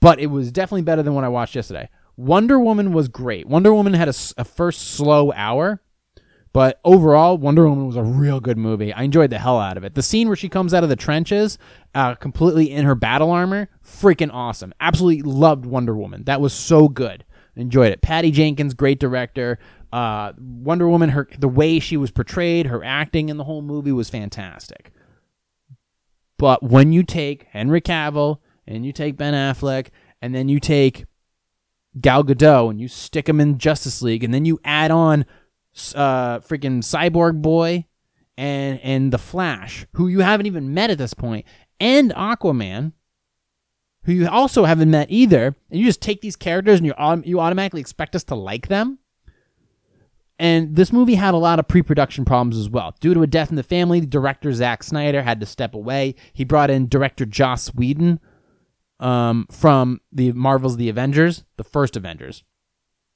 but 0.00 0.20
it 0.20 0.26
was 0.26 0.52
definitely 0.52 0.82
better 0.82 1.02
than 1.02 1.14
what 1.14 1.24
I 1.24 1.28
watched 1.28 1.56
yesterday. 1.56 1.88
Wonder 2.16 2.60
Woman 2.60 2.92
was 2.92 3.08
great. 3.08 3.48
Wonder 3.48 3.72
Woman 3.72 3.94
had 3.94 4.08
a 4.08 4.44
first 4.44 4.82
slow 4.82 5.32
hour, 5.32 5.82
but 6.52 6.80
overall, 6.84 7.38
Wonder 7.38 7.66
Woman 7.68 7.86
was 7.86 7.96
a 7.96 8.02
real 8.02 8.40
good 8.40 8.58
movie. 8.58 8.92
I 8.92 9.02
enjoyed 9.02 9.30
the 9.30 9.38
hell 9.38 9.58
out 9.58 9.76
of 9.76 9.84
it. 9.84 9.94
The 9.94 10.02
scene 10.02 10.28
where 10.28 10.36
she 10.36 10.48
comes 10.48 10.74
out 10.74 10.82
of 10.82 10.90
the 10.90 10.96
trenches, 10.96 11.58
uh, 11.94 12.14
completely 12.14 12.70
in 12.70 12.84
her 12.84 12.94
battle 12.94 13.30
armor, 13.30 13.68
freaking 13.84 14.30
awesome. 14.32 14.74
Absolutely 14.80 15.22
loved 15.22 15.64
Wonder 15.64 15.94
Woman. 15.94 16.24
That 16.24 16.40
was 16.40 16.52
so 16.52 16.88
good. 16.88 17.24
Enjoyed 17.56 17.92
it. 17.92 18.02
Patty 18.02 18.30
Jenkins, 18.30 18.74
great 18.74 19.00
director. 19.00 19.58
Uh, 19.92 20.32
Wonder 20.38 20.88
Woman, 20.88 21.10
her 21.10 21.28
the 21.38 21.48
way 21.48 21.78
she 21.78 21.96
was 21.96 22.10
portrayed, 22.10 22.66
her 22.66 22.84
acting 22.84 23.28
in 23.28 23.36
the 23.36 23.44
whole 23.44 23.62
movie 23.62 23.92
was 23.92 24.10
fantastic. 24.10 24.90
But 26.38 26.62
when 26.62 26.92
you 26.92 27.02
take 27.02 27.44
Henry 27.50 27.80
Cavill 27.80 28.38
and 28.66 28.84
you 28.84 28.92
take 28.92 29.16
Ben 29.16 29.34
Affleck 29.34 29.88
and 30.20 30.34
then 30.34 30.48
you 30.48 30.60
take 30.60 31.04
Gal 32.00 32.24
Gadot 32.24 32.70
and 32.70 32.80
you 32.80 32.88
stick 32.88 33.26
them 33.26 33.40
in 33.40 33.58
Justice 33.58 34.02
League 34.02 34.24
and 34.24 34.32
then 34.32 34.44
you 34.44 34.58
add 34.64 34.90
on 34.90 35.26
uh, 35.94 36.40
freaking 36.40 36.78
Cyborg 36.78 37.40
Boy, 37.42 37.86
and 38.36 38.80
and 38.80 39.12
the 39.12 39.18
Flash, 39.18 39.86
who 39.92 40.08
you 40.08 40.20
haven't 40.20 40.46
even 40.46 40.74
met 40.74 40.90
at 40.90 40.98
this 40.98 41.14
point, 41.14 41.46
and 41.80 42.12
Aquaman, 42.12 42.92
who 44.04 44.12
you 44.12 44.28
also 44.28 44.64
haven't 44.64 44.90
met 44.90 45.10
either, 45.10 45.54
and 45.70 45.80
you 45.80 45.84
just 45.84 46.00
take 46.00 46.20
these 46.20 46.36
characters 46.36 46.80
and 46.80 46.86
you 46.86 46.94
you 47.24 47.40
automatically 47.40 47.80
expect 47.80 48.16
us 48.16 48.24
to 48.24 48.34
like 48.34 48.68
them. 48.68 48.98
And 50.38 50.74
this 50.74 50.92
movie 50.92 51.14
had 51.14 51.34
a 51.34 51.38
lot 51.38 51.60
of 51.60 51.68
pre-production 51.68 52.24
problems 52.24 52.58
as 52.58 52.68
well. 52.68 52.96
Due 52.98 53.14
to 53.14 53.22
a 53.22 53.28
death 53.28 53.50
in 53.50 53.56
the 53.56 53.62
family, 53.62 54.00
director 54.00 54.52
Zack 54.52 54.82
Snyder 54.82 55.22
had 55.22 55.38
to 55.38 55.46
step 55.46 55.72
away. 55.72 56.16
He 56.32 56.42
brought 56.42 56.68
in 56.68 56.88
director 56.88 57.24
Joss 57.24 57.68
Whedon 57.68 58.18
um, 58.98 59.46
from 59.52 60.00
the 60.10 60.32
Marvel's 60.32 60.78
The 60.78 60.88
Avengers, 60.88 61.44
the 61.58 61.64
first 61.64 61.96
Avengers, 61.96 62.42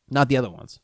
not 0.08 0.28
the 0.28 0.36
other 0.36 0.50
ones. 0.50 0.78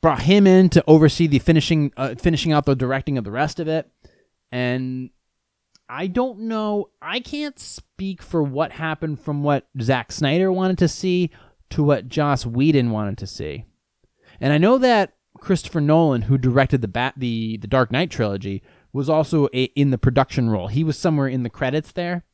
Brought 0.00 0.22
him 0.22 0.46
in 0.46 0.68
to 0.70 0.84
oversee 0.86 1.26
the 1.26 1.40
finishing, 1.40 1.92
uh, 1.96 2.14
finishing 2.14 2.52
out 2.52 2.66
the 2.66 2.76
directing 2.76 3.18
of 3.18 3.24
the 3.24 3.32
rest 3.32 3.58
of 3.58 3.66
it, 3.66 3.90
and 4.52 5.10
I 5.88 6.06
don't 6.06 6.40
know. 6.40 6.90
I 7.00 7.18
can't 7.20 7.58
speak 7.58 8.22
for 8.22 8.42
what 8.42 8.72
happened 8.72 9.20
from 9.20 9.42
what 9.42 9.66
Zack 9.80 10.12
Snyder 10.12 10.52
wanted 10.52 10.78
to 10.78 10.88
see 10.88 11.30
to 11.70 11.82
what 11.82 12.08
Joss 12.08 12.46
Whedon 12.46 12.90
wanted 12.90 13.18
to 13.18 13.26
see. 13.26 13.64
And 14.40 14.52
I 14.52 14.58
know 14.58 14.78
that 14.78 15.14
Christopher 15.40 15.80
Nolan, 15.80 16.22
who 16.22 16.38
directed 16.38 16.82
the 16.82 16.88
Bat 16.88 17.14
the 17.16 17.56
the 17.56 17.66
Dark 17.66 17.90
Knight 17.90 18.10
trilogy, 18.10 18.62
was 18.92 19.08
also 19.08 19.48
a, 19.54 19.64
in 19.74 19.90
the 19.90 19.98
production 19.98 20.50
role. 20.50 20.68
He 20.68 20.84
was 20.84 20.98
somewhere 20.98 21.28
in 21.28 21.42
the 21.42 21.50
credits 21.50 21.92
there. 21.92 22.24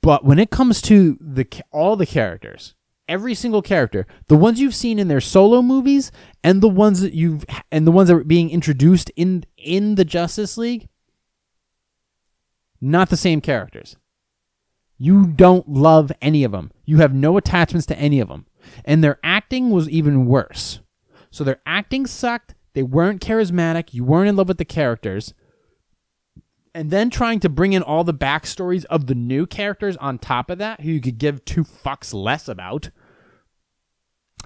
But 0.00 0.24
when 0.24 0.38
it 0.38 0.50
comes 0.50 0.80
to 0.82 1.18
the 1.20 1.46
all 1.72 1.96
the 1.96 2.06
characters, 2.06 2.74
every 3.08 3.34
single 3.34 3.62
character, 3.62 4.06
the 4.28 4.36
ones 4.36 4.60
you've 4.60 4.74
seen 4.74 4.98
in 4.98 5.08
their 5.08 5.20
solo 5.20 5.62
movies 5.62 6.10
and 6.42 6.60
the 6.62 6.68
ones 6.68 7.00
that 7.00 7.14
you've 7.14 7.44
and 7.70 7.86
the 7.86 7.92
ones 7.92 8.08
that 8.08 8.16
are 8.16 8.24
being 8.24 8.50
introduced 8.50 9.10
in 9.16 9.44
in 9.56 9.94
the 9.94 10.04
Justice 10.04 10.56
League, 10.56 10.88
not 12.80 13.08
the 13.08 13.16
same 13.16 13.40
characters. 13.40 13.96
You 14.98 15.26
don't 15.26 15.68
love 15.68 16.10
any 16.22 16.42
of 16.44 16.52
them. 16.52 16.70
You 16.84 16.98
have 16.98 17.14
no 17.14 17.36
attachments 17.36 17.86
to 17.86 17.98
any 17.98 18.20
of 18.20 18.28
them. 18.28 18.46
And 18.84 19.04
their 19.04 19.18
acting 19.22 19.70
was 19.70 19.88
even 19.88 20.26
worse. 20.26 20.80
So 21.30 21.44
their 21.44 21.60
acting 21.66 22.06
sucked. 22.06 22.54
They 22.72 22.82
weren't 22.82 23.20
charismatic. 23.20 23.92
You 23.92 24.04
weren't 24.04 24.28
in 24.28 24.36
love 24.36 24.48
with 24.48 24.58
the 24.58 24.64
characters. 24.64 25.34
And 26.76 26.90
then 26.90 27.08
trying 27.08 27.40
to 27.40 27.48
bring 27.48 27.72
in 27.72 27.82
all 27.82 28.04
the 28.04 28.12
backstories 28.12 28.84
of 28.86 29.06
the 29.06 29.14
new 29.14 29.46
characters 29.46 29.96
on 29.96 30.18
top 30.18 30.50
of 30.50 30.58
that, 30.58 30.82
who 30.82 30.90
you 30.90 31.00
could 31.00 31.16
give 31.16 31.42
two 31.46 31.64
fucks 31.64 32.12
less 32.12 32.48
about. 32.48 32.90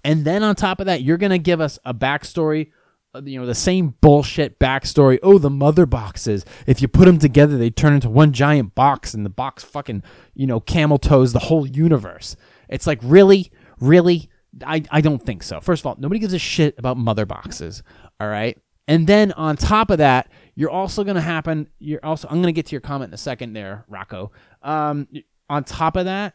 And 0.04 0.24
then 0.24 0.44
on 0.44 0.54
top 0.54 0.78
of 0.78 0.86
that, 0.86 1.02
you're 1.02 1.16
going 1.16 1.30
to 1.30 1.38
give 1.38 1.60
us 1.60 1.80
a 1.84 1.92
backstory 1.92 2.70
uh, 3.12 3.22
you 3.24 3.40
know 3.40 3.46
the 3.46 3.56
same 3.56 3.96
bullshit 4.00 4.60
backstory. 4.60 5.18
Oh, 5.20 5.38
the 5.38 5.50
mother 5.50 5.84
boxes. 5.84 6.44
If 6.68 6.80
you 6.80 6.86
put 6.86 7.06
them 7.06 7.18
together, 7.18 7.58
they 7.58 7.68
turn 7.70 7.94
into 7.94 8.08
one 8.08 8.32
giant 8.32 8.76
box, 8.76 9.14
and 9.14 9.26
the 9.26 9.30
box 9.30 9.64
fucking 9.64 10.04
you 10.34 10.46
know 10.46 10.60
camel 10.60 10.96
toes 10.96 11.32
the 11.32 11.40
whole 11.40 11.66
universe. 11.66 12.36
It's 12.68 12.86
like 12.86 13.00
really, 13.02 13.50
really. 13.80 14.30
I 14.64 14.84
I 14.92 15.00
don't 15.00 15.20
think 15.20 15.42
so. 15.42 15.60
First 15.60 15.82
of 15.82 15.86
all, 15.86 15.96
nobody 15.98 16.20
gives 16.20 16.34
a 16.34 16.38
shit 16.38 16.78
about 16.78 16.98
mother 16.98 17.26
boxes. 17.26 17.82
All 18.20 18.28
right. 18.28 18.56
And 18.86 19.06
then 19.06 19.32
on 19.32 19.56
top 19.56 19.90
of 19.90 19.98
that, 19.98 20.30
you're 20.54 20.70
also 20.70 21.04
gonna 21.04 21.20
happen. 21.20 21.68
You're 21.78 22.04
also. 22.04 22.28
I'm 22.28 22.40
gonna 22.40 22.52
get 22.52 22.66
to 22.66 22.72
your 22.72 22.80
comment 22.80 23.10
in 23.10 23.14
a 23.14 23.18
second 23.18 23.52
there, 23.52 23.84
Rocco. 23.88 24.32
Um, 24.62 25.08
on 25.48 25.64
top 25.64 25.96
of 25.96 26.04
that, 26.04 26.34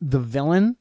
the 0.00 0.18
villain, 0.18 0.76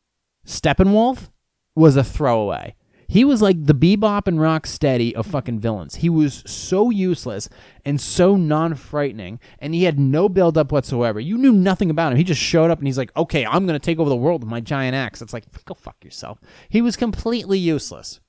Steppenwolf, 0.46 1.30
was 1.76 1.96
a 1.96 2.04
throwaway. 2.04 2.76
He 3.12 3.26
was 3.26 3.42
like 3.42 3.66
the 3.66 3.76
bebop 3.76 4.26
and 4.28 4.40
Rocksteady 4.40 5.12
of 5.16 5.28
fucking 5.28 5.60
villains. 5.60 5.96
He 5.96 6.08
was 6.10 6.44
so 6.46 6.90
useless 6.90 7.50
and 7.84 8.00
so 8.00 8.38
non 8.38 8.74
frightening, 8.74 9.42
and 9.60 9.76
he 9.76 9.84
had 9.84 10.00
no 10.00 10.30
build 10.30 10.58
up 10.58 10.72
whatsoever. 10.72 11.20
You 11.20 11.38
knew 11.38 11.52
nothing 11.52 11.90
about 11.90 12.14
him. 12.14 12.18
He 12.18 12.24
just 12.24 12.40
showed 12.40 12.72
up 12.72 12.78
and 12.78 12.88
he's 12.88 12.98
like, 12.98 13.12
okay, 13.18 13.46
I'm 13.46 13.66
going 13.66 13.78
to 13.78 13.86
take 13.86 14.00
over 14.00 14.10
the 14.10 14.16
world 14.16 14.44
with 14.44 14.50
my 14.50 14.62
giant 14.62 14.96
axe. 14.96 15.22
It's 15.22 15.34
like, 15.34 15.44
go 15.66 15.74
fuck 15.74 15.98
yourself. 16.06 16.40
He 16.70 16.82
was 16.82 16.96
completely 16.96 17.60
useless. 17.60 18.21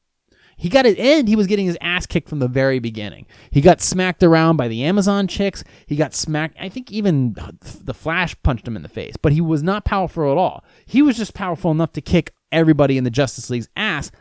He 0.63 0.69
got 0.69 0.87
it, 0.87 0.97
and 0.97 1.27
he 1.27 1.35
was 1.35 1.49
getting 1.49 1.67
his 1.67 1.77
ass 1.81 2.07
kicked 2.07 2.29
from 2.29 2.39
the 2.39 2.47
very 2.47 2.79
beginning. 2.79 3.27
He 3.51 3.61
got 3.61 3.81
smacked 3.81 4.23
around 4.23 4.59
by 4.59 4.69
the 4.69 4.85
Amazon 4.85 5.27
chicks. 5.27 5.65
He 5.87 5.97
got 5.97 6.15
smacked. 6.15 6.57
I 6.61 6.69
think 6.69 6.93
even 6.93 7.35
the 7.61 7.93
Flash 7.93 8.41
punched 8.45 8.69
him 8.69 8.77
in 8.77 8.83
the 8.83 8.89
face, 8.89 9.17
but 9.21 9.33
he 9.33 9.41
was 9.41 9.65
not 9.65 9.85
powerful 9.85 10.31
at 10.31 10.39
all. 10.39 10.63
He 10.87 11.03
was 11.03 11.17
just 11.17 11.35
powerful 11.35 11.73
enough 11.73 11.91
to 11.95 12.01
kick 12.01 12.33
everybody 12.53 12.97
in 12.97 13.03
the 13.03 13.11
Justice 13.11 13.51
League's 13.51 13.69
ass 13.77 14.13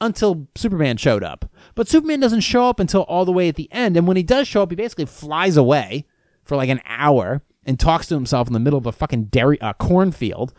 until 0.00 0.48
Superman 0.54 0.96
showed 0.96 1.22
up. 1.22 1.44
But 1.74 1.88
Superman 1.88 2.20
doesn't 2.20 2.40
show 2.40 2.66
up 2.70 2.80
until 2.80 3.02
all 3.02 3.26
the 3.26 3.30
way 3.30 3.50
at 3.50 3.56
the 3.56 3.70
end. 3.70 3.98
And 3.98 4.06
when 4.06 4.16
he 4.16 4.22
does 4.22 4.48
show 4.48 4.62
up, 4.62 4.70
he 4.70 4.76
basically 4.76 5.04
flies 5.04 5.58
away 5.58 6.06
for 6.42 6.56
like 6.56 6.70
an 6.70 6.80
hour 6.86 7.42
and 7.66 7.78
talks 7.78 8.06
to 8.06 8.14
himself 8.14 8.46
in 8.46 8.54
the 8.54 8.60
middle 8.60 8.78
of 8.78 8.86
a 8.86 8.92
fucking 8.92 9.24
dairy 9.24 9.60
uh, 9.60 9.74
cornfield 9.74 10.54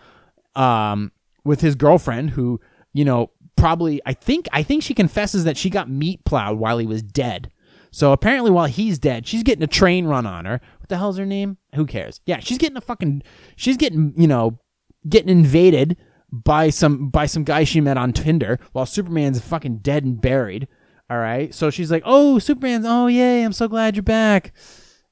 um, 0.56 1.12
with 1.44 1.62
his 1.62 1.74
girlfriend, 1.74 2.30
who 2.30 2.62
you 2.94 3.04
know 3.04 3.32
probably 3.56 4.02
I 4.06 4.14
think 4.14 4.48
I 4.52 4.64
think 4.64 4.84
she 4.84 4.94
confesses 4.94 5.44
that 5.44 5.58
she 5.58 5.70
got 5.70 5.90
meat 5.90 6.24
plowed 6.26 6.58
while 6.58 6.78
he 6.78 6.86
was 6.86 7.02
dead. 7.02 7.52
So 7.92 8.12
apparently, 8.12 8.52
while 8.52 8.66
he's 8.66 9.00
dead, 9.00 9.26
she's 9.26 9.44
getting 9.44 9.64
a 9.64 9.68
train 9.68 10.06
run 10.06 10.26
on 10.26 10.44
her. 10.44 10.60
What 10.80 10.90
the 10.90 10.98
hell's 10.98 11.18
her 11.18 11.26
name? 11.26 11.58
Who 11.76 11.86
cares? 11.86 12.20
Yeah, 12.26 12.40
she's 12.40 12.58
getting 12.58 12.76
a 12.76 12.82
fucking. 12.82 13.24
She's 13.56 13.78
getting 13.78 14.14
you 14.18 14.28
know 14.28 14.60
getting 15.08 15.30
invaded 15.30 15.98
by 16.30 16.70
some 16.70 17.10
by 17.10 17.26
some 17.26 17.44
guy 17.44 17.64
she 17.64 17.80
met 17.82 17.98
on 17.98 18.12
Tinder 18.12 18.60
while 18.74 18.86
Superman's 18.86 19.40
fucking 19.40 19.78
dead 19.78 20.04
and 20.04 20.20
buried. 20.20 20.68
All 21.10 21.20
right, 21.20 21.54
so 21.54 21.70
she's 21.70 21.92
like, 21.92 22.04
"Oh, 22.06 22.40
Superman's! 22.40 22.86
Oh, 22.88 23.08
yay! 23.08 23.44
I'm 23.44 23.54
so 23.54 23.68
glad 23.68 23.96
you're 23.96 24.04
back. 24.04 24.54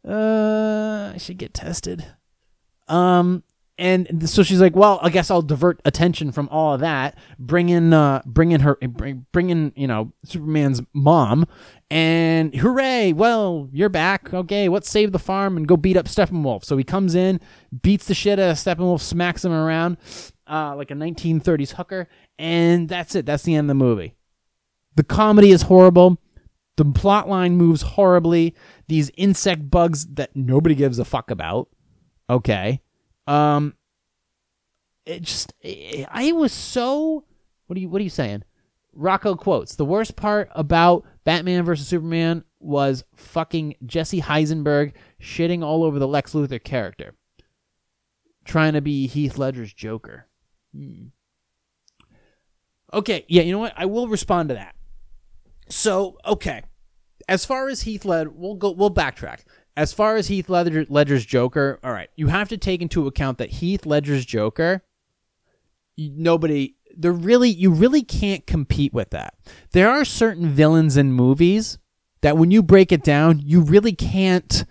Uh, 0.06 1.12
I 1.14 1.18
should 1.18 1.38
get 1.38 1.54
tested." 1.54 2.06
Um, 2.88 3.44
and 3.78 4.30
so 4.30 4.44
she's 4.44 4.62
like, 4.62 4.76
"Well, 4.76 5.00
I 5.02 5.10
guess 5.10 5.32
I'll 5.32 5.42
divert 5.42 5.82
attention 5.84 6.32
from 6.32 6.48
all 6.50 6.74
of 6.74 6.82
that. 6.82 7.18
Bring 7.40 7.70
in, 7.70 7.94
uh, 7.94 8.22
bring 8.26 8.52
in 8.52 8.62
her, 8.62 8.76
bring, 8.76 9.26
bring 9.32 9.50
in, 9.50 9.74
you 9.76 9.88
know, 9.88 10.14
Superman's 10.24 10.82
mom, 10.94 11.48
and 11.90 12.54
hooray! 12.56 13.14
Well, 13.14 13.70
you're 13.72 13.90
back. 13.90 14.34
Okay, 14.34 14.70
let's 14.70 14.90
save 14.90 15.12
the 15.12 15.20
farm 15.20 15.58
and 15.58 15.68
go 15.68 15.76
beat 15.76 15.98
up 15.98 16.06
Steppenwolf." 16.06 16.64
So 16.64 16.78
he 16.78 16.84
comes 16.84 17.16
in, 17.16 17.40
beats 17.82 18.06
the 18.06 18.14
shit 18.14 18.40
out 18.40 18.52
of 18.52 18.58
Steppenwolf, 18.58 19.02
smacks 19.02 19.44
him 19.44 19.52
around 19.52 19.98
uh, 20.48 20.76
like 20.76 20.92
a 20.92 20.96
1930s 20.96 21.72
hooker, 21.72 22.08
and 22.38 22.88
that's 22.90 23.16
it. 23.16 23.26
That's 23.26 23.44
the 23.44 23.56
end 23.56 23.66
of 23.66 23.70
the 23.70 23.84
movie. 23.84 24.16
The 24.96 25.04
comedy 25.04 25.52
is 25.52 25.64
horrible. 25.64 26.20
The 26.78 26.86
plot 26.86 27.30
line 27.30 27.56
moves 27.56 27.82
horribly. 27.82 28.56
These 28.88 29.12
insect 29.18 29.70
bugs 29.70 30.06
that 30.14 30.36
nobody 30.36 30.76
gives 30.76 31.00
a 31.00 31.06
fuck 31.06 31.32
about. 31.32 31.70
Okay. 32.30 32.82
Um 33.28 33.76
it 35.06 35.22
just 35.22 35.54
I 35.64 36.08
I 36.10 36.32
was 36.32 36.52
so 36.52 37.26
what 37.68 37.78
are 37.78 37.80
you 37.80 37.90
what 37.90 38.00
are 38.00 38.04
you 38.04 38.10
saying? 38.10 38.44
Rocco 38.94 39.36
quotes, 39.36 39.76
"The 39.76 39.86
worst 39.86 40.16
part 40.16 40.50
about 40.54 41.06
Batman 41.24 41.64
versus 41.64 41.88
Superman 41.88 42.44
was 42.60 43.04
fucking 43.16 43.76
Jesse 43.86 44.22
Heisenberg 44.22 44.94
shitting 45.20 45.64
all 45.64 45.84
over 45.84 45.98
the 45.98 46.08
Lex 46.08 46.34
Luthor 46.34 46.64
character, 46.64 47.16
trying 48.46 48.74
to 48.74 48.82
be 48.82 49.08
Heath 49.08 49.38
Ledger's 49.38 49.74
Joker." 49.74 50.28
Hmm. 50.76 51.08
Okay, 52.94 53.26
yeah, 53.28 53.42
you 53.42 53.52
know 53.52 53.60
what? 53.60 53.74
I 53.76 53.86
will 53.86 54.08
respond 54.08 54.50
to 54.50 54.56
that. 54.56 54.76
So, 55.68 56.18
okay, 56.26 56.62
as 57.28 57.46
far 57.46 57.68
as 57.70 57.82
Heath 57.82 58.06
Ledger, 58.06 58.30
we'll 58.30 58.56
go. 58.56 58.72
We'll 58.72 58.94
backtrack. 58.94 59.40
As 59.76 59.92
far 59.94 60.16
as 60.18 60.28
Heath 60.28 60.50
Ledger, 60.50 60.86
Ledger's 60.88 61.26
Joker, 61.26 61.80
all 61.84 61.92
right, 61.92 62.10
you 62.16 62.28
have 62.28 62.50
to 62.50 62.58
take 62.58 62.82
into 62.82 63.08
account 63.08 63.40
that 63.40 63.50
Heath 63.50 63.86
Ledger's 63.86 64.26
Joker, 64.26 64.84
nobody, 65.98 66.76
there 66.96 67.12
really, 67.12 67.50
you 67.50 67.72
really 67.72 68.04
can't 68.04 68.46
compete 68.46 68.94
with 68.94 69.10
that. 69.10 69.34
There 69.72 69.90
are 69.90 70.06
certain 70.06 70.50
villains 70.50 70.96
in 70.96 71.12
movies 71.12 71.80
that, 72.22 72.38
when 72.38 72.52
you 72.52 72.62
break 72.62 72.92
it 72.92 73.04
down, 73.04 73.40
you 73.44 73.62
really 73.62 73.94
can't. 73.94 74.66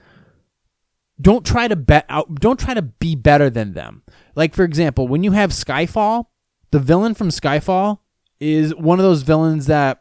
Don't 1.20 1.44
try 1.44 1.68
to 1.68 1.76
bet 1.76 2.06
out. 2.08 2.36
Don't 2.36 2.58
try 2.58 2.74
to 2.74 2.82
be 2.82 3.14
better 3.14 3.50
than 3.50 3.74
them. 3.74 4.02
Like 4.34 4.54
for 4.54 4.64
example, 4.64 5.06
when 5.06 5.22
you 5.22 5.32
have 5.32 5.50
Skyfall, 5.50 6.26
the 6.70 6.80
villain 6.80 7.14
from 7.14 7.28
Skyfall 7.28 7.98
is 8.40 8.74
one 8.74 8.98
of 8.98 9.04
those 9.04 9.22
villains 9.22 9.66
that 9.66 10.00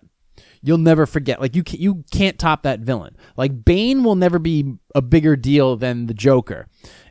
you'll 0.62 0.78
never 0.78 1.06
forget. 1.06 1.42
Like 1.42 1.56
you, 1.56 1.64
ca- 1.64 1.78
you 1.80 2.04
can't 2.12 2.40
top 2.40 2.64
that 2.64 2.80
villain. 2.80 3.16
Like 3.38 3.66
Bane 3.66 4.04
will 4.04 4.16
never 4.16 4.40
be 4.40 4.76
a 4.96 5.02
bigger 5.02 5.36
deal 5.36 5.76
than 5.76 6.08
the 6.08 6.14
Joker, 6.14 6.68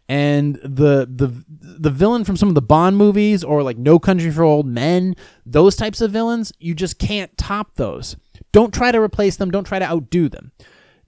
and 0.08 0.56
the 0.56 1.08
the 1.10 1.32
the 1.48 1.90
villain 1.90 2.24
from 2.24 2.36
some 2.36 2.48
of 2.48 2.54
the 2.54 2.62
Bond 2.62 2.96
movies 2.96 3.44
or 3.44 3.62
like 3.62 3.78
No 3.78 3.98
Country 3.98 4.30
for 4.30 4.42
Old 4.42 4.66
Men, 4.66 5.14
those 5.46 5.76
types 5.76 6.00
of 6.00 6.10
villains, 6.10 6.52
you 6.58 6.74
just 6.74 6.98
can't 6.98 7.36
top 7.36 7.76
those. 7.76 8.16
Don't 8.52 8.74
try 8.74 8.90
to 8.92 9.00
replace 9.00 9.36
them. 9.36 9.50
Don't 9.50 9.64
try 9.64 9.78
to 9.78 9.88
outdo 9.88 10.28
them. 10.28 10.52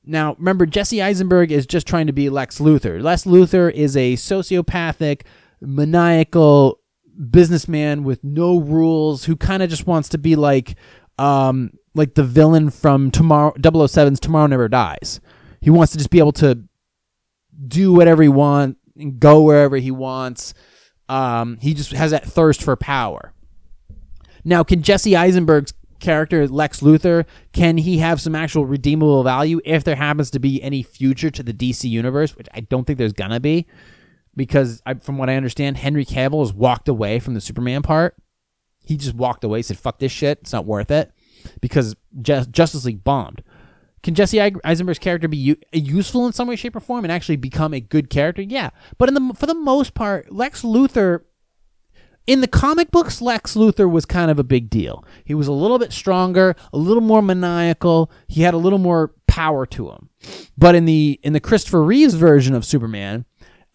Now, 0.05 0.35
remember, 0.39 0.67
Jesse 0.67 1.01
Eisenberg 1.01 1.53
is 1.53 1.67
just 1.67 1.87
trying 1.87 2.09
to 2.09 2.13
be 2.13 2.29
Lex 2.29 2.59
Luthor. 2.59 3.01
Lex 3.03 3.25
Luthor 3.25 3.73
is 3.73 3.97
a 3.97 4.15
sociopathic, 4.15 5.23
maniacal 5.61 6.81
businessman 7.31 8.03
with 8.05 8.23
no 8.25 8.59
rules 8.59 9.25
who 9.25 9.37
kind 9.37 9.63
of 9.63 9.71
just 9.71 9.87
wants 9.87 10.09
to 10.09 10.19
be 10.19 10.35
like 10.35 10.77
um, 11.19 11.73
like 11.95 12.15
the 12.15 12.25
villain 12.25 12.71
from 12.71 13.11
Tomorrow 13.11 13.55
007's 13.59 14.21
Tomorrow 14.21 14.47
Never 14.47 14.69
Dies. 14.69 15.21
He 15.61 15.71
wants 15.71 15.93
to 15.93 15.99
just 15.99 16.11
be 16.11 16.19
able 16.19 16.33
to 16.33 16.65
do 17.69 17.93
whatever 17.93 18.23
he 18.23 18.29
wants 18.29 18.79
and 18.97 19.21
go 19.21 19.43
wherever 19.43 19.77
he 19.77 19.91
wants. 19.91 20.55
Um, 21.09 21.59
he 21.61 21.75
just 21.75 21.93
has 21.93 22.11
that 22.11 22.25
thirst 22.25 22.63
for 22.63 22.77
power. 22.77 23.33
Now, 24.45 24.65
can 24.65 24.83
Jesse 24.83 25.13
Eisenberg's 25.13 25.75
character 26.01 26.49
Lex 26.49 26.81
Luthor 26.81 27.25
can 27.53 27.79
he 27.79 27.99
have 27.99 28.21
some 28.21 28.35
actual 28.35 28.67
redeemable 28.67 29.23
value 29.23 29.61
if 29.65 29.85
there 29.85 29.97
happens 29.97 30.31
to 30.33 30.39
be 30.41 30.63
any 30.63 30.83
future 30.83 31.31
to 31.31 31.43
the 31.43 31.55
DC 31.55 31.89
universe, 31.89 32.37
which 32.37 32.49
I 32.53 32.61
don't 32.61 32.85
think 32.85 32.99
there's 32.99 33.13
gonna 33.13 33.41
be, 33.41 33.67
because 34.37 34.83
I, 34.85 34.95
from 34.95 35.17
what 35.17 35.31
I 35.31 35.37
understand, 35.37 35.79
Henry 35.79 36.05
Cavill 36.05 36.41
has 36.41 36.53
walked 36.53 36.89
away 36.89 37.21
from 37.21 37.35
the 37.35 37.41
Superman 37.41 37.83
part. 37.83 38.17
He 38.85 38.97
just 38.97 39.15
walked 39.15 39.45
away, 39.45 39.63
said 39.63 39.79
"fuck 39.79 40.01
this 40.01 40.13
shit, 40.13 40.39
it's 40.43 40.53
not 40.53 40.67
worth 40.67 40.91
it," 40.91 41.13
because 41.61 41.97
Justice 42.21 42.85
League 42.85 43.05
bombed. 43.05 43.43
Can 44.03 44.15
Jesse 44.15 44.41
Eisenberg's 44.65 44.99
character 44.99 45.29
be 45.29 45.37
u- 45.37 45.57
useful 45.73 46.27
in 46.27 46.33
some 46.33 46.49
way, 46.49 46.57
shape, 46.57 46.75
or 46.75 46.81
form 46.81 47.05
and 47.05 47.13
actually 47.13 47.37
become 47.37 47.73
a 47.73 47.81
good 47.81 48.11
character? 48.11 48.43
Yeah, 48.43 48.71
but 48.99 49.09
in 49.09 49.15
the 49.15 49.35
for 49.35 49.47
the 49.47 49.55
most 49.55 49.95
part, 49.95 50.33
Lex 50.33 50.63
Luthor 50.63 51.23
in 52.27 52.41
the 52.41 52.49
comic 52.49 52.91
books, 52.91 53.21
Lex 53.21 53.55
Luthor 53.55 53.91
was 53.91 54.05
kind 54.05 54.31
of 54.31 54.39
a 54.39 54.45
big 54.45 54.71
deal. 54.71 55.05
He 55.25 55.35
was 55.35 55.49
a 55.49 55.53
little 55.53 55.79
bit 55.79 55.93
stronger, 55.93 56.55
a 56.73 56.79
little 56.79 57.03
more 57.03 57.23
maniacal. 57.23 58.11
He 58.29 58.43
had 58.43 58.55
a 58.55 58.59
little 58.59 58.79
more 58.79 59.13
power 59.27 59.67
to 59.67 59.91
him. 59.91 60.09
But 60.57 60.75
in 60.75 60.85
the 60.85 61.19
in 61.23 61.33
the 61.33 61.41
Christopher 61.41 61.83
Reeves 61.83 62.15
version 62.15 62.55
of 62.55 62.65
Superman, 62.65 63.25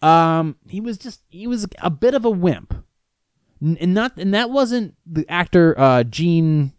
um, 0.00 0.56
he 0.68 0.80
was 0.80 0.96
just 0.98 1.22
he 1.28 1.46
was 1.46 1.66
a 1.78 1.90
bit 1.90 2.14
of 2.14 2.24
a 2.24 2.30
wimp, 2.30 2.74
and 3.60 3.92
not 3.94 4.16
and 4.16 4.32
that 4.32 4.50
wasn't 4.50 4.94
the 5.04 5.28
actor 5.28 5.78
uh, 5.78 6.04
Gene, 6.04 6.72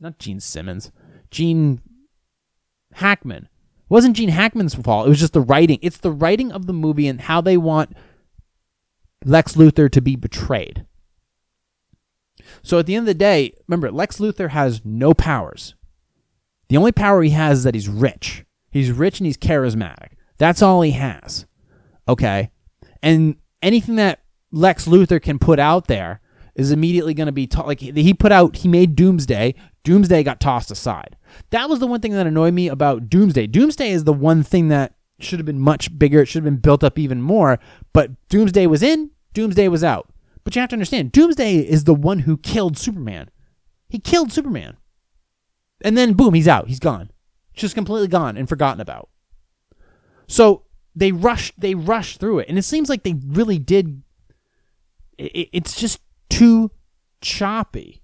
not 0.00 0.18
Gene 0.18 0.40
Simmons, 0.40 0.90
Gene 1.30 1.80
Hackman. 2.94 3.44
It 3.44 3.90
wasn't 3.90 4.16
Gene 4.16 4.30
Hackman's 4.30 4.74
fault. 4.74 5.06
It 5.06 5.10
was 5.10 5.20
just 5.20 5.32
the 5.32 5.40
writing. 5.40 5.78
It's 5.82 5.98
the 5.98 6.10
writing 6.10 6.52
of 6.52 6.66
the 6.66 6.72
movie 6.72 7.06
and 7.06 7.20
how 7.20 7.40
they 7.40 7.56
want 7.56 7.96
Lex 9.24 9.54
Luthor 9.54 9.90
to 9.90 10.00
be 10.00 10.16
betrayed. 10.16 10.86
So 12.62 12.78
at 12.78 12.86
the 12.86 12.94
end 12.94 13.02
of 13.02 13.06
the 13.06 13.14
day, 13.14 13.54
remember, 13.66 13.90
Lex 13.90 14.18
Luthor 14.18 14.50
has 14.50 14.82
no 14.84 15.14
powers. 15.14 15.74
The 16.68 16.76
only 16.76 16.92
power 16.92 17.22
he 17.22 17.30
has 17.30 17.58
is 17.58 17.64
that 17.64 17.74
he's 17.74 17.88
rich. 17.88 18.44
He's 18.70 18.90
rich 18.90 19.20
and 19.20 19.26
he's 19.26 19.36
charismatic. 19.36 20.12
That's 20.38 20.62
all 20.62 20.82
he 20.82 20.92
has. 20.92 21.46
Okay? 22.08 22.50
And 23.02 23.36
anything 23.62 23.96
that 23.96 24.20
Lex 24.50 24.86
Luthor 24.86 25.20
can 25.20 25.38
put 25.38 25.58
out 25.58 25.86
there 25.86 26.20
is 26.56 26.72
immediately 26.72 27.14
going 27.14 27.26
to 27.26 27.32
be 27.32 27.48
like 27.54 27.80
he 27.80 28.14
put 28.14 28.32
out 28.32 28.56
he 28.56 28.68
made 28.68 28.96
Doomsday. 28.96 29.54
Doomsday 29.84 30.24
got 30.24 30.40
tossed 30.40 30.70
aside. 30.70 31.16
That 31.50 31.68
was 31.68 31.78
the 31.78 31.86
one 31.86 32.00
thing 32.00 32.12
that 32.12 32.26
annoyed 32.26 32.54
me 32.54 32.68
about 32.68 33.08
Doomsday. 33.08 33.46
Doomsday 33.46 33.90
is 33.90 34.04
the 34.04 34.12
one 34.12 34.42
thing 34.42 34.68
that 34.68 34.94
should 35.20 35.38
have 35.38 35.46
been 35.46 35.60
much 35.60 35.96
bigger. 35.96 36.22
It 36.22 36.26
should 36.26 36.42
have 36.42 36.52
been 36.52 36.60
built 36.60 36.82
up 36.82 36.98
even 36.98 37.22
more. 37.22 37.58
But 37.92 38.10
Doomsday 38.28 38.66
was 38.66 38.82
in. 38.82 39.10
Doomsday 39.34 39.68
was 39.68 39.84
out. 39.84 40.10
But 40.44 40.56
you 40.56 40.60
have 40.60 40.70
to 40.70 40.76
understand, 40.76 41.12
Doomsday 41.12 41.56
is 41.58 41.84
the 41.84 41.94
one 41.94 42.20
who 42.20 42.36
killed 42.38 42.78
Superman. 42.78 43.30
He 43.88 43.98
killed 43.98 44.32
Superman. 44.32 44.76
And 45.84 45.96
then 45.96 46.14
boom, 46.14 46.34
he's 46.34 46.48
out. 46.48 46.68
He's 46.68 46.80
gone. 46.80 47.10
Just 47.54 47.74
completely 47.74 48.08
gone 48.08 48.36
and 48.36 48.48
forgotten 48.48 48.80
about. 48.80 49.10
So 50.26 50.64
they 50.94 51.12
rushed 51.12 51.54
they 51.58 51.74
rushed 51.74 52.18
through 52.18 52.40
it. 52.40 52.48
And 52.48 52.58
it 52.58 52.62
seems 52.62 52.88
like 52.88 53.02
they 53.02 53.14
really 53.26 53.58
did 53.58 54.02
it, 55.18 55.50
it's 55.52 55.78
just 55.78 56.00
too 56.36 56.70
choppy. 57.20 58.02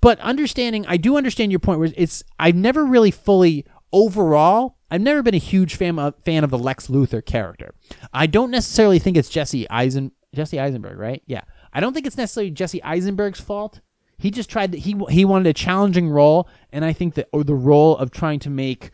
But 0.00 0.20
understanding, 0.20 0.84
I 0.86 0.96
do 0.96 1.16
understand 1.16 1.52
your 1.52 1.58
point 1.58 1.80
where 1.80 1.92
it's 1.96 2.22
I've 2.38 2.56
never 2.56 2.84
really 2.84 3.10
fully 3.10 3.64
overall 3.92 4.76
I've 4.90 5.00
never 5.00 5.22
been 5.22 5.34
a 5.34 5.38
huge 5.38 5.76
fan 5.76 5.98
of, 5.98 6.14
fan 6.24 6.42
of 6.42 6.50
the 6.50 6.58
Lex 6.58 6.88
Luthor 6.88 7.24
character. 7.24 7.74
I 8.12 8.26
don't 8.26 8.50
necessarily 8.50 8.98
think 8.98 9.16
it's 9.16 9.28
Jesse 9.28 9.68
Eisen 9.70 10.12
Jesse 10.34 10.60
Eisenberg, 10.60 10.98
right? 10.98 11.22
Yeah. 11.26 11.42
I 11.72 11.80
don't 11.80 11.92
think 11.92 12.06
it's 12.06 12.16
necessarily 12.16 12.50
Jesse 12.50 12.82
Eisenberg's 12.82 13.40
fault. 13.40 13.80
He 14.18 14.30
just 14.30 14.50
tried 14.50 14.72
to, 14.72 14.78
he 14.78 15.00
he 15.08 15.24
wanted 15.24 15.46
a 15.46 15.54
challenging 15.54 16.10
role, 16.10 16.48
and 16.72 16.84
I 16.84 16.92
think 16.92 17.14
that 17.14 17.28
or 17.32 17.42
the 17.42 17.54
role 17.54 17.96
of 17.96 18.10
trying 18.10 18.38
to 18.40 18.50
make 18.50 18.90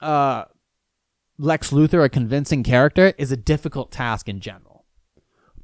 uh 0.00 0.44
Lex 1.38 1.70
Luthor 1.70 2.04
a 2.04 2.08
convincing 2.08 2.62
character 2.62 3.14
is 3.16 3.32
a 3.32 3.36
difficult 3.36 3.90
task 3.90 4.28
in 4.28 4.40
general. 4.40 4.67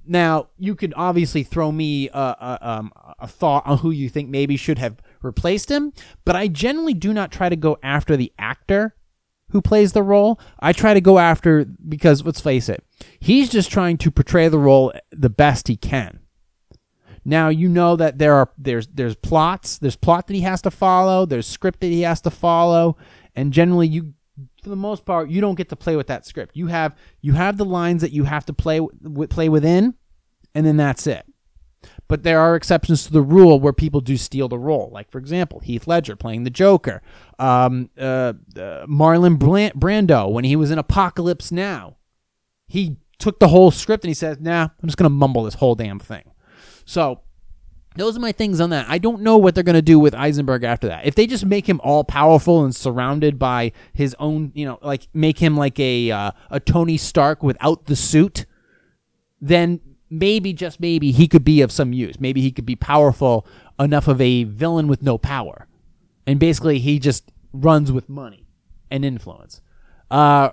Now, 0.07 0.48
you 0.59 0.74
could 0.74 0.92
obviously 0.96 1.42
throw 1.42 1.72
me 1.72 2.09
a, 2.11 2.18
a, 2.18 2.59
um, 2.61 2.92
a 3.18 3.26
thought 3.26 3.66
on 3.66 3.78
who 3.78 3.90
you 3.90 4.09
think 4.09 4.28
maybe 4.28 4.57
should 4.57 4.78
have 4.78 5.00
replaced 5.22 5.70
him, 5.70 5.92
but 6.24 6.36
I 6.36 6.48
generally 6.48 6.94
do 6.94 7.12
not 7.12 7.32
try 7.32 7.48
to 7.48 7.57
go 7.57 7.78
after 7.82 8.16
the 8.16 8.32
actor 8.38 8.94
who 9.50 9.62
plays 9.62 9.92
the 9.92 10.02
role. 10.02 10.38
I 10.61 10.72
try 10.72 10.94
to 10.94 11.00
go 11.00 11.18
after 11.18 11.64
because 11.64 12.24
let's 12.24 12.40
face 12.40 12.68
it, 12.68 12.84
he's 13.20 13.48
just 13.48 13.70
trying 13.70 13.98
to 13.98 14.11
portray 14.11 14.48
the 14.48 14.59
role 14.59 14.92
the 15.11 15.30
best 15.30 15.68
he 15.68 15.76
can. 15.76 16.20
Now 17.24 17.48
you 17.48 17.68
know 17.68 17.96
that 17.96 18.18
there 18.18 18.34
are 18.34 18.50
there's 18.59 18.86
there's 18.88 19.16
plots, 19.16 19.78
there's 19.78 19.96
plot 19.96 20.26
that 20.26 20.34
he 20.34 20.42
has 20.42 20.61
to 20.62 20.70
follow, 20.70 21.24
there's 21.24 21.46
script 21.46 21.80
that 21.80 21.86
he 21.86 22.02
has 22.02 22.20
to 22.22 22.30
follow, 22.30 22.96
and 23.34 23.52
generally 23.52 23.88
you 23.88 24.14
for 24.65 24.71
the 24.71 24.77
most 24.77 25.05
part 25.05 25.29
you 25.29 25.41
don't 25.41 25.55
get 25.55 25.69
to 25.69 25.77
play 25.77 25.95
with 25.95 26.09
that 26.09 26.27
script. 26.27 26.57
You 26.57 26.67
have 26.69 26.97
you 27.21 27.35
have 27.35 27.57
the 27.57 27.65
lines 27.65 28.01
that 28.01 28.12
you 28.12 28.25
have 28.25 28.47
to 28.47 28.53
play 28.53 28.81
play 29.29 29.49
within, 29.49 29.95
and 30.55 30.67
then 30.67 30.77
that's 30.77 31.07
it. 31.07 31.27
But 32.09 32.23
there 32.23 32.41
are 32.41 32.57
exceptions 32.57 33.05
to 33.05 33.12
the 33.12 33.23
rule 33.23 33.61
where 33.61 33.73
people 33.73 34.01
do 34.01 34.17
steal 34.17 34.49
the 34.49 34.59
role. 34.59 34.91
Like, 34.91 35.11
for 35.11 35.19
example, 35.19 35.61
Heath 35.61 35.87
Ledger 35.87 36.17
playing 36.17 36.45
the 36.45 36.51
Joker, 36.51 37.03
um, 37.39 37.91
uh, 37.99 38.33
uh, 38.57 38.87
Marlon 38.87 39.37
Brando 39.39 40.31
when 40.31 40.45
he 40.45 40.57
was 40.57 40.71
in 40.71 40.79
Apocalypse 40.79 41.53
Now. 41.53 41.97
He 42.67 42.97
took 43.19 43.39
the 43.39 43.49
whole 43.49 43.71
script 43.71 44.05
and 44.05 44.09
he 44.09 44.15
said, 44.15 44.43
nah, 44.43 44.69
I'm 44.83 44.89
just 44.89 44.97
going 44.97 45.11
to 45.11 45.15
mumble 45.15 45.45
this 45.45 45.55
whole 45.55 45.75
damn 45.75 45.99
thing. 45.99 46.25
So, 46.87 47.21
those 47.97 48.16
are 48.16 48.20
my 48.20 48.32
things 48.32 48.61
on 48.61 48.70
that. 48.70 48.86
I 48.88 48.99
don't 48.99 49.22
know 49.22 49.38
what 49.38 49.55
they're 49.55 49.64
going 49.64 49.74
to 49.74 49.82
do 49.82 49.99
with 49.99 50.14
Eisenberg 50.14 50.64
after 50.64 50.88
that. 50.88 51.07
If 51.07 51.14
they 51.14 51.26
just 51.26 51.47
make 51.47 51.68
him 51.68 51.80
all 51.84 52.03
powerful 52.03 52.64
and 52.64 52.74
surrounded 52.74 53.38
by 53.38 53.72
his 53.92 54.16
own, 54.18 54.51
you 54.55 54.64
know, 54.64 54.78
like 54.82 55.09
make 55.14 55.38
him 55.38 55.57
like 55.57 55.78
a 55.78 56.11
uh, 56.11 56.32
a 56.51 56.61
Tony 56.61 56.97
Stark 56.97 57.42
without 57.42 57.86
the 57.86 57.97
suit, 57.97 58.47
then 59.40 59.80
maybe 60.11 60.53
just 60.53 60.80
maybe 60.80 61.12
he 61.12 61.28
could 61.28 61.45
be 61.45 61.61
of 61.61 61.70
some 61.70 61.92
use. 61.92 62.18
Maybe 62.18 62.40
he 62.40 62.51
could 62.51 62.66
be 62.66 62.76
powerful 62.76 63.47
enough 63.78 64.09
of 64.09 64.20
a 64.20 64.45
villain 64.45 64.88
with 64.88 65.03
no 65.03 65.18
power. 65.18 65.66
And 66.26 66.40
basically 66.40 66.78
he 66.78 66.99
just 66.99 67.30
runs 67.53 67.92
with 67.92 68.09
money 68.09 68.47
and 68.90 69.05
influence. 69.05 69.61
Uh, 70.11 70.51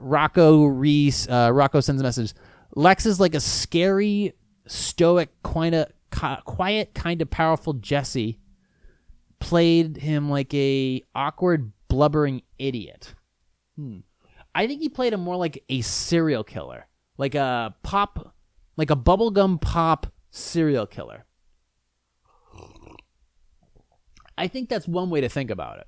Rocco 0.00 0.64
Reese, 0.64 1.28
uh, 1.28 1.50
Rocco 1.52 1.80
sends 1.80 2.00
a 2.00 2.04
message. 2.04 2.34
Lex 2.74 3.06
is 3.06 3.18
like 3.18 3.34
a 3.34 3.40
scary, 3.40 4.34
stoic, 4.66 5.30
kind 5.42 5.74
of 5.74 5.88
quiet, 6.44 6.94
kind 6.94 7.22
of 7.22 7.30
powerful 7.30 7.74
Jesse. 7.74 8.38
Played 9.40 9.98
him 9.98 10.28
like 10.28 10.52
a 10.52 11.02
awkward, 11.14 11.72
blubbering 11.88 12.42
idiot. 12.58 13.14
Hmm. 13.76 13.98
I 14.54 14.66
think 14.66 14.80
he 14.80 14.88
played 14.88 15.12
him 15.12 15.20
more 15.20 15.36
like 15.36 15.62
a 15.68 15.80
serial 15.82 16.42
killer, 16.42 16.86
like 17.16 17.34
a 17.34 17.74
pop 17.82 18.34
like 18.76 18.90
a 18.90 18.96
bubblegum 18.96 19.60
pop 19.60 20.06
serial 20.30 20.86
killer. 20.86 21.24
I 24.36 24.46
think 24.46 24.68
that's 24.68 24.86
one 24.86 25.10
way 25.10 25.20
to 25.20 25.28
think 25.28 25.50
about 25.50 25.78
it. 25.78 25.86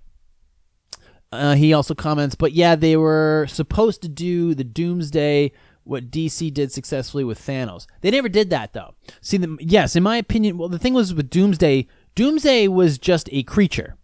Uh, 1.32 1.54
he 1.54 1.72
also 1.72 1.94
comments, 1.94 2.34
but 2.34 2.52
yeah, 2.52 2.74
they 2.74 2.96
were 2.96 3.46
supposed 3.48 4.02
to 4.02 4.08
do 4.08 4.52
the 4.54 4.64
Doomsday, 4.64 5.52
what 5.90 6.10
DC 6.10 6.52
did 6.54 6.72
successfully 6.72 7.24
with 7.24 7.38
Thanos. 7.38 7.86
They 8.00 8.10
never 8.10 8.28
did 8.28 8.50
that 8.50 8.72
though. 8.72 8.94
See, 9.20 9.36
the, 9.36 9.56
yes, 9.60 9.96
in 9.96 10.02
my 10.02 10.16
opinion, 10.16 10.56
well, 10.56 10.68
the 10.68 10.78
thing 10.78 10.94
was 10.94 11.12
with 11.12 11.30
Doomsday, 11.30 11.86
Doomsday 12.14 12.68
was 12.68 12.98
just 12.98 13.28
a 13.32 13.42
creature 13.42 13.96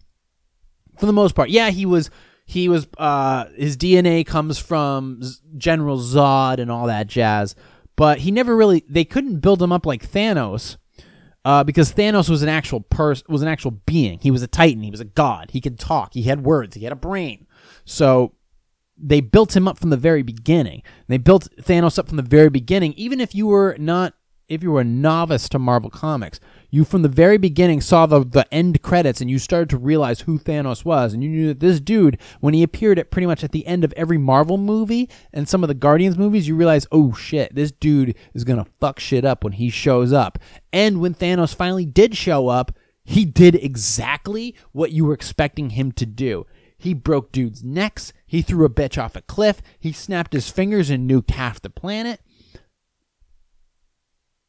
for 0.98 1.06
the 1.06 1.12
most 1.12 1.34
part. 1.34 1.50
Yeah, 1.50 1.70
he 1.70 1.86
was 1.86 2.10
he 2.44 2.68
was 2.68 2.86
uh 2.98 3.46
his 3.56 3.76
DNA 3.76 4.26
comes 4.26 4.58
from 4.58 5.22
General 5.56 5.98
Zod 5.98 6.58
and 6.58 6.70
all 6.70 6.86
that 6.86 7.06
jazz 7.06 7.54
but 7.96 8.18
he 8.18 8.30
never 8.30 8.54
really 8.54 8.84
they 8.88 9.04
couldn't 9.04 9.40
build 9.40 9.60
him 9.60 9.72
up 9.72 9.86
like 9.86 10.08
Thanos. 10.08 10.76
Uh, 11.44 11.62
because 11.62 11.92
Thanos 11.92 12.28
was 12.28 12.42
an 12.42 12.48
actual 12.48 12.80
person, 12.80 13.24
was 13.28 13.40
an 13.40 13.46
actual 13.46 13.70
being. 13.70 14.18
He 14.18 14.32
was 14.32 14.42
a 14.42 14.48
titan. 14.48 14.82
He 14.82 14.90
was 14.90 14.98
a 14.98 15.04
god. 15.04 15.52
He 15.52 15.60
could 15.60 15.78
talk. 15.78 16.12
He 16.12 16.22
had 16.22 16.42
words. 16.42 16.74
He 16.74 16.82
had 16.82 16.92
a 16.92 16.96
brain. 16.96 17.46
So 17.84 18.32
they 18.98 19.20
built 19.20 19.54
him 19.54 19.68
up 19.68 19.78
from 19.78 19.90
the 19.90 19.96
very 19.96 20.22
beginning. 20.22 20.82
They 21.08 21.18
built 21.18 21.48
Thanos 21.60 21.98
up 21.98 22.08
from 22.08 22.16
the 22.16 22.22
very 22.22 22.50
beginning. 22.50 22.94
Even 22.96 23.20
if 23.20 23.34
you 23.34 23.46
were 23.46 23.76
not 23.78 24.14
if 24.48 24.62
you 24.62 24.70
were 24.70 24.82
a 24.82 24.84
novice 24.84 25.48
to 25.48 25.58
Marvel 25.58 25.90
Comics, 25.90 26.38
you 26.70 26.84
from 26.84 27.02
the 27.02 27.08
very 27.08 27.36
beginning 27.36 27.80
saw 27.80 28.06
the, 28.06 28.24
the 28.24 28.46
end 28.54 28.80
credits 28.80 29.20
and 29.20 29.28
you 29.28 29.40
started 29.40 29.68
to 29.70 29.76
realize 29.76 30.20
who 30.20 30.38
Thanos 30.38 30.84
was. 30.84 31.12
And 31.12 31.24
you 31.24 31.28
knew 31.28 31.46
that 31.48 31.58
this 31.58 31.80
dude, 31.80 32.16
when 32.38 32.54
he 32.54 32.62
appeared 32.62 32.98
at 33.00 33.10
pretty 33.10 33.26
much 33.26 33.42
at 33.42 33.50
the 33.50 33.66
end 33.66 33.82
of 33.82 33.92
every 33.96 34.18
Marvel 34.18 34.56
movie 34.56 35.10
and 35.32 35.48
some 35.48 35.64
of 35.64 35.68
the 35.68 35.74
Guardians 35.74 36.16
movies, 36.16 36.46
you 36.46 36.54
realize, 36.54 36.86
oh 36.92 37.12
shit, 37.12 37.56
this 37.56 37.72
dude 37.72 38.14
is 38.34 38.44
going 38.44 38.62
to 38.62 38.70
fuck 38.78 39.00
shit 39.00 39.24
up 39.24 39.42
when 39.42 39.54
he 39.54 39.68
shows 39.68 40.12
up. 40.12 40.38
And 40.72 41.00
when 41.00 41.14
Thanos 41.14 41.52
finally 41.52 41.84
did 41.84 42.16
show 42.16 42.46
up, 42.46 42.70
He 43.06 43.24
did 43.24 43.54
exactly 43.54 44.56
what 44.72 44.90
you 44.90 45.04
were 45.04 45.14
expecting 45.14 45.70
him 45.70 45.92
to 45.92 46.04
do. 46.04 46.44
He 46.76 46.92
broke 46.92 47.30
dudes' 47.30 47.62
necks. 47.62 48.12
He 48.26 48.42
threw 48.42 48.64
a 48.64 48.70
bitch 48.70 49.02
off 49.02 49.16
a 49.16 49.22
cliff. 49.22 49.62
He 49.78 49.92
snapped 49.92 50.32
his 50.32 50.50
fingers 50.50 50.90
and 50.90 51.08
nuked 51.08 51.30
half 51.30 51.62
the 51.62 51.70
planet. 51.70 52.20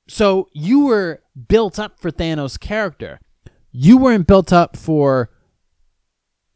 So 0.09 0.47
you 0.53 0.85
were 0.85 1.21
built 1.47 1.77
up 1.77 1.99
for 1.99 2.11
Thanos' 2.11 2.59
character. 2.59 3.19
You 3.71 3.97
weren't 3.97 4.25
built 4.25 4.51
up 4.51 4.75
for 4.75 5.29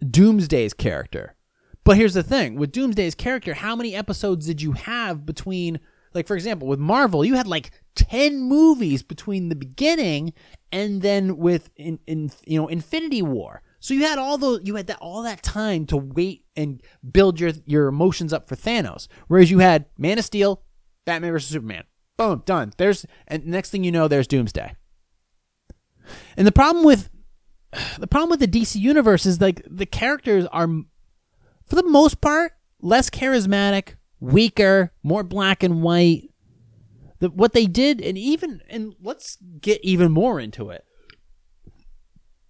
Doomsday's 0.03 0.74
character. 0.74 1.36
But 1.84 1.97
here's 1.97 2.13
the 2.13 2.24
thing 2.24 2.55
with 2.55 2.72
Doomsday's 2.72 3.15
character, 3.15 3.53
how 3.53 3.76
many 3.76 3.95
episodes 3.95 4.45
did 4.45 4.61
you 4.61 4.72
have 4.74 5.26
between, 5.26 5.80
like, 6.13 6.28
for 6.28 6.36
example, 6.36 6.67
with 6.67 6.80
Marvel, 6.80 7.26
you 7.26 7.36
had 7.36 7.47
like 7.47 7.72
10 7.95 8.41
movies 8.41 9.03
between 9.03 9.49
the 9.49 9.55
beginning 9.55 10.34
and 10.72 11.01
then 11.01 11.38
with, 11.38 11.69
in, 11.76 11.99
in 12.07 12.32
you 12.45 12.59
know, 12.59 12.67
Infinity 12.67 13.22
War. 13.22 13.61
So 13.82 13.95
you 13.95 14.05
had 14.05 14.19
all 14.19 14.38
those, 14.38 14.61
you 14.63 14.75
had 14.75 14.88
that 14.88 14.99
all 15.01 15.23
that 15.23 15.41
time 15.41 15.88
to 15.88 15.97
wait 15.97 16.45
and 16.55 16.82
build 17.11 17.39
your 17.39 17.51
your 17.65 17.88
emotions 17.88 18.32
up 18.32 18.47
for 18.47 18.55
Thanos. 18.55 19.07
Whereas 19.27 19.49
you 19.49 19.57
had 19.57 19.86
Man 19.97 20.19
of 20.19 20.23
Steel, 20.23 20.61
Batman 21.03 21.32
versus 21.32 21.49
Superman, 21.49 21.86
boom, 22.15 22.43
done. 22.45 22.73
There's 22.77 23.07
and 23.27 23.45
next 23.47 23.71
thing 23.71 23.84
you 23.84 23.91
know, 23.91 24.07
there's 24.07 24.27
Doomsday. 24.27 24.75
And 26.38 26.45
the 26.45 26.51
problem 26.51 26.86
with 26.86 27.09
the 27.97 28.05
problem 28.05 28.29
with 28.29 28.39
the 28.39 28.47
DC 28.47 28.75
universe 28.75 29.25
is 29.25 29.41
like 29.41 29.65
the 29.67 29.88
characters 29.88 30.45
are, 30.51 30.67
for 31.65 31.75
the 31.75 31.84
most 31.84 32.21
part, 32.21 32.51
less 32.82 33.09
charismatic, 33.09 33.95
weaker, 34.19 34.93
more 35.01 35.23
black 35.23 35.63
and 35.63 35.82
white. 35.82 36.29
The, 37.17 37.29
what 37.29 37.53
they 37.53 37.65
did, 37.65 37.99
and 37.99 38.15
even 38.15 38.61
and 38.69 38.93
let's 39.01 39.38
get 39.59 39.84
even 39.84 40.11
more 40.11 40.39
into 40.39 40.69
it 40.69 40.86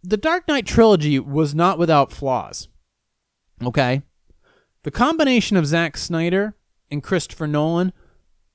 the 0.03 0.17
Dark 0.17 0.47
Knight 0.47 0.65
trilogy 0.65 1.19
was 1.19 1.53
not 1.53 1.77
without 1.77 2.11
flaws. 2.11 2.67
Okay? 3.63 4.01
The 4.83 4.91
combination 4.91 5.57
of 5.57 5.67
Zack 5.67 5.97
Snyder 5.97 6.55
and 6.89 7.03
Christopher 7.03 7.47
Nolan, 7.47 7.93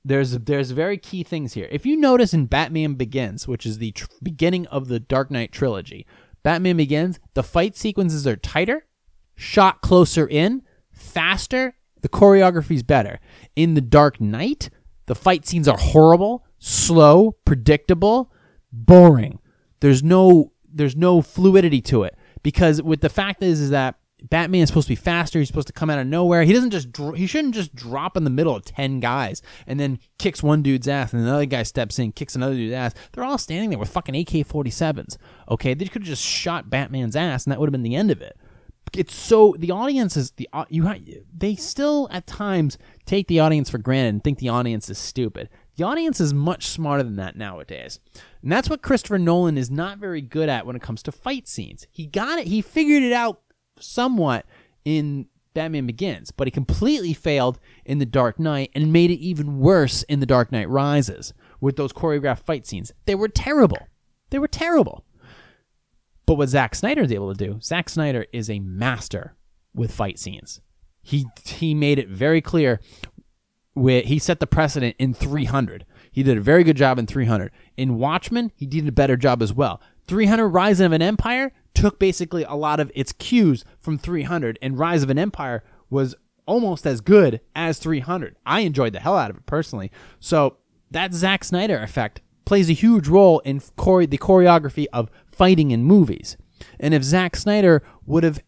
there's 0.03 0.31
there's 0.31 0.71
very 0.71 0.97
key 0.97 1.23
things 1.23 1.53
here. 1.53 1.67
If 1.71 1.85
you 1.85 1.95
notice 1.95 2.33
in 2.33 2.45
Batman 2.45 2.95
Begins, 2.95 3.47
which 3.47 3.65
is 3.65 3.77
the 3.77 3.91
tr- 3.91 4.07
beginning 4.21 4.67
of 4.67 4.87
the 4.87 4.99
Dark 4.99 5.31
Knight 5.31 5.51
trilogy, 5.51 6.05
Batman 6.43 6.77
Begins, 6.77 7.19
the 7.33 7.43
fight 7.43 7.75
sequences 7.75 8.27
are 8.27 8.35
tighter, 8.35 8.85
shot 9.35 9.81
closer 9.81 10.27
in, 10.27 10.63
faster, 10.91 11.75
the 12.01 12.09
choreography's 12.09 12.83
better. 12.83 13.19
In 13.55 13.73
The 13.73 13.81
Dark 13.81 14.21
Knight, 14.21 14.69
the 15.07 15.15
fight 15.15 15.45
scenes 15.45 15.67
are 15.67 15.77
horrible, 15.77 16.45
slow, 16.59 17.37
predictable, 17.43 18.31
boring. 18.71 19.39
There's 19.79 20.03
no 20.03 20.51
there's 20.71 20.95
no 20.95 21.21
fluidity 21.21 21.81
to 21.81 22.03
it 22.03 22.15
because 22.43 22.81
with 22.81 23.01
the 23.01 23.09
fact 23.09 23.43
is 23.43 23.59
is 23.59 23.69
that 23.69 23.95
Batman 24.23 24.61
is 24.61 24.69
supposed 24.69 24.87
to 24.87 24.91
be 24.91 24.95
faster. 24.95 25.37
He's 25.37 25.47
supposed 25.47 25.67
to 25.67 25.73
come 25.73 25.91
out 25.91 25.99
of 25.99 26.07
nowhere. 26.07 26.43
He 26.43 26.53
doesn't 26.53 26.71
just 26.71 26.89
he 27.15 27.27
shouldn't 27.27 27.53
just 27.53 27.75
drop 27.75 28.17
in 28.17 28.23
the 28.23 28.31
middle 28.31 28.55
of 28.55 28.65
ten 28.65 28.99
guys 28.99 29.41
and 29.67 29.79
then 29.79 29.99
kicks 30.17 30.41
one 30.41 30.63
dude's 30.63 30.87
ass 30.87 31.13
and 31.13 31.21
another 31.21 31.45
guy 31.45 31.63
steps 31.63 31.99
in 31.99 32.11
kicks 32.11 32.35
another 32.35 32.55
dude's 32.55 32.73
ass. 32.73 32.93
They're 33.11 33.23
all 33.23 33.37
standing 33.37 33.69
there 33.69 33.79
with 33.79 33.89
fucking 33.89 34.15
AK-47s. 34.15 35.17
Okay, 35.49 35.73
they 35.75 35.85
could 35.85 36.01
have 36.01 36.09
just 36.09 36.25
shot 36.25 36.69
Batman's 36.69 37.15
ass 37.15 37.45
and 37.45 37.51
that 37.51 37.59
would 37.59 37.67
have 37.67 37.73
been 37.73 37.83
the 37.83 37.95
end 37.95 38.09
of 38.09 38.21
it. 38.21 38.37
It's 38.93 39.13
so 39.13 39.55
the 39.59 39.71
audience 39.71 40.17
is 40.17 40.31
the 40.31 40.49
uh, 40.51 40.65
you 40.69 40.89
they 41.35 41.55
still 41.55 42.07
at 42.11 42.25
times 42.25 42.77
take 43.05 43.27
the 43.27 43.39
audience 43.39 43.69
for 43.69 43.77
granted 43.77 44.09
and 44.09 44.23
think 44.23 44.39
the 44.39 44.49
audience 44.49 44.89
is 44.89 44.97
stupid. 44.97 45.49
The 45.75 45.83
audience 45.83 46.19
is 46.19 46.33
much 46.33 46.65
smarter 46.65 47.03
than 47.03 47.17
that 47.17 47.35
nowadays. 47.35 47.99
And 48.47 48.51
that's 48.53 48.69
what 48.69 48.81
Christopher 48.81 49.19
Nolan 49.19 49.57
is 49.57 49.69
not 49.69 49.97
very 49.97 50.21
good 50.21 50.47
at 50.47 50.65
when 50.65 50.77
it 50.77 50.81
comes 50.81 51.03
to 51.03 51.11
fight 51.11 51.49
scenes. 51.49 51.85
He 51.91 52.05
got 52.05 52.39
it, 52.39 52.47
he 52.47 52.61
figured 52.61 53.03
it 53.03 53.11
out 53.11 53.41
somewhat 53.77 54.45
in 54.85 55.27
Batman 55.53 55.85
Begins, 55.85 56.31
but 56.31 56.47
he 56.47 56.51
completely 56.51 57.13
failed 57.13 57.59
in 57.83 57.97
The 57.97 58.05
Dark 58.05 58.39
Knight 58.39 58.71
and 58.73 58.93
made 58.93 59.11
it 59.11 59.19
even 59.19 59.59
worse 59.59 60.03
in 60.03 60.21
The 60.21 60.25
Dark 60.25 60.53
Knight 60.53 60.69
Rises 60.69 61.33
with 61.59 61.75
those 61.75 61.91
choreographed 61.91 62.45
fight 62.45 62.65
scenes. 62.65 62.93
They 63.03 63.15
were 63.15 63.27
terrible. 63.27 63.79
They 64.29 64.39
were 64.39 64.47
terrible. 64.47 65.03
But 66.25 66.35
what 66.35 66.47
Zack 66.47 66.73
Snyder 66.73 67.01
is 67.01 67.11
able 67.11 67.35
to 67.35 67.45
do, 67.45 67.59
Zack 67.61 67.89
Snyder 67.89 68.27
is 68.31 68.49
a 68.49 68.59
master 68.59 69.35
with 69.75 69.91
fight 69.91 70.19
scenes. 70.19 70.61
He 71.01 71.25
he 71.43 71.73
made 71.73 71.99
it 71.99 72.07
very 72.07 72.39
clear 72.39 72.79
with 73.75 74.05
he 74.05 74.19
set 74.19 74.39
the 74.39 74.47
precedent 74.47 74.95
in 74.97 75.13
300. 75.13 75.85
He 76.17 76.23
did 76.23 76.35
a 76.35 76.41
very 76.41 76.63
good 76.63 76.77
job 76.77 76.97
in 76.97 77.05
300. 77.05 77.51
In 77.77 77.99
Watchmen, 77.99 78.51
he 78.55 78.65
did 78.65 78.87
a 78.87 78.91
better 78.91 79.15
job 79.15 79.39
as 79.43 79.53
well. 79.53 79.79
300 80.07 80.47
Rise 80.47 80.79
of 80.79 80.91
an 80.91 81.03
Empire 81.03 81.51
took 81.75 81.99
basically 81.99 82.43
a 82.43 82.55
lot 82.55 82.79
of 82.79 82.91
its 82.95 83.11
cues 83.11 83.63
from 83.79 83.99
300 83.99 84.57
and 84.59 84.79
Rise 84.79 85.03
of 85.03 85.11
an 85.11 85.19
Empire 85.19 85.63
was 85.91 86.15
almost 86.47 86.87
as 86.87 87.01
good 87.01 87.39
as 87.55 87.77
300. 87.77 88.35
I 88.47 88.61
enjoyed 88.61 88.93
the 88.93 88.99
hell 88.99 89.15
out 89.15 89.29
of 89.29 89.37
it 89.37 89.45
personally. 89.45 89.91
So, 90.19 90.57
that 90.89 91.13
Zack 91.13 91.43
Snyder 91.43 91.77
effect 91.77 92.21
plays 92.45 92.71
a 92.71 92.73
huge 92.73 93.07
role 93.07 93.37
in 93.41 93.61
chore- 93.79 94.07
the 94.07 94.17
choreography 94.17 94.87
of 94.91 95.11
fighting 95.31 95.69
in 95.69 95.83
movies. 95.83 96.35
And 96.79 96.95
if 96.95 97.03
Zack 97.03 97.35
Snyder 97.35 97.83
would 98.07 98.23
have 98.23 98.41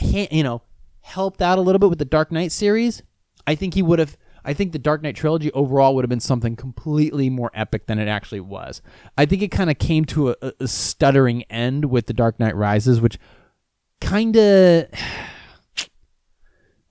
you 0.00 0.44
know, 0.44 0.62
helped 1.00 1.42
out 1.42 1.58
a 1.58 1.62
little 1.62 1.80
bit 1.80 1.90
with 1.90 1.98
the 1.98 2.04
Dark 2.04 2.30
Knight 2.30 2.52
series, 2.52 3.02
I 3.44 3.56
think 3.56 3.74
he 3.74 3.82
would 3.82 3.98
have 3.98 4.16
I 4.46 4.54
think 4.54 4.70
the 4.70 4.78
Dark 4.78 5.02
Knight 5.02 5.16
trilogy 5.16 5.50
overall 5.52 5.96
would 5.96 6.04
have 6.04 6.08
been 6.08 6.20
something 6.20 6.54
completely 6.54 7.28
more 7.28 7.50
epic 7.52 7.86
than 7.86 7.98
it 7.98 8.06
actually 8.06 8.40
was. 8.40 8.80
I 9.18 9.26
think 9.26 9.42
it 9.42 9.48
kind 9.48 9.68
of 9.70 9.78
came 9.78 10.04
to 10.06 10.30
a, 10.30 10.52
a, 10.60 10.68
stuttering 10.68 11.42
end 11.44 11.86
with 11.86 12.06
the 12.06 12.12
Dark 12.12 12.38
Knight 12.38 12.54
Rises, 12.54 13.00
which 13.00 13.18
kind 14.00 14.36
of. 14.36 14.86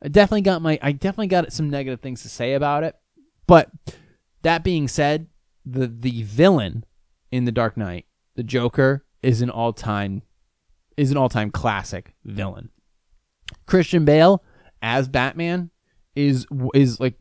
I 0.03 0.09
definitely 0.09 0.41
got 0.41 0.61
my 0.61 0.77
I 0.83 0.91
definitely 0.91 1.27
got 1.27 1.51
some 1.51 1.69
negative 1.69 2.01
things 2.01 2.21
to 2.23 2.29
say 2.29 2.53
about 2.53 2.83
it. 2.83 2.95
But 3.47 3.71
that 4.43 4.63
being 4.63 4.87
said, 4.87 5.27
the 5.65 5.87
the 5.87 6.23
villain 6.23 6.83
in 7.31 7.45
the 7.45 7.51
Dark 7.51 7.77
Knight, 7.77 8.05
the 8.35 8.43
Joker, 8.43 9.05
is 9.23 9.41
an 9.41 9.49
all 9.49 9.73
time 9.73 10.21
is 10.97 11.09
an 11.09 11.17
all 11.17 11.29
time 11.29 11.49
classic 11.49 12.13
villain. 12.25 12.69
Christian 13.65 14.05
Bale 14.05 14.43
as 14.81 15.07
Batman 15.07 15.71
is 16.15 16.45
is 16.73 16.99
like 16.99 17.15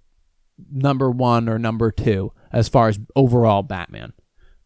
number 0.71 1.11
one 1.11 1.49
or 1.49 1.59
number 1.59 1.91
two 1.91 2.33
as 2.53 2.69
far 2.69 2.89
as 2.89 2.99
overall 3.17 3.63
Batman. 3.63 4.13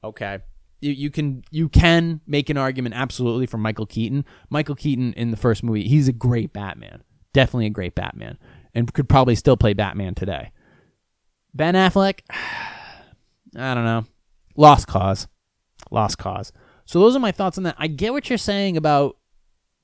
Okay. 0.02 0.40
You, 0.80 0.92
you 0.92 1.10
can 1.10 1.42
you 1.50 1.68
can 1.68 2.20
make 2.26 2.50
an 2.50 2.56
argument 2.56 2.94
absolutely 2.94 3.46
for 3.46 3.58
Michael 3.58 3.86
Keaton. 3.86 4.24
Michael 4.48 4.76
Keaton 4.76 5.12
in 5.14 5.30
the 5.30 5.36
first 5.36 5.62
movie, 5.62 5.88
he's 5.88 6.08
a 6.08 6.12
great 6.12 6.52
Batman. 6.52 7.02
Definitely 7.32 7.66
a 7.66 7.70
great 7.70 7.94
Batman. 7.94 8.38
And 8.74 8.92
could 8.92 9.08
probably 9.08 9.34
still 9.34 9.56
play 9.56 9.72
Batman 9.72 10.14
today. 10.14 10.52
Ben 11.52 11.74
Affleck, 11.74 12.20
I 12.30 13.74
don't 13.74 13.84
know. 13.84 14.04
Lost 14.56 14.86
cause. 14.86 15.26
Lost 15.90 16.18
cause. 16.18 16.52
So 16.84 17.00
those 17.00 17.16
are 17.16 17.20
my 17.20 17.32
thoughts 17.32 17.58
on 17.58 17.64
that. 17.64 17.76
I 17.78 17.86
get 17.86 18.12
what 18.12 18.28
you're 18.28 18.38
saying 18.38 18.76
about 18.76 19.16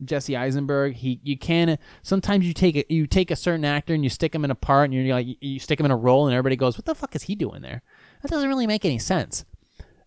Jesse 0.05 0.37
Eisenberg. 0.37 0.95
He 0.95 1.21
you 1.23 1.39
can 1.39 1.79
sometimes 2.03 2.47
you 2.47 2.53
take 2.55 2.77
a, 2.77 2.85
you 2.93 3.07
take 3.07 3.31
a 3.31 3.37
certain 3.37 3.65
actor 3.65 3.95
and 3.95 4.05
you 4.05 4.11
stick 4.11 4.35
him 4.35 4.45
in 4.45 4.51
a 4.51 4.55
part 4.55 4.87
and 4.91 4.95
you're 4.95 5.15
like 5.15 5.27
you 5.41 5.59
stick 5.59 5.79
him 5.81 5.87
in 5.87 5.93
a 5.93 5.97
role 5.97 6.27
and 6.27 6.35
everybody 6.35 6.57
goes, 6.57 6.77
"What 6.77 6.85
the 6.85 6.95
fuck 6.95 7.15
is 7.15 7.25
he 7.25 7.35
doing 7.35 7.63
there?" 7.63 7.83
That 8.23 8.31
doesn't 8.31 8.49
really 8.49 8.67
make 8.67 8.85
any 8.85 8.99
sense. 8.99 9.45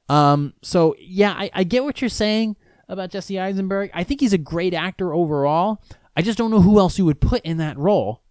Um, 0.10 0.54
so 0.62 0.96
yeah, 1.00 1.34
I, 1.34 1.50
I 1.54 1.64
get 1.64 1.84
what 1.84 2.02
you're 2.02 2.10
saying 2.10 2.56
about 2.88 3.12
Jesse 3.12 3.40
Eisenberg. 3.40 3.92
I 3.94 4.04
think 4.04 4.22
he's 4.22 4.34
a 4.34 4.38
great 4.38 4.74
actor 4.74 5.14
overall. 5.14 5.84
I 6.16 6.22
just 6.22 6.38
don't 6.38 6.52
know 6.52 6.62
who 6.62 6.80
else 6.80 6.98
you 6.98 7.06
would 7.06 7.22
put 7.22 7.44
in 7.44 7.58
that 7.58 7.78
role. 7.78 8.24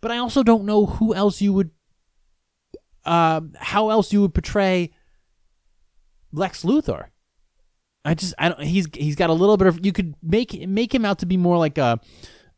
But 0.00 0.10
I 0.10 0.18
also 0.18 0.42
don't 0.42 0.64
know 0.64 0.86
who 0.86 1.14
else 1.14 1.40
you 1.40 1.52
would, 1.52 1.70
uh, 3.04 3.40
how 3.56 3.90
else 3.90 4.12
you 4.12 4.20
would 4.20 4.34
portray 4.34 4.92
Lex 6.32 6.64
Luthor. 6.64 7.06
I 8.04 8.14
just 8.14 8.34
I 8.38 8.48
don't. 8.48 8.62
He's 8.62 8.88
he's 8.94 9.16
got 9.16 9.30
a 9.30 9.34
little 9.34 9.56
bit 9.56 9.68
of. 9.68 9.84
You 9.84 9.92
could 9.92 10.14
make 10.22 10.66
make 10.68 10.94
him 10.94 11.04
out 11.04 11.18
to 11.20 11.26
be 11.26 11.36
more 11.36 11.58
like 11.58 11.78
a. 11.78 12.00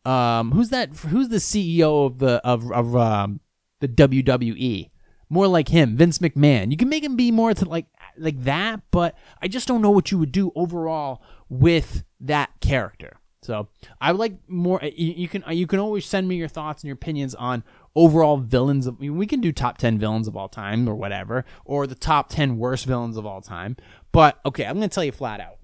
Um, 0.04 0.52
who's 0.52 0.70
that? 0.70 0.94
Who's 0.94 1.28
the 1.28 1.36
CEO 1.36 2.06
of 2.06 2.18
the 2.18 2.40
of 2.44 2.70
of 2.72 2.96
um, 2.96 3.40
the 3.80 3.88
WWE? 3.88 4.90
More 5.30 5.48
like 5.48 5.68
him, 5.68 5.96
Vince 5.96 6.18
McMahon. 6.18 6.70
You 6.70 6.76
can 6.76 6.88
make 6.88 7.02
him 7.02 7.16
be 7.16 7.30
more 7.30 7.52
to 7.54 7.64
like 7.64 7.86
like 8.16 8.42
that, 8.44 8.80
but 8.90 9.16
I 9.42 9.48
just 9.48 9.68
don't 9.68 9.82
know 9.82 9.90
what 9.90 10.10
you 10.10 10.18
would 10.18 10.32
do 10.32 10.52
overall 10.54 11.22
with 11.48 12.04
that 12.20 12.50
character. 12.60 13.18
So 13.42 13.68
I 14.00 14.12
would 14.12 14.18
like 14.18 14.36
more. 14.48 14.80
You, 14.82 15.12
you 15.12 15.28
can 15.28 15.44
you 15.50 15.66
can 15.66 15.78
always 15.78 16.06
send 16.06 16.26
me 16.26 16.36
your 16.36 16.48
thoughts 16.48 16.82
and 16.82 16.88
your 16.88 16.94
opinions 16.94 17.34
on 17.34 17.64
overall 17.94 18.36
villains. 18.36 18.86
Of, 18.86 18.96
I 18.96 19.02
mean, 19.02 19.16
we 19.16 19.26
can 19.26 19.40
do 19.40 19.52
top 19.52 19.78
ten 19.78 19.98
villains 19.98 20.28
of 20.28 20.36
all 20.36 20.48
time 20.48 20.88
or 20.88 20.94
whatever, 20.94 21.44
or 21.64 21.86
the 21.86 21.94
top 21.94 22.28
ten 22.28 22.58
worst 22.58 22.86
villains 22.86 23.16
of 23.16 23.26
all 23.26 23.40
time. 23.40 23.76
But 24.12 24.40
okay, 24.46 24.64
I'm 24.64 24.76
going 24.76 24.88
to 24.88 24.94
tell 24.94 25.04
you 25.04 25.12
flat 25.12 25.40
out. 25.40 25.58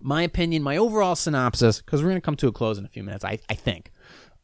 My 0.00 0.22
opinion, 0.22 0.62
my 0.62 0.76
overall 0.76 1.16
synopsis, 1.16 1.80
because 1.80 2.02
we're 2.02 2.10
going 2.10 2.20
to 2.20 2.24
come 2.24 2.36
to 2.36 2.48
a 2.48 2.52
close 2.52 2.78
in 2.78 2.84
a 2.84 2.88
few 2.88 3.02
minutes. 3.02 3.24
I, 3.24 3.38
I 3.48 3.54
think, 3.54 3.90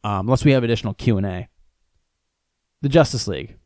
um, 0.03 0.27
unless 0.27 0.43
we 0.43 0.51
have 0.51 0.63
additional 0.63 0.93
Q 0.93 1.17
and 1.17 1.25
A. 1.25 1.49
The 2.81 2.89
Justice 2.89 3.27
League. 3.27 3.57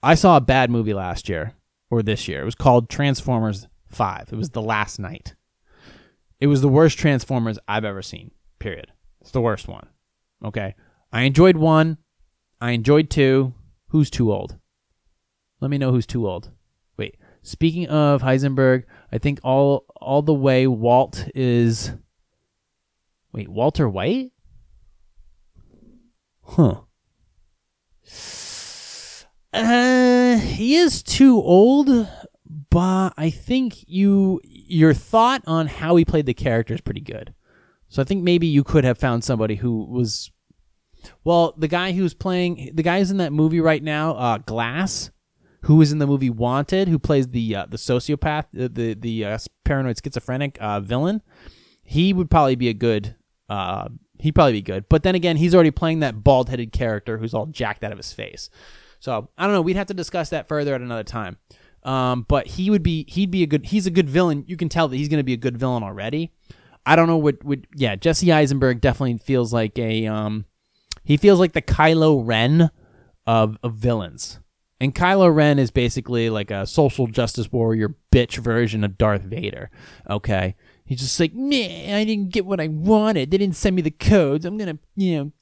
I 0.00 0.14
saw 0.14 0.36
a 0.36 0.40
bad 0.40 0.70
movie 0.70 0.94
last 0.94 1.28
year 1.28 1.54
or 1.90 2.02
this 2.02 2.28
year. 2.28 2.42
It 2.42 2.44
was 2.44 2.54
called 2.54 2.88
Transformers 2.88 3.66
5. 3.88 4.28
It 4.32 4.36
was 4.36 4.50
the 4.50 4.62
last 4.62 4.98
night. 4.98 5.34
It 6.40 6.46
was 6.46 6.60
the 6.60 6.68
worst 6.68 6.98
Transformers 6.98 7.58
I've 7.66 7.84
ever 7.84 8.02
seen. 8.02 8.30
Period. 8.58 8.92
It's 9.20 9.30
the 9.30 9.40
worst 9.40 9.66
one. 9.66 9.88
Okay. 10.44 10.74
I 11.14 11.22
enjoyed 11.22 11.56
1. 11.56 11.96
I 12.60 12.72
enjoyed 12.72 13.08
2. 13.08 13.54
Who's 13.90 14.10
too 14.10 14.32
old? 14.32 14.58
Let 15.60 15.70
me 15.70 15.78
know 15.78 15.92
who's 15.92 16.08
too 16.08 16.28
old. 16.28 16.50
Wait. 16.96 17.16
Speaking 17.40 17.86
of 17.86 18.22
Heisenberg, 18.22 18.82
I 19.12 19.18
think 19.18 19.38
all 19.44 19.84
all 19.94 20.22
the 20.22 20.34
way 20.34 20.66
Walt 20.66 21.28
is 21.32 21.92
Wait, 23.32 23.48
Walter 23.48 23.88
White? 23.88 24.32
Huh. 26.42 26.80
Uh, 29.52 30.38
he 30.38 30.74
is 30.74 31.00
too 31.00 31.36
old, 31.36 32.08
but 32.70 33.14
I 33.16 33.30
think 33.30 33.84
you 33.86 34.40
your 34.44 34.92
thought 34.92 35.44
on 35.46 35.68
how 35.68 35.94
he 35.94 36.04
played 36.04 36.26
the 36.26 36.34
character 36.34 36.74
is 36.74 36.80
pretty 36.80 37.02
good. 37.02 37.34
So 37.88 38.02
I 38.02 38.04
think 38.04 38.24
maybe 38.24 38.48
you 38.48 38.64
could 38.64 38.82
have 38.82 38.98
found 38.98 39.22
somebody 39.22 39.54
who 39.54 39.84
was 39.84 40.32
well, 41.24 41.54
the 41.56 41.68
guy 41.68 41.92
who's 41.92 42.14
playing 42.14 42.70
the 42.74 42.82
guy 42.82 42.98
who's 42.98 43.10
in 43.10 43.18
that 43.18 43.32
movie 43.32 43.60
right 43.60 43.82
now, 43.82 44.14
uh, 44.14 44.38
Glass, 44.38 45.10
who 45.62 45.80
is 45.80 45.92
in 45.92 45.98
the 45.98 46.06
movie 46.06 46.30
Wanted, 46.30 46.88
who 46.88 46.98
plays 46.98 47.28
the 47.28 47.56
uh, 47.56 47.66
the 47.66 47.76
sociopath, 47.76 48.44
uh, 48.58 48.68
the 48.72 48.94
the 48.94 49.24
uh, 49.24 49.38
paranoid 49.64 49.98
schizophrenic 50.02 50.58
uh, 50.60 50.80
villain. 50.80 51.22
He 51.82 52.12
would 52.12 52.30
probably 52.30 52.56
be 52.56 52.68
a 52.68 52.74
good 52.74 53.16
uh, 53.48 53.88
he'd 54.18 54.34
probably 54.34 54.52
be 54.52 54.62
good. 54.62 54.88
But 54.88 55.02
then 55.02 55.14
again, 55.14 55.36
he's 55.36 55.54
already 55.54 55.70
playing 55.70 56.00
that 56.00 56.24
bald 56.24 56.48
headed 56.48 56.72
character 56.72 57.18
who's 57.18 57.34
all 57.34 57.46
jacked 57.46 57.84
out 57.84 57.92
of 57.92 57.98
his 57.98 58.12
face. 58.12 58.50
So 59.00 59.28
I 59.36 59.44
don't 59.44 59.52
know. 59.52 59.60
We'd 59.60 59.76
have 59.76 59.88
to 59.88 59.94
discuss 59.94 60.30
that 60.30 60.48
further 60.48 60.74
at 60.74 60.80
another 60.80 61.04
time. 61.04 61.36
Um, 61.82 62.24
but 62.26 62.46
he 62.46 62.70
would 62.70 62.82
be 62.82 63.04
he'd 63.08 63.30
be 63.30 63.42
a 63.42 63.46
good 63.46 63.66
he's 63.66 63.86
a 63.86 63.90
good 63.90 64.08
villain. 64.08 64.44
You 64.46 64.56
can 64.56 64.70
tell 64.70 64.88
that 64.88 64.96
he's 64.96 65.08
going 65.08 65.18
to 65.18 65.24
be 65.24 65.34
a 65.34 65.38
good 65.38 65.58
villain 65.58 65.82
already. 65.82 66.32
I 66.86 66.96
don't 66.96 67.06
know 67.06 67.18
what 67.18 67.44
would 67.44 67.66
yeah 67.74 67.96
Jesse 67.96 68.32
Eisenberg 68.32 68.80
definitely 68.80 69.18
feels 69.18 69.52
like 69.52 69.78
a 69.78 70.06
um 70.06 70.46
he 71.04 71.16
feels 71.16 71.38
like 71.38 71.52
the 71.52 71.62
Kylo 71.62 72.20
Ren 72.26 72.70
of 73.26 73.58
of 73.62 73.74
villains. 73.74 74.40
And 74.80 74.94
Kylo 74.94 75.34
Ren 75.34 75.58
is 75.58 75.70
basically 75.70 76.28
like 76.30 76.50
a 76.50 76.66
social 76.66 77.06
justice 77.06 77.50
warrior 77.50 77.94
bitch 78.12 78.38
version 78.38 78.84
of 78.84 78.98
Darth 78.98 79.22
Vader. 79.22 79.70
Okay. 80.10 80.56
He's 80.84 81.00
just 81.00 81.18
like, 81.18 81.32
man, 81.32 81.94
I 81.94 82.04
didn't 82.04 82.30
get 82.30 82.44
what 82.44 82.60
I 82.60 82.68
wanted. 82.68 83.30
They 83.30 83.38
didn't 83.38 83.56
send 83.56 83.76
me 83.76 83.82
the 83.82 83.90
codes. 83.90 84.44
I'm 84.44 84.58
gonna, 84.58 84.78
you 84.96 85.16
know, 85.16 85.32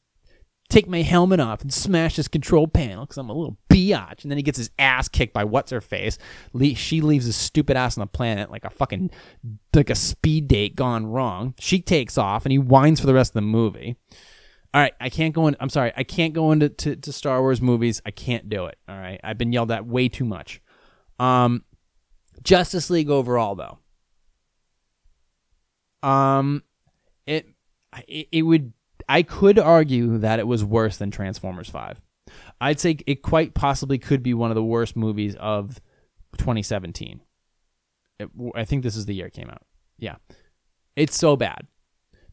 take 0.68 0.86
my 0.86 1.02
helmet 1.02 1.40
off 1.40 1.62
and 1.62 1.72
smash 1.72 2.16
this 2.16 2.28
control 2.28 2.66
panel 2.68 3.04
because 3.04 3.18
I'm 3.18 3.28
a 3.28 3.34
little 3.34 3.58
biatch. 3.68 4.22
And 4.22 4.30
then 4.30 4.36
he 4.38 4.42
gets 4.42 4.58
his 4.58 4.70
ass 4.78 5.08
kicked 5.08 5.34
by 5.34 5.44
what's 5.44 5.70
her 5.72 5.80
face. 5.80 6.18
Le- 6.52 6.74
she 6.74 7.00
leaves 7.00 7.26
his 7.26 7.36
stupid 7.36 7.76
ass 7.76 7.98
on 7.98 8.02
the 8.02 8.06
planet 8.06 8.50
like 8.50 8.64
a 8.64 8.70
fucking 8.70 9.10
like 9.74 9.90
a 9.90 9.94
speed 9.94 10.46
date 10.46 10.76
gone 10.76 11.06
wrong. 11.06 11.54
She 11.58 11.80
takes 11.80 12.16
off 12.16 12.44
and 12.44 12.52
he 12.52 12.58
whines 12.58 13.00
for 13.00 13.06
the 13.06 13.14
rest 13.14 13.30
of 13.30 13.34
the 13.34 13.42
movie. 13.42 13.96
All 14.74 14.80
right, 14.80 14.94
I 15.00 15.10
can't 15.10 15.34
go 15.34 15.48
in. 15.48 15.56
I'm 15.60 15.68
sorry, 15.68 15.92
I 15.96 16.02
can't 16.02 16.32
go 16.32 16.50
into 16.50 16.70
to, 16.70 16.96
to 16.96 17.12
Star 17.12 17.40
Wars 17.40 17.60
movies. 17.60 18.00
I 18.06 18.10
can't 18.10 18.48
do 18.48 18.66
it. 18.66 18.78
All 18.88 18.96
right, 18.96 19.20
I've 19.22 19.36
been 19.36 19.52
yelled 19.52 19.70
at 19.70 19.86
way 19.86 20.08
too 20.08 20.24
much. 20.24 20.62
Um, 21.18 21.64
Justice 22.42 22.88
League 22.88 23.10
overall, 23.10 23.54
though, 23.54 23.78
um, 26.08 26.62
it, 27.26 27.48
it 28.08 28.28
it 28.32 28.42
would 28.42 28.72
I 29.08 29.22
could 29.22 29.58
argue 29.58 30.16
that 30.18 30.38
it 30.38 30.46
was 30.46 30.64
worse 30.64 30.96
than 30.96 31.10
Transformers 31.10 31.68
Five. 31.68 32.00
I'd 32.60 32.80
say 32.80 32.96
it 33.06 33.22
quite 33.22 33.52
possibly 33.52 33.98
could 33.98 34.22
be 34.22 34.32
one 34.32 34.50
of 34.50 34.54
the 34.54 34.64
worst 34.64 34.96
movies 34.96 35.36
of 35.36 35.80
2017. 36.38 37.20
It, 38.18 38.30
I 38.54 38.64
think 38.64 38.82
this 38.82 38.96
is 38.96 39.04
the 39.04 39.14
year 39.14 39.26
it 39.26 39.34
came 39.34 39.50
out. 39.50 39.62
Yeah, 39.98 40.16
it's 40.96 41.16
so 41.16 41.36
bad. 41.36 41.66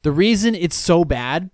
The 0.03 0.11
reason 0.13 0.55
it's 0.55 0.77
so 0.77 1.03
bad 1.03 1.49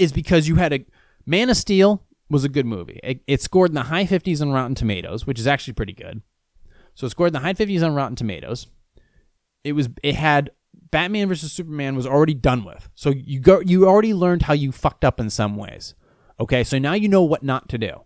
is 0.00 0.12
because 0.12 0.48
you 0.48 0.56
had 0.56 0.72
a 0.72 0.84
Man 1.26 1.50
of 1.50 1.56
Steel 1.56 2.04
was 2.28 2.44
a 2.44 2.48
good 2.48 2.66
movie. 2.66 3.00
It, 3.02 3.20
it 3.26 3.42
scored 3.42 3.70
in 3.70 3.74
the 3.74 3.82
high 3.84 4.04
50s 4.04 4.40
on 4.40 4.52
Rotten 4.52 4.74
Tomatoes, 4.74 5.26
which 5.26 5.38
is 5.38 5.46
actually 5.46 5.74
pretty 5.74 5.92
good. 5.92 6.22
So 6.94 7.06
it 7.06 7.10
scored 7.10 7.28
in 7.28 7.34
the 7.34 7.40
high 7.40 7.54
50s 7.54 7.84
on 7.84 7.94
Rotten 7.94 8.16
Tomatoes 8.16 8.66
it 9.64 9.72
was 9.72 9.88
it 10.02 10.14
had 10.14 10.50
Batman 10.90 11.28
versus 11.28 11.52
Superman 11.52 11.96
was 11.96 12.06
already 12.06 12.34
done 12.34 12.64
with. 12.64 12.88
So 12.94 13.10
you 13.10 13.40
go 13.40 13.60
you 13.60 13.86
already 13.86 14.14
learned 14.14 14.42
how 14.42 14.54
you 14.54 14.72
fucked 14.72 15.04
up 15.04 15.20
in 15.20 15.30
some 15.30 15.56
ways. 15.56 15.94
Okay, 16.38 16.64
so 16.64 16.78
now 16.78 16.94
you 16.94 17.08
know 17.08 17.22
what 17.22 17.42
not 17.42 17.68
to 17.70 17.78
do. 17.78 18.04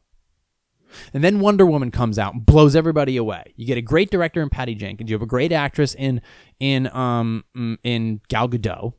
And 1.13 1.25
then 1.25 1.41
Wonder 1.41 1.67
Woman 1.67 1.91
comes 1.91 2.19
out 2.19 2.35
and 2.35 2.47
blows 2.47 2.77
everybody 2.77 3.17
away. 3.17 3.53
You 3.57 3.67
get 3.67 3.79
a 3.79 3.83
great 3.83 4.11
director 4.11 4.43
in 4.43 4.49
Patty 4.49 4.77
Jenkins. 4.77 5.11
You 5.11 5.15
have 5.15 5.23
a 5.23 5.27
great 5.27 5.53
actress 5.53 5.95
in 5.95 6.21
in 6.61 6.89
um 6.95 7.45
mm, 7.57 7.79
in 7.83 8.21
Gal 8.29 8.49
Gadot. 8.49 8.95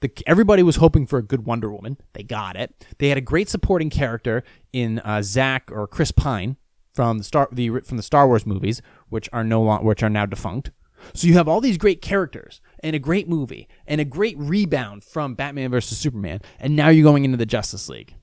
The, 0.00 0.10
everybody 0.26 0.62
was 0.62 0.76
hoping 0.76 1.06
for 1.06 1.18
a 1.18 1.22
good 1.22 1.44
Wonder 1.44 1.70
Woman. 1.70 1.98
They 2.14 2.22
got 2.22 2.56
it. 2.56 2.86
They 2.98 3.08
had 3.08 3.18
a 3.18 3.22
great 3.22 3.48
supporting 3.48 3.90
character 3.90 4.42
in 4.72 4.98
uh, 5.00 5.22
Zach 5.22 5.70
or 5.70 5.86
Chris 5.86 6.10
Pine 6.10 6.56
from 6.94 7.18
the 7.18 7.24
Star 7.24 7.48
the 7.52 7.68
from 7.80 7.96
the 7.96 8.02
Star 8.02 8.26
Wars 8.26 8.46
movies, 8.46 8.80
which 9.08 9.28
are 9.32 9.44
no 9.44 9.62
long, 9.62 9.84
which 9.84 10.02
are 10.02 10.10
now 10.10 10.26
defunct. 10.26 10.70
So 11.14 11.26
you 11.26 11.34
have 11.34 11.48
all 11.48 11.60
these 11.60 11.78
great 11.78 12.02
characters 12.02 12.60
and 12.82 12.94
a 12.94 12.98
great 12.98 13.28
movie 13.28 13.68
and 13.86 14.00
a 14.00 14.04
great 14.04 14.36
rebound 14.38 15.04
from 15.04 15.34
Batman 15.34 15.70
versus 15.70 15.98
Superman, 15.98 16.40
and 16.58 16.76
now 16.76 16.88
you're 16.88 17.04
going 17.04 17.24
into 17.24 17.38
the 17.38 17.46
Justice 17.46 17.88
League. 17.88 18.14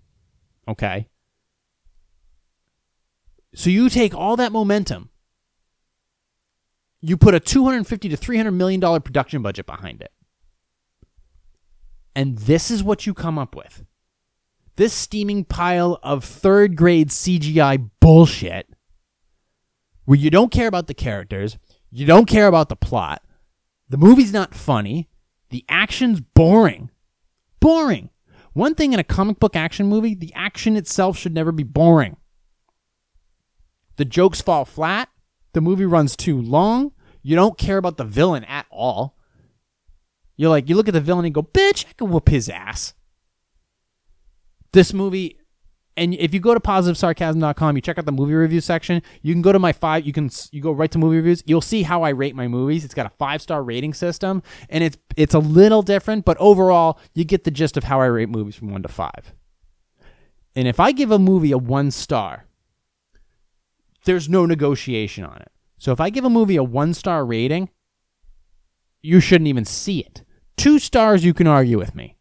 Okay? 0.68 1.08
So 3.56 3.70
you 3.70 3.90
take 3.90 4.14
all 4.14 4.36
that 4.38 4.52
momentum, 4.52 5.10
you 7.02 7.18
put 7.18 7.34
a 7.34 7.40
250 7.40 8.10
to 8.10 8.18
300 8.18 8.52
million 8.52 8.80
dollar 8.80 9.00
production 9.00 9.42
budget 9.42 9.66
behind 9.66 10.02
it. 10.02 10.12
And 12.18 12.36
this 12.36 12.72
is 12.72 12.84
what 12.84 13.06
you 13.06 13.14
come 13.14 13.38
up 13.38 13.56
with. 13.56 13.86
This 14.76 14.92
steaming 14.92 15.46
pile 15.46 16.00
of 16.02 16.24
third 16.24 16.76
grade 16.76 17.10
CGI 17.10 17.92
bullshit 18.00 18.68
where 20.06 20.18
you 20.18 20.32
don't 20.32 20.52
care 20.52 20.68
about 20.68 20.88
the 20.88 20.96
characters, 20.96 21.60
you 21.92 22.08
don't 22.08 22.26
care 22.26 22.48
about 22.48 22.70
the 22.70 22.76
plot. 22.76 23.22
The 23.90 23.98
movie's 23.98 24.34
not 24.34 24.56
funny. 24.56 25.10
The 25.52 25.64
action's 25.70 26.20
boring. 26.20 26.90
Boring. 27.60 28.10
One 28.54 28.74
thing 28.74 28.94
in 28.94 29.00
a 29.00 29.04
comic 29.04 29.40
book 29.40 29.56
action 29.56 29.86
movie, 29.86 30.16
the 30.16 30.34
action 30.34 30.76
itself 30.76 31.20
should 31.20 31.36
never 31.36 31.52
be 31.52 31.62
boring. 31.62 32.18
The 33.98 34.06
jokes 34.06 34.42
fall 34.42 34.66
flat. 34.66 35.10
The 35.54 35.62
movie 35.62 35.86
runs 35.86 36.16
too 36.16 36.42
long. 36.42 36.94
You 37.22 37.36
don't 37.36 37.60
care 37.60 37.78
about 37.78 37.98
the 37.98 38.04
villain 38.04 38.44
at 38.46 38.66
all. 38.72 39.17
You're 40.38 40.50
like, 40.50 40.70
you 40.70 40.76
look 40.76 40.88
at 40.88 40.94
the 40.94 41.02
villain 41.02 41.26
and 41.26 41.34
go, 41.34 41.44
bitch, 41.44 41.86
I 41.88 41.94
can 41.98 42.10
whoop 42.10 42.30
his 42.30 42.48
ass. 42.48 42.94
This 44.72 44.94
movie 44.94 45.38
and 45.98 46.14
if 46.14 46.32
you 46.32 46.40
go 46.40 46.54
to 46.54 46.60
positivesarcasm.com, 46.60 47.76
you 47.76 47.82
check 47.82 47.98
out 47.98 48.06
the 48.06 48.12
movie 48.12 48.36
review 48.36 48.62
section. 48.62 49.02
You 49.24 49.34
can 49.34 49.42
go 49.42 49.52
to 49.52 49.58
my 49.58 49.74
five. 49.74 50.06
You 50.06 50.14
can 50.14 50.30
you 50.52 50.62
go 50.62 50.72
right 50.72 50.92
to 50.92 51.00
movie 51.00 51.18
reviews. 51.18 51.42
You'll 51.48 51.60
see 51.60 51.82
how 51.82 52.04
I 52.04 52.10
rate 52.10 52.36
my 52.36 52.48
movies. 52.48 52.86
It's 52.86 52.94
got 52.94 53.08
a 53.08 53.12
five 53.18 53.42
star 53.42 53.64
rating 53.64 53.96
system, 53.96 54.44
and 54.70 54.84
it's 54.84 54.98
it's 55.16 55.34
a 55.34 55.40
little 55.40 55.82
different, 55.82 56.24
but 56.24 56.38
overall, 56.38 57.00
you 57.16 57.26
get 57.26 57.44
the 57.44 57.52
gist 57.52 57.78
of 57.78 57.86
how 57.86 58.00
I 58.00 58.06
rate 58.06 58.30
movies 58.30 58.56
from 58.56 58.70
one 58.70 58.84
to 58.84 58.88
five. 58.88 59.34
And 60.56 60.68
if 60.68 60.80
I 60.80 60.92
give 60.92 61.12
a 61.12 61.20
movie 61.20 61.52
a 61.52 61.58
one 61.58 61.90
star, 61.90 62.46
there's 64.06 64.30
no 64.30 64.46
negotiation 64.46 65.26
on 65.26 65.38
it. 65.38 65.52
So 65.80 65.92
if 65.92 66.00
I 66.00 66.12
give 66.12 66.26
a 66.26 66.30
movie 66.30 66.58
a 66.58 66.64
one 66.64 66.94
star 66.94 67.26
rating, 67.26 67.70
you 69.02 69.20
shouldn't 69.20 69.48
even 69.48 69.66
see 69.66 70.00
it. 70.00 70.24
Two 70.58 70.80
stars, 70.80 71.24
you 71.24 71.34
can 71.34 71.48
argue 71.48 71.78
with 71.78 71.96
me. 71.96 72.18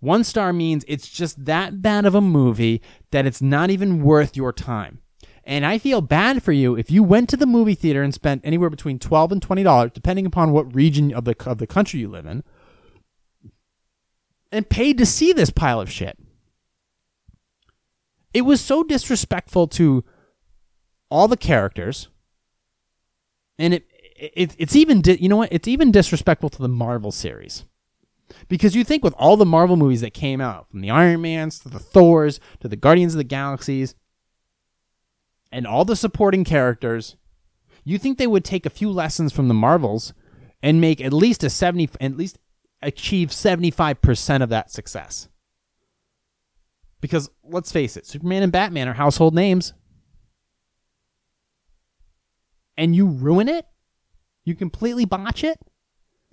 One 0.00 0.24
star 0.24 0.52
means 0.52 0.84
it's 0.88 1.08
just 1.08 1.44
that 1.44 1.82
bad 1.82 2.06
of 2.06 2.14
a 2.14 2.20
movie 2.20 2.80
that 3.10 3.26
it's 3.26 3.42
not 3.42 3.70
even 3.70 4.02
worth 4.02 4.36
your 4.36 4.52
time. 4.52 5.00
And 5.44 5.64
I 5.64 5.78
feel 5.78 6.00
bad 6.00 6.42
for 6.42 6.52
you 6.52 6.76
if 6.76 6.90
you 6.90 7.02
went 7.02 7.28
to 7.30 7.36
the 7.36 7.46
movie 7.46 7.74
theater 7.74 8.02
and 8.02 8.12
spent 8.12 8.42
anywhere 8.44 8.70
between 8.70 8.98
twelve 8.98 9.32
and 9.32 9.40
twenty 9.40 9.62
dollars, 9.62 9.92
depending 9.94 10.26
upon 10.26 10.52
what 10.52 10.74
region 10.74 11.12
of 11.12 11.24
the 11.24 11.34
of 11.46 11.58
the 11.58 11.66
country 11.66 12.00
you 12.00 12.08
live 12.08 12.26
in, 12.26 12.44
and 14.52 14.68
paid 14.68 14.98
to 14.98 15.06
see 15.06 15.32
this 15.32 15.50
pile 15.50 15.80
of 15.80 15.90
shit. 15.90 16.18
It 18.34 18.42
was 18.42 18.60
so 18.60 18.82
disrespectful 18.82 19.68
to 19.68 20.04
all 21.10 21.28
the 21.28 21.36
characters, 21.36 22.08
and 23.58 23.72
it, 23.72 23.87
it 24.18 24.54
it's 24.58 24.76
even 24.76 25.00
di- 25.00 25.18
you 25.20 25.28
know 25.28 25.36
what? 25.36 25.52
It's 25.52 25.68
even 25.68 25.90
disrespectful 25.90 26.50
to 26.50 26.62
the 26.62 26.68
Marvel 26.68 27.12
series. 27.12 27.64
Because 28.48 28.76
you 28.76 28.84
think 28.84 29.02
with 29.02 29.14
all 29.14 29.36
the 29.36 29.46
Marvel 29.46 29.76
movies 29.76 30.02
that 30.02 30.12
came 30.12 30.40
out, 30.40 30.70
from 30.70 30.82
the 30.82 30.90
Iron 30.90 31.22
Mans 31.22 31.58
to 31.60 31.68
the 31.68 31.78
Thors 31.78 32.40
to 32.60 32.68
the 32.68 32.76
Guardians 32.76 33.14
of 33.14 33.18
the 33.18 33.24
Galaxies, 33.24 33.94
and 35.50 35.66
all 35.66 35.84
the 35.84 35.96
supporting 35.96 36.44
characters, 36.44 37.16
you 37.84 37.98
think 37.98 38.18
they 38.18 38.26
would 38.26 38.44
take 38.44 38.66
a 38.66 38.70
few 38.70 38.90
lessons 38.90 39.32
from 39.32 39.48
the 39.48 39.54
Marvels 39.54 40.12
and 40.62 40.80
make 40.80 41.00
at 41.00 41.12
least 41.12 41.42
a 41.42 41.50
70 41.50 41.90
at 42.00 42.16
least 42.16 42.38
achieve 42.82 43.30
75% 43.30 44.42
of 44.42 44.50
that 44.50 44.70
success. 44.70 45.28
Because 47.00 47.30
let's 47.42 47.72
face 47.72 47.96
it, 47.96 48.06
Superman 48.06 48.42
and 48.42 48.52
Batman 48.52 48.88
are 48.88 48.94
household 48.94 49.34
names. 49.34 49.72
and 52.78 52.94
you 52.94 53.06
ruin 53.06 53.48
it, 53.48 53.66
you 54.48 54.54
completely 54.54 55.04
botch 55.04 55.44
it 55.44 55.60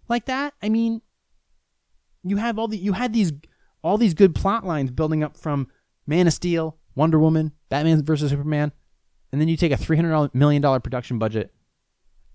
like 0.08 0.26
that. 0.26 0.54
I 0.64 0.70
mean, 0.70 1.02
you 2.24 2.38
have 2.38 2.58
all 2.58 2.68
the 2.68 2.78
you 2.78 2.94
had 2.94 3.14
these 3.14 3.34
all 3.84 3.98
these 3.98 4.14
good 4.14 4.34
plot 4.34 4.66
lines 4.66 4.90
building 4.90 5.24
up 5.24 5.38
from 5.38 5.68
Man 6.08 6.26
of 6.26 6.34
Steel, 6.34 6.78
Wonder 6.96 7.20
Woman, 7.20 7.52
Batman 7.70 8.04
versus 8.04 8.32
Superman, 8.32 8.72
and 9.32 9.40
then 9.40 9.48
you 9.48 9.58
take 9.58 9.72
a 9.72 9.78
three 9.78 9.98
hundred 9.98 10.34
million 10.34 10.62
dollar 10.62 10.80
production 10.80 11.20
budget 11.20 11.54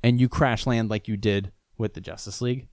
and 0.03 0.20
you 0.20 0.28
crash 0.28 0.66
land 0.66 0.91
like 0.91 1.09
you 1.09 1.16
did 1.16 1.51
with 1.76 1.95
the 1.95 2.01
Justice 2.01 2.41
League. 2.41 2.68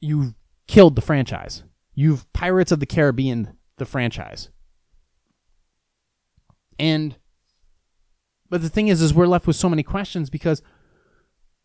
You've 0.00 0.34
killed 0.66 0.96
the 0.96 1.02
franchise. 1.02 1.64
You've 1.94 2.30
Pirates 2.32 2.72
of 2.72 2.80
the 2.80 2.86
Caribbean 2.86 3.56
the 3.78 3.86
franchise. 3.86 4.50
And 6.78 7.16
but 8.50 8.62
the 8.62 8.68
thing 8.68 8.88
is 8.88 9.02
is 9.02 9.14
we're 9.14 9.26
left 9.26 9.46
with 9.46 9.56
so 9.56 9.68
many 9.68 9.82
questions 9.82 10.30
because 10.30 10.62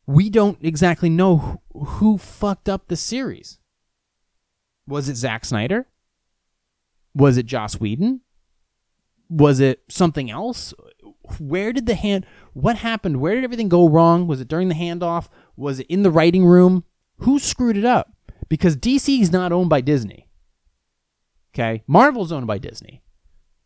we 0.10 0.28
don't 0.28 0.57
exactly 0.62 1.07
know 1.07 1.38
who, 1.38 1.86
who 1.86 2.18
fucked 2.18 2.68
up 2.68 2.88
the 2.88 2.95
series. 2.95 3.60
Was 4.88 5.07
it 5.07 5.16
Zack 5.16 5.45
Snyder? 5.45 5.86
Was 7.14 7.38
it 7.38 7.45
Joss 7.45 7.80
Whedon? 7.80 8.22
Was 9.30 9.60
it 9.60 9.84
something 9.88 10.32
else? 10.32 10.74
Where 11.38 11.72
did 11.72 11.86
the 11.86 11.93
hand 11.93 12.26
what 12.53 12.78
happened? 12.78 13.22
Where 13.22 13.36
did 13.36 13.43
everything 13.43 13.70
go 13.70 13.88
wrong? 13.88 14.26
Was 14.26 14.41
it 14.41 14.47
during 14.47 14.68
the 14.68 14.74
handoff? 14.74 15.28
Was 15.55 15.80
it 15.80 15.86
in 15.86 16.01
the 16.01 16.10
writing 16.10 16.43
room? 16.43 16.86
Who 17.20 17.38
screwed 17.38 17.78
it 17.78 17.86
up? 17.86 18.12
Because 18.47 18.76
DC 18.76 19.22
is 19.22 19.32
not 19.32 19.51
owned 19.51 19.70
by 19.70 19.82
Disney. 19.82 20.28
Okay, 21.53 21.84
Marvel's 21.86 22.32
owned 22.32 22.47
by 22.47 22.57
Disney, 22.57 23.03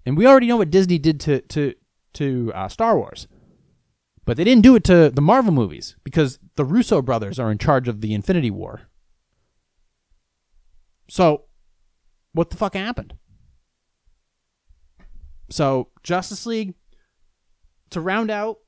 and 0.05 0.17
we 0.17 0.27
already 0.27 0.47
know 0.47 0.57
what 0.57 0.71
Disney 0.71 0.97
did 0.97 1.21
to 1.21 1.39
to 1.39 1.73
to 2.15 2.51
uh, 2.53 2.67
Star 2.67 2.97
Wars, 2.97 3.27
but 4.26 4.38
they 4.38 4.43
didn't 4.43 4.63
do 4.63 4.76
it 4.76 4.84
to 4.86 5.09
the 5.09 5.21
Marvel 5.21 5.51
movies 5.51 5.95
because 6.03 6.39
the 6.55 6.65
Russo 6.65 7.01
brothers 7.01 7.39
are 7.39 7.51
in 7.51 7.57
charge 7.57 7.88
of 7.88 8.01
the 8.01 8.13
Infinity 8.13 8.51
War. 8.51 8.82
So, 11.09 11.43
what 12.32 12.49
the 12.49 12.57
fuck 12.57 12.76
happened? 12.76 13.15
So, 15.49 15.89
Justice 16.03 16.45
League 16.45 16.74
to 17.89 18.01
round 18.01 18.32
out 18.32 18.59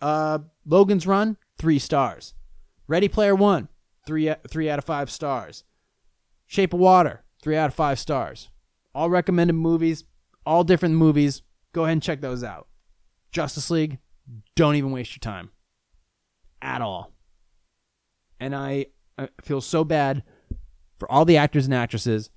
uh, 0.00 0.38
Logan's 0.66 1.06
Run, 1.06 1.36
three 1.58 1.78
stars. 1.78 2.34
Ready 2.86 3.08
Player 3.08 3.34
One, 3.34 3.68
three 4.06 4.32
three 4.48 4.68
out 4.68 4.78
of 4.78 4.84
five 4.84 5.10
stars. 5.10 5.64
Shape 6.46 6.74
of 6.74 6.80
Water, 6.80 7.24
three 7.42 7.56
out 7.56 7.68
of 7.68 7.74
five 7.74 7.98
stars. 7.98 8.50
All 8.94 9.08
recommended 9.08 9.54
movies, 9.54 10.04
all 10.44 10.64
different 10.64 10.96
movies. 10.96 11.42
Go 11.72 11.84
ahead 11.84 11.94
and 11.94 12.02
check 12.02 12.20
those 12.20 12.44
out. 12.44 12.68
Justice 13.30 13.70
League, 13.70 13.98
don't 14.54 14.76
even 14.76 14.92
waste 14.92 15.12
your 15.12 15.20
time 15.20 15.50
at 16.60 16.80
all. 16.80 17.12
And 18.40 18.54
I, 18.54 18.86
I 19.18 19.28
feel 19.40 19.60
so 19.60 19.84
bad 19.84 20.22
for 20.98 21.10
all 21.10 21.24
the 21.24 21.36
actors 21.36 21.64
and 21.66 21.74
actresses, 21.74 22.30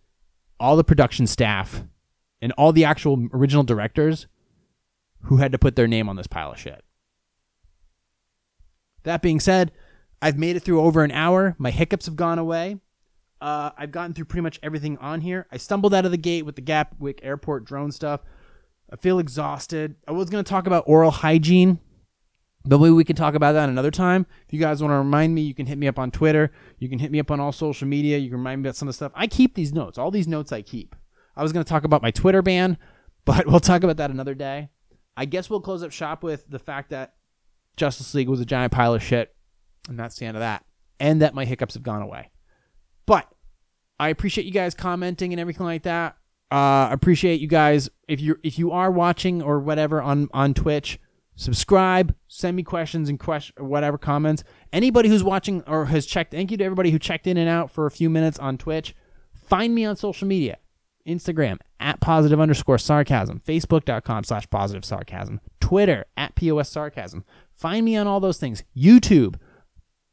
all 0.59 0.75
the 0.75 0.83
production 0.83 1.27
staff, 1.27 1.83
and 2.41 2.51
all 2.53 2.71
the 2.71 2.85
actual 2.85 3.27
original 3.33 3.63
directors 3.63 4.27
who 5.23 5.37
had 5.37 5.51
to 5.51 5.57
put 5.57 5.75
their 5.75 5.87
name 5.87 6.09
on 6.09 6.15
this 6.15 6.27
pile 6.27 6.51
of 6.51 6.59
shit. 6.59 6.83
That 9.03 9.21
being 9.21 9.39
said, 9.39 9.71
I've 10.21 10.37
made 10.37 10.55
it 10.55 10.61
through 10.61 10.81
over 10.81 11.03
an 11.03 11.11
hour. 11.11 11.55
My 11.57 11.71
hiccups 11.71 12.05
have 12.05 12.15
gone 12.15 12.39
away. 12.39 12.79
Uh, 13.41 13.71
I've 13.77 13.91
gotten 13.91 14.13
through 14.13 14.25
pretty 14.25 14.41
much 14.41 14.59
everything 14.63 14.97
on 14.97 15.21
here. 15.21 15.45
I 15.51 15.57
stumbled 15.57 15.93
out 15.93 16.05
of 16.05 16.11
the 16.11 16.17
gate 16.17 16.45
with 16.45 16.55
the 16.55 16.61
Gatwick 16.61 17.19
Airport 17.21 17.65
drone 17.65 17.91
stuff. 17.91 18.21
I 18.91 18.95
feel 18.95 19.19
exhausted. 19.19 19.95
I 20.07 20.11
was 20.11 20.29
going 20.29 20.43
to 20.43 20.49
talk 20.49 20.67
about 20.67 20.83
oral 20.87 21.11
hygiene, 21.11 21.79
but 22.63 22.79
maybe 22.79 22.91
we 22.91 23.03
can 23.03 23.15
talk 23.15 23.35
about 23.35 23.53
that 23.53 23.69
another 23.69 23.91
time. 23.91 24.25
If 24.47 24.53
you 24.53 24.59
guys 24.59 24.81
want 24.81 24.91
to 24.91 24.97
remind 24.97 25.33
me, 25.33 25.41
you 25.41 25.53
can 25.53 25.65
hit 25.65 25.77
me 25.77 25.87
up 25.87 25.99
on 25.99 26.11
Twitter. 26.11 26.51
You 26.79 26.89
can 26.89 26.99
hit 26.99 27.11
me 27.11 27.19
up 27.19 27.31
on 27.31 27.39
all 27.39 27.51
social 27.51 27.87
media. 27.87 28.17
You 28.17 28.29
can 28.29 28.37
remind 28.37 28.61
me 28.61 28.67
about 28.67 28.75
some 28.75 28.87
of 28.87 28.93
the 28.93 28.97
stuff. 28.97 29.11
I 29.15 29.27
keep 29.27 29.55
these 29.55 29.73
notes. 29.73 29.97
All 29.97 30.11
these 30.11 30.27
notes 30.27 30.51
I 30.51 30.61
keep. 30.61 30.95
I 31.35 31.43
was 31.43 31.51
going 31.51 31.63
to 31.63 31.69
talk 31.69 31.83
about 31.83 32.01
my 32.01 32.11
Twitter 32.11 32.41
ban, 32.41 32.77
but 33.25 33.47
we'll 33.47 33.59
talk 33.59 33.83
about 33.83 33.97
that 33.97 34.11
another 34.11 34.35
day. 34.35 34.69
I 35.17 35.25
guess 35.25 35.49
we'll 35.49 35.61
close 35.61 35.83
up 35.83 35.91
shop 35.91 36.23
with 36.23 36.49
the 36.49 36.59
fact 36.59 36.89
that 36.89 37.15
Justice 37.77 38.13
League 38.13 38.29
was 38.29 38.39
a 38.39 38.45
giant 38.45 38.71
pile 38.71 38.93
of 38.93 39.03
shit, 39.03 39.33
and 39.89 39.97
that's 39.97 40.17
the 40.17 40.25
end 40.25 40.37
of 40.37 40.41
that. 40.41 40.65
And 40.99 41.21
that 41.21 41.33
my 41.33 41.45
hiccups 41.45 41.73
have 41.73 41.83
gone 41.83 42.01
away. 42.01 42.31
But 43.05 43.29
I 43.99 44.09
appreciate 44.09 44.45
you 44.45 44.51
guys 44.51 44.73
commenting 44.73 45.33
and 45.33 45.39
everything 45.39 45.65
like 45.65 45.83
that. 45.83 46.17
Uh, 46.51 46.87
appreciate 46.91 47.41
you 47.41 47.47
guys 47.47 47.89
if 48.07 48.21
you 48.21 48.37
if 48.43 48.59
you 48.59 48.71
are 48.71 48.91
watching 48.91 49.41
or 49.41 49.59
whatever 49.59 50.01
on 50.01 50.29
on 50.33 50.53
Twitch. 50.53 50.99
Subscribe, 51.37 52.15
send 52.29 52.55
me 52.55 52.63
questions 52.63 53.09
and 53.09 53.19
question 53.19 53.67
whatever 53.67 53.97
comments. 53.97 54.43
Anybody 54.71 55.09
who's 55.09 55.23
watching 55.23 55.63
or 55.67 55.85
has 55.85 56.05
checked, 56.05 56.31
thank 56.31 56.49
you 56.49 56.55
to 56.57 56.63
everybody 56.63 56.91
who 56.91 56.99
checked 56.99 57.27
in 57.27 57.35
and 57.35 57.49
out 57.49 57.69
for 57.69 57.85
a 57.85 57.91
few 57.91 58.09
minutes 58.09 58.39
on 58.39 58.57
Twitch. 58.57 58.95
Find 59.33 59.75
me 59.75 59.83
on 59.83 59.97
social 59.97 60.27
media 60.27 60.59
Instagram 61.05 61.57
at 61.79 61.99
positive 61.99 62.39
underscore 62.39 62.77
sarcasm, 62.77 63.41
Facebook.com 63.45 64.23
slash 64.23 64.49
positive 64.49 64.85
sarcasm, 64.85 65.41
Twitter 65.59 66.05
at 66.15 66.35
POS 66.35 66.69
sarcasm. 66.69 67.25
Find 67.53 67.83
me 67.83 67.97
on 67.97 68.07
all 68.07 68.19
those 68.19 68.37
things. 68.37 68.63
YouTube, 68.75 69.35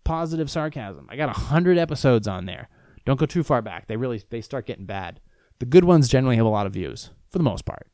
positive 0.05 0.51
sarcasm. 0.51 1.07
I 1.09 1.17
got 1.17 1.29
a 1.29 1.39
hundred 1.39 1.79
episodes 1.79 2.27
on 2.27 2.47
there. 2.47 2.69
Don't 3.05 3.19
go 3.19 3.27
too 3.27 3.43
far 3.43 3.63
back. 3.63 3.87
They 3.87 3.97
really 3.97 4.23
they 4.31 4.41
start 4.41 4.67
getting 4.67 4.87
bad. 4.87 5.21
The 5.63 5.67
good 5.67 5.85
ones 5.85 6.09
generally 6.09 6.35
have 6.35 6.45
a 6.45 6.49
lot 6.49 6.67
of 6.67 6.73
views 6.73 7.11
for 7.31 7.39
the 7.39 7.45
most 7.45 7.65
part. 7.65 7.87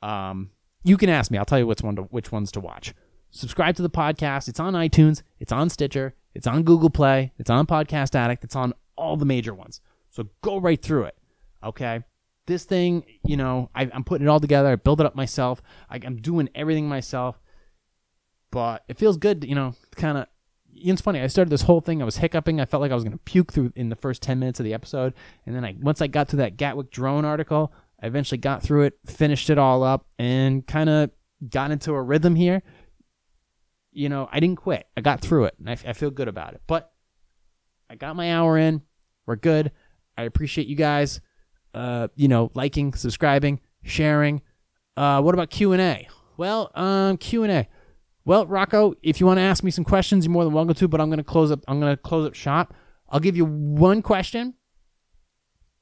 Um, 0.00 0.48
you 0.82 0.96
can 0.96 1.10
ask 1.10 1.30
me. 1.30 1.36
I'll 1.36 1.44
tell 1.44 1.58
you 1.58 1.66
which 1.66 1.82
one 1.82 1.96
to, 1.96 2.02
which 2.04 2.32
ones 2.32 2.50
to 2.52 2.60
watch. 2.60 2.94
Subscribe 3.30 3.76
to 3.76 3.82
the 3.82 3.90
podcast. 3.90 4.48
It's 4.48 4.58
on 4.58 4.72
iTunes. 4.72 5.20
It's 5.38 5.52
on 5.52 5.68
Stitcher. 5.68 6.14
It's 6.34 6.46
on 6.46 6.62
Google 6.62 6.88
Play. 6.88 7.34
It's 7.36 7.50
on 7.50 7.66
Podcast 7.66 8.14
Addict. 8.14 8.44
It's 8.44 8.56
on 8.56 8.72
all 8.96 9.18
the 9.18 9.26
major 9.26 9.52
ones. 9.52 9.82
So 10.08 10.30
go 10.40 10.56
right 10.56 10.80
through 10.80 11.04
it. 11.04 11.18
Okay. 11.62 12.00
This 12.46 12.64
thing, 12.64 13.04
you 13.26 13.36
know, 13.36 13.68
I, 13.74 13.90
am 13.92 14.04
putting 14.04 14.26
it 14.26 14.30
all 14.30 14.40
together. 14.40 14.70
I 14.70 14.76
build 14.76 15.02
it 15.02 15.06
up 15.06 15.14
myself. 15.14 15.60
I, 15.90 16.00
I'm 16.02 16.16
doing 16.16 16.48
everything 16.54 16.88
myself. 16.88 17.38
But 18.50 18.84
it 18.88 18.96
feels 18.96 19.18
good, 19.18 19.44
you 19.44 19.54
know, 19.54 19.74
kind 19.96 20.16
of 20.16 20.28
it's 20.74 21.00
funny. 21.00 21.20
I 21.20 21.26
started 21.26 21.50
this 21.50 21.62
whole 21.62 21.80
thing. 21.80 22.02
I 22.02 22.04
was 22.04 22.16
hiccuping. 22.16 22.60
I 22.60 22.64
felt 22.64 22.80
like 22.80 22.90
I 22.90 22.94
was 22.94 23.04
going 23.04 23.12
to 23.12 23.24
puke 23.24 23.52
through 23.52 23.72
in 23.76 23.88
the 23.88 23.96
first 23.96 24.22
ten 24.22 24.38
minutes 24.38 24.60
of 24.60 24.64
the 24.64 24.74
episode, 24.74 25.14
and 25.46 25.54
then 25.54 25.64
I 25.64 25.76
once 25.80 26.00
I 26.00 26.06
got 26.06 26.28
to 26.30 26.36
that 26.36 26.56
Gatwick 26.56 26.90
drone 26.90 27.24
article, 27.24 27.72
I 28.02 28.06
eventually 28.06 28.38
got 28.38 28.62
through 28.62 28.82
it, 28.82 28.98
finished 29.06 29.50
it 29.50 29.58
all 29.58 29.82
up, 29.82 30.06
and 30.18 30.66
kind 30.66 30.90
of 30.90 31.10
got 31.48 31.70
into 31.70 31.92
a 31.92 32.02
rhythm 32.02 32.34
here. 32.34 32.62
You 33.92 34.08
know, 34.08 34.28
I 34.32 34.40
didn't 34.40 34.56
quit. 34.56 34.86
I 34.96 35.02
got 35.02 35.20
through 35.20 35.44
it, 35.44 35.54
and 35.58 35.68
I, 35.68 35.72
I 35.72 35.92
feel 35.92 36.10
good 36.10 36.28
about 36.28 36.54
it. 36.54 36.62
But 36.66 36.92
I 37.90 37.94
got 37.94 38.16
my 38.16 38.32
hour 38.32 38.56
in. 38.56 38.82
We're 39.26 39.36
good. 39.36 39.70
I 40.16 40.22
appreciate 40.22 40.66
you 40.66 40.76
guys. 40.76 41.20
Uh, 41.74 42.08
you 42.16 42.28
know, 42.28 42.50
liking, 42.54 42.94
subscribing, 42.94 43.60
sharing. 43.82 44.42
Uh, 44.96 45.22
what 45.22 45.34
about 45.34 45.50
Q 45.50 45.72
and 45.72 45.80
A? 45.80 46.08
Well, 46.36 46.70
um, 46.74 47.16
Q 47.18 47.44
and 47.44 47.52
A. 47.52 47.68
Well, 48.24 48.46
Rocco, 48.46 48.94
if 49.02 49.20
you 49.20 49.26
want 49.26 49.38
to 49.38 49.42
ask 49.42 49.64
me 49.64 49.70
some 49.70 49.84
questions, 49.84 50.24
you're 50.24 50.32
more 50.32 50.44
than 50.44 50.52
welcome 50.52 50.74
to. 50.74 50.88
But 50.88 51.00
I'm 51.00 51.08
going 51.08 51.18
to 51.18 51.24
close 51.24 51.50
up. 51.50 51.60
I'm 51.68 51.80
going 51.80 51.92
to 51.94 52.00
close 52.00 52.26
up 52.26 52.34
shop. 52.34 52.74
I'll 53.08 53.20
give 53.20 53.36
you 53.36 53.44
one 53.44 54.02
question. 54.02 54.54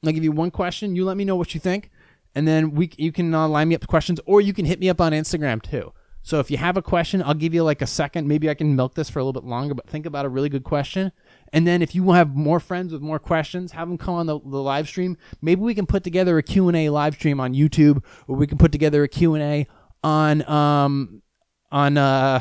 I'll 0.05 0.13
give 0.13 0.25
you 0.25 0.33
one 0.33 0.51
question. 0.51 0.97
You 0.97 1.05
let 1.05 1.17
me 1.17 1.25
know 1.25 1.37
what 1.37 1.55
you 1.55 1.61
think, 1.61 1.91
and 2.35 2.49
then 2.49 2.73
we 2.73 2.91
you 2.97 3.13
can 3.13 3.35
uh, 3.35 3.47
line 3.49 3.69
me 3.69 3.75
up 3.75 3.87
questions, 3.87 4.21
or 4.27 4.41
you 4.41 4.53
can 4.53 4.65
hit 4.65 4.81
me 4.81 4.89
up 4.89 5.01
on 5.01 5.13
Instagram 5.13 5.61
too. 5.63 5.93
So 6.23 6.39
if 6.39 6.51
you 6.51 6.59
have 6.59 6.77
a 6.77 6.83
question, 6.83 7.23
I'll 7.23 7.35
give 7.35 7.55
you 7.55 7.63
like 7.63 7.81
a 7.81 7.87
second. 7.87 8.29
Maybe 8.29 8.51
I 8.51 8.55
can 8.55 8.77
milk 8.77 8.95
this 8.95 9.09
for 9.09 9.21
a 9.21 9.25
little 9.25 9.41
bit 9.41 9.49
longer, 9.49 9.75
but 9.75 9.89
think 9.89 10.05
about 10.05 10.27
a 10.27 10.29
really 10.29 10.51
good 10.51 10.65
question. 10.65 11.13
And 11.53 11.67
then 11.67 11.81
if 11.81 11.95
you 11.95 12.11
have 12.13 12.37
more 12.37 12.61
friends 12.61 12.93
with 12.93 13.01
more 13.01 13.19
questions, 13.19 13.73
have 13.73 13.89
them 13.89 13.97
come 13.97 14.15
on 14.15 14.27
the, 14.27 14.39
the 14.39 14.63
live 14.63 14.87
stream. 14.87 15.17
Maybe 15.41 15.63
we 15.63 15.75
can 15.75 15.87
put 15.87 16.05
together 16.05 16.37
a 16.37 16.43
Q&A 16.43 16.91
live 16.91 17.15
stream 17.15 17.41
on 17.41 17.55
YouTube, 17.55 18.05
or 18.29 18.37
we 18.37 18.47
can 18.47 18.59
put 18.59 18.71
together 18.71 19.03
a 19.03 19.09
Q&A 19.09 19.67
on 20.05 20.49
um, 20.49 21.23
on 21.71 21.97
uh, 21.97 22.41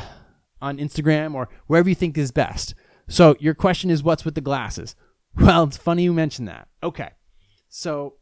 on 0.60 0.78
Instagram 0.78 1.34
or 1.34 1.48
wherever 1.66 1.88
you 1.88 1.94
think 1.94 2.18
is 2.18 2.30
best. 2.30 2.74
So 3.08 3.36
your 3.40 3.54
question 3.54 3.90
is, 3.90 4.02
what's 4.02 4.24
with 4.24 4.34
the 4.34 4.40
glasses? 4.40 4.96
Well, 5.36 5.62
it's 5.62 5.76
funny 5.76 6.02
you 6.02 6.12
mentioned 6.12 6.48
that. 6.48 6.66
Okay, 6.82 7.10
so 7.68 8.14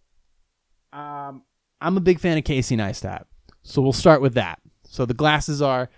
um, 0.92 1.42
I'm 1.80 1.96
a 1.96 2.00
big 2.00 2.20
fan 2.20 2.36
of 2.36 2.44
Casey 2.44 2.76
Neistat, 2.76 3.24
so 3.62 3.80
we'll 3.80 3.94
start 3.94 4.20
with 4.20 4.34
that. 4.34 4.60
So 4.86 5.06
the 5.06 5.14
glasses 5.14 5.62
are, 5.62 5.88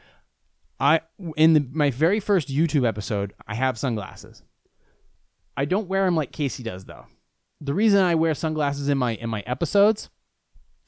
I 0.78 1.00
in 1.36 1.54
the, 1.54 1.66
my 1.72 1.90
very 1.90 2.20
first 2.20 2.46
YouTube 2.46 2.86
episode, 2.86 3.34
I 3.48 3.56
have 3.56 3.76
sunglasses. 3.76 4.44
I 5.56 5.64
don't 5.64 5.88
wear 5.88 6.04
them 6.04 6.14
like 6.14 6.30
Casey 6.30 6.62
does 6.62 6.84
though. 6.84 7.06
The 7.60 7.74
reason 7.74 8.00
I 8.04 8.14
wear 8.14 8.34
sunglasses 8.34 8.88
in 8.88 8.98
my 8.98 9.16
in 9.16 9.30
my 9.30 9.40
episodes 9.46 10.10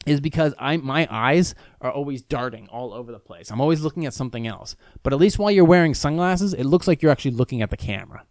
is 0.06 0.20
because 0.20 0.54
I 0.58 0.76
my 0.76 1.06
eyes 1.10 1.54
are 1.80 1.90
always 1.90 2.22
darting 2.22 2.68
all 2.68 2.92
over 2.92 3.12
the 3.12 3.18
place. 3.18 3.50
I'm 3.50 3.60
always 3.60 3.82
looking 3.82 4.06
at 4.06 4.14
something 4.14 4.46
else. 4.46 4.76
But 5.02 5.12
at 5.12 5.18
least 5.18 5.38
while 5.38 5.50
you're 5.50 5.64
wearing 5.64 5.94
sunglasses, 5.94 6.54
it 6.54 6.64
looks 6.64 6.88
like 6.88 7.02
you're 7.02 7.12
actually 7.12 7.32
looking 7.32 7.62
at 7.62 7.70
the 7.70 7.76
camera. 7.76 8.26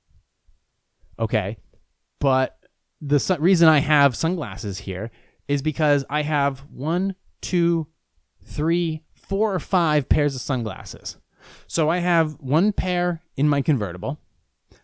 Okay? 1.20 1.58
But 2.20 2.58
the 3.00 3.20
su- 3.20 3.38
reason 3.40 3.68
I 3.68 3.80
have 3.80 4.16
sunglasses 4.16 4.80
here 4.80 5.12
is 5.48 5.62
because 5.62 6.06
I 6.10 6.22
have 6.24 6.60
one, 6.72 7.16
two, 7.42 7.88
three, 8.44 9.04
four 9.14 9.54
or 9.54 9.60
five 9.60 10.10
pairs 10.10 10.36
of 10.36 10.42
sunglasses. 10.42 11.18
So 11.68 11.90
I 11.90 11.98
have 11.98 12.34
one 12.40 12.72
pair 12.74 13.24
in 13.36 13.50
my 13.50 13.62
convertible. 13.62 14.20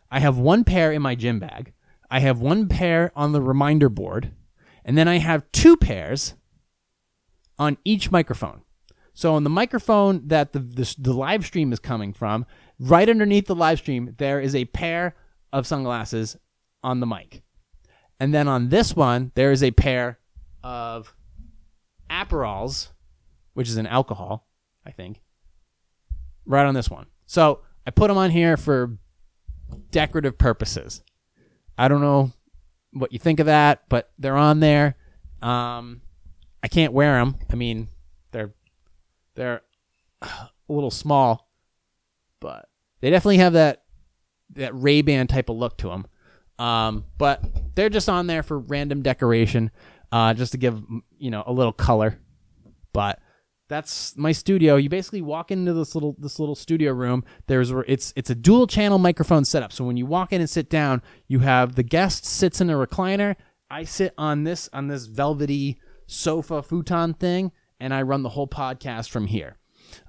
I 0.09 0.19
have 0.19 0.37
one 0.37 0.63
pair 0.63 0.91
in 0.91 1.01
my 1.01 1.15
gym 1.15 1.39
bag. 1.39 1.73
I 2.09 2.19
have 2.19 2.39
one 2.39 2.67
pair 2.67 3.11
on 3.15 3.33
the 3.33 3.41
reminder 3.41 3.89
board. 3.89 4.31
And 4.85 4.97
then 4.97 5.07
I 5.07 5.17
have 5.17 5.51
two 5.51 5.75
pairs 5.75 6.35
on 7.59 7.77
each 7.83 8.11
microphone. 8.11 8.61
So 9.13 9.33
on 9.33 9.43
the 9.43 9.49
microphone 9.49 10.27
that 10.27 10.53
the, 10.53 10.59
the, 10.59 10.95
the 10.99 11.13
live 11.13 11.45
stream 11.45 11.73
is 11.73 11.79
coming 11.79 12.13
from, 12.13 12.45
right 12.79 13.09
underneath 13.09 13.47
the 13.47 13.55
live 13.55 13.79
stream, 13.79 14.13
there 14.17 14.39
is 14.39 14.55
a 14.55 14.65
pair 14.65 15.15
of 15.51 15.65
sunglasses 15.65 16.37
on 16.83 16.99
the 16.99 17.07
mic. 17.07 17.41
And 18.19 18.33
then 18.33 18.47
on 18.47 18.69
this 18.69 18.95
one, 18.95 19.31
there 19.35 19.51
is 19.51 19.63
a 19.63 19.71
pair 19.71 20.19
of 20.63 21.15
Aperols, 22.09 22.89
which 23.53 23.69
is 23.69 23.77
an 23.77 23.87
alcohol, 23.87 24.47
I 24.85 24.91
think, 24.91 25.21
right 26.45 26.65
on 26.65 26.75
this 26.75 26.89
one. 26.89 27.07
So 27.25 27.61
I 27.85 27.91
put 27.91 28.07
them 28.09 28.17
on 28.17 28.29
here 28.29 28.55
for 28.57 28.97
decorative 29.91 30.37
purposes. 30.37 31.01
I 31.77 31.87
don't 31.87 32.01
know 32.01 32.31
what 32.93 33.11
you 33.11 33.19
think 33.19 33.39
of 33.39 33.47
that, 33.47 33.83
but 33.89 34.11
they're 34.17 34.37
on 34.37 34.59
there. 34.59 34.95
Um, 35.41 36.01
I 36.67 36.69
can't 36.69 36.91
wear 36.91 37.17
them. 37.17 37.37
I 37.49 37.55
mean, 37.55 37.87
they're 38.33 38.53
they're 39.35 39.61
a 40.21 40.49
little 40.67 40.91
small, 40.91 41.49
but 42.41 42.67
they 42.99 43.09
definitely 43.09 43.37
have 43.37 43.53
that 43.53 43.83
that 44.55 44.73
Ray 44.73 45.01
Ban 45.01 45.27
type 45.27 45.47
of 45.47 45.55
look 45.55 45.77
to 45.77 45.87
them. 45.87 46.07
Um, 46.59 47.05
but 47.17 47.41
they're 47.73 47.87
just 47.87 48.09
on 48.09 48.27
there 48.27 48.43
for 48.43 48.59
random 48.59 49.01
decoration, 49.01 49.71
uh, 50.11 50.33
just 50.33 50.51
to 50.51 50.57
give 50.57 50.83
you 51.17 51.31
know 51.31 51.41
a 51.47 51.53
little 51.53 51.71
color. 51.71 52.19
But 52.91 53.21
that's 53.69 54.17
my 54.17 54.33
studio. 54.33 54.75
You 54.75 54.89
basically 54.89 55.21
walk 55.21 55.51
into 55.51 55.71
this 55.71 55.95
little 55.95 56.17
this 56.19 56.37
little 56.37 56.55
studio 56.55 56.91
room. 56.91 57.23
There's 57.47 57.71
it's 57.87 58.11
it's 58.17 58.29
a 58.29 58.35
dual 58.35 58.67
channel 58.67 58.97
microphone 58.97 59.45
setup. 59.45 59.71
So 59.71 59.85
when 59.85 59.95
you 59.95 60.05
walk 60.05 60.33
in 60.33 60.41
and 60.41 60.49
sit 60.49 60.69
down, 60.69 61.01
you 61.29 61.39
have 61.39 61.75
the 61.75 61.83
guest 61.83 62.25
sits 62.25 62.59
in 62.59 62.69
a 62.69 62.73
recliner. 62.73 63.37
I 63.71 63.85
sit 63.85 64.13
on 64.17 64.43
this 64.43 64.67
on 64.73 64.89
this 64.89 65.05
velvety 65.05 65.79
sofa 66.07 66.63
futon 66.63 67.13
thing, 67.13 67.51
and 67.79 67.93
I 67.93 68.01
run 68.01 68.23
the 68.23 68.29
whole 68.29 68.47
podcast 68.47 69.09
from 69.09 69.27
here. 69.27 69.57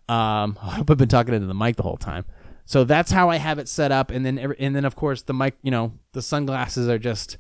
Um, 0.09 0.59
I 0.63 0.71
hope 0.77 0.91
I've 0.91 0.97
been 0.97 1.09
talking 1.09 1.35
into 1.35 1.47
the 1.47 1.55
mic 1.55 1.77
the 1.77 1.83
whole 1.83 1.99
time. 1.99 2.25
So 2.65 2.85
that's 2.85 3.11
how 3.11 3.31
I 3.31 3.37
have 3.37 3.59
it 3.59 3.69
set 3.69 3.93
up, 3.93 4.11
and 4.11 4.25
then 4.25 4.39
and 4.39 4.75
then 4.77 4.85
of 4.85 4.95
course 4.95 5.23
the 5.23 5.35
mic, 5.35 5.57
you 5.63 5.71
know, 5.71 5.93
the 6.13 6.23
sunglasses 6.23 6.89
are 6.89 6.99
just 6.99 7.39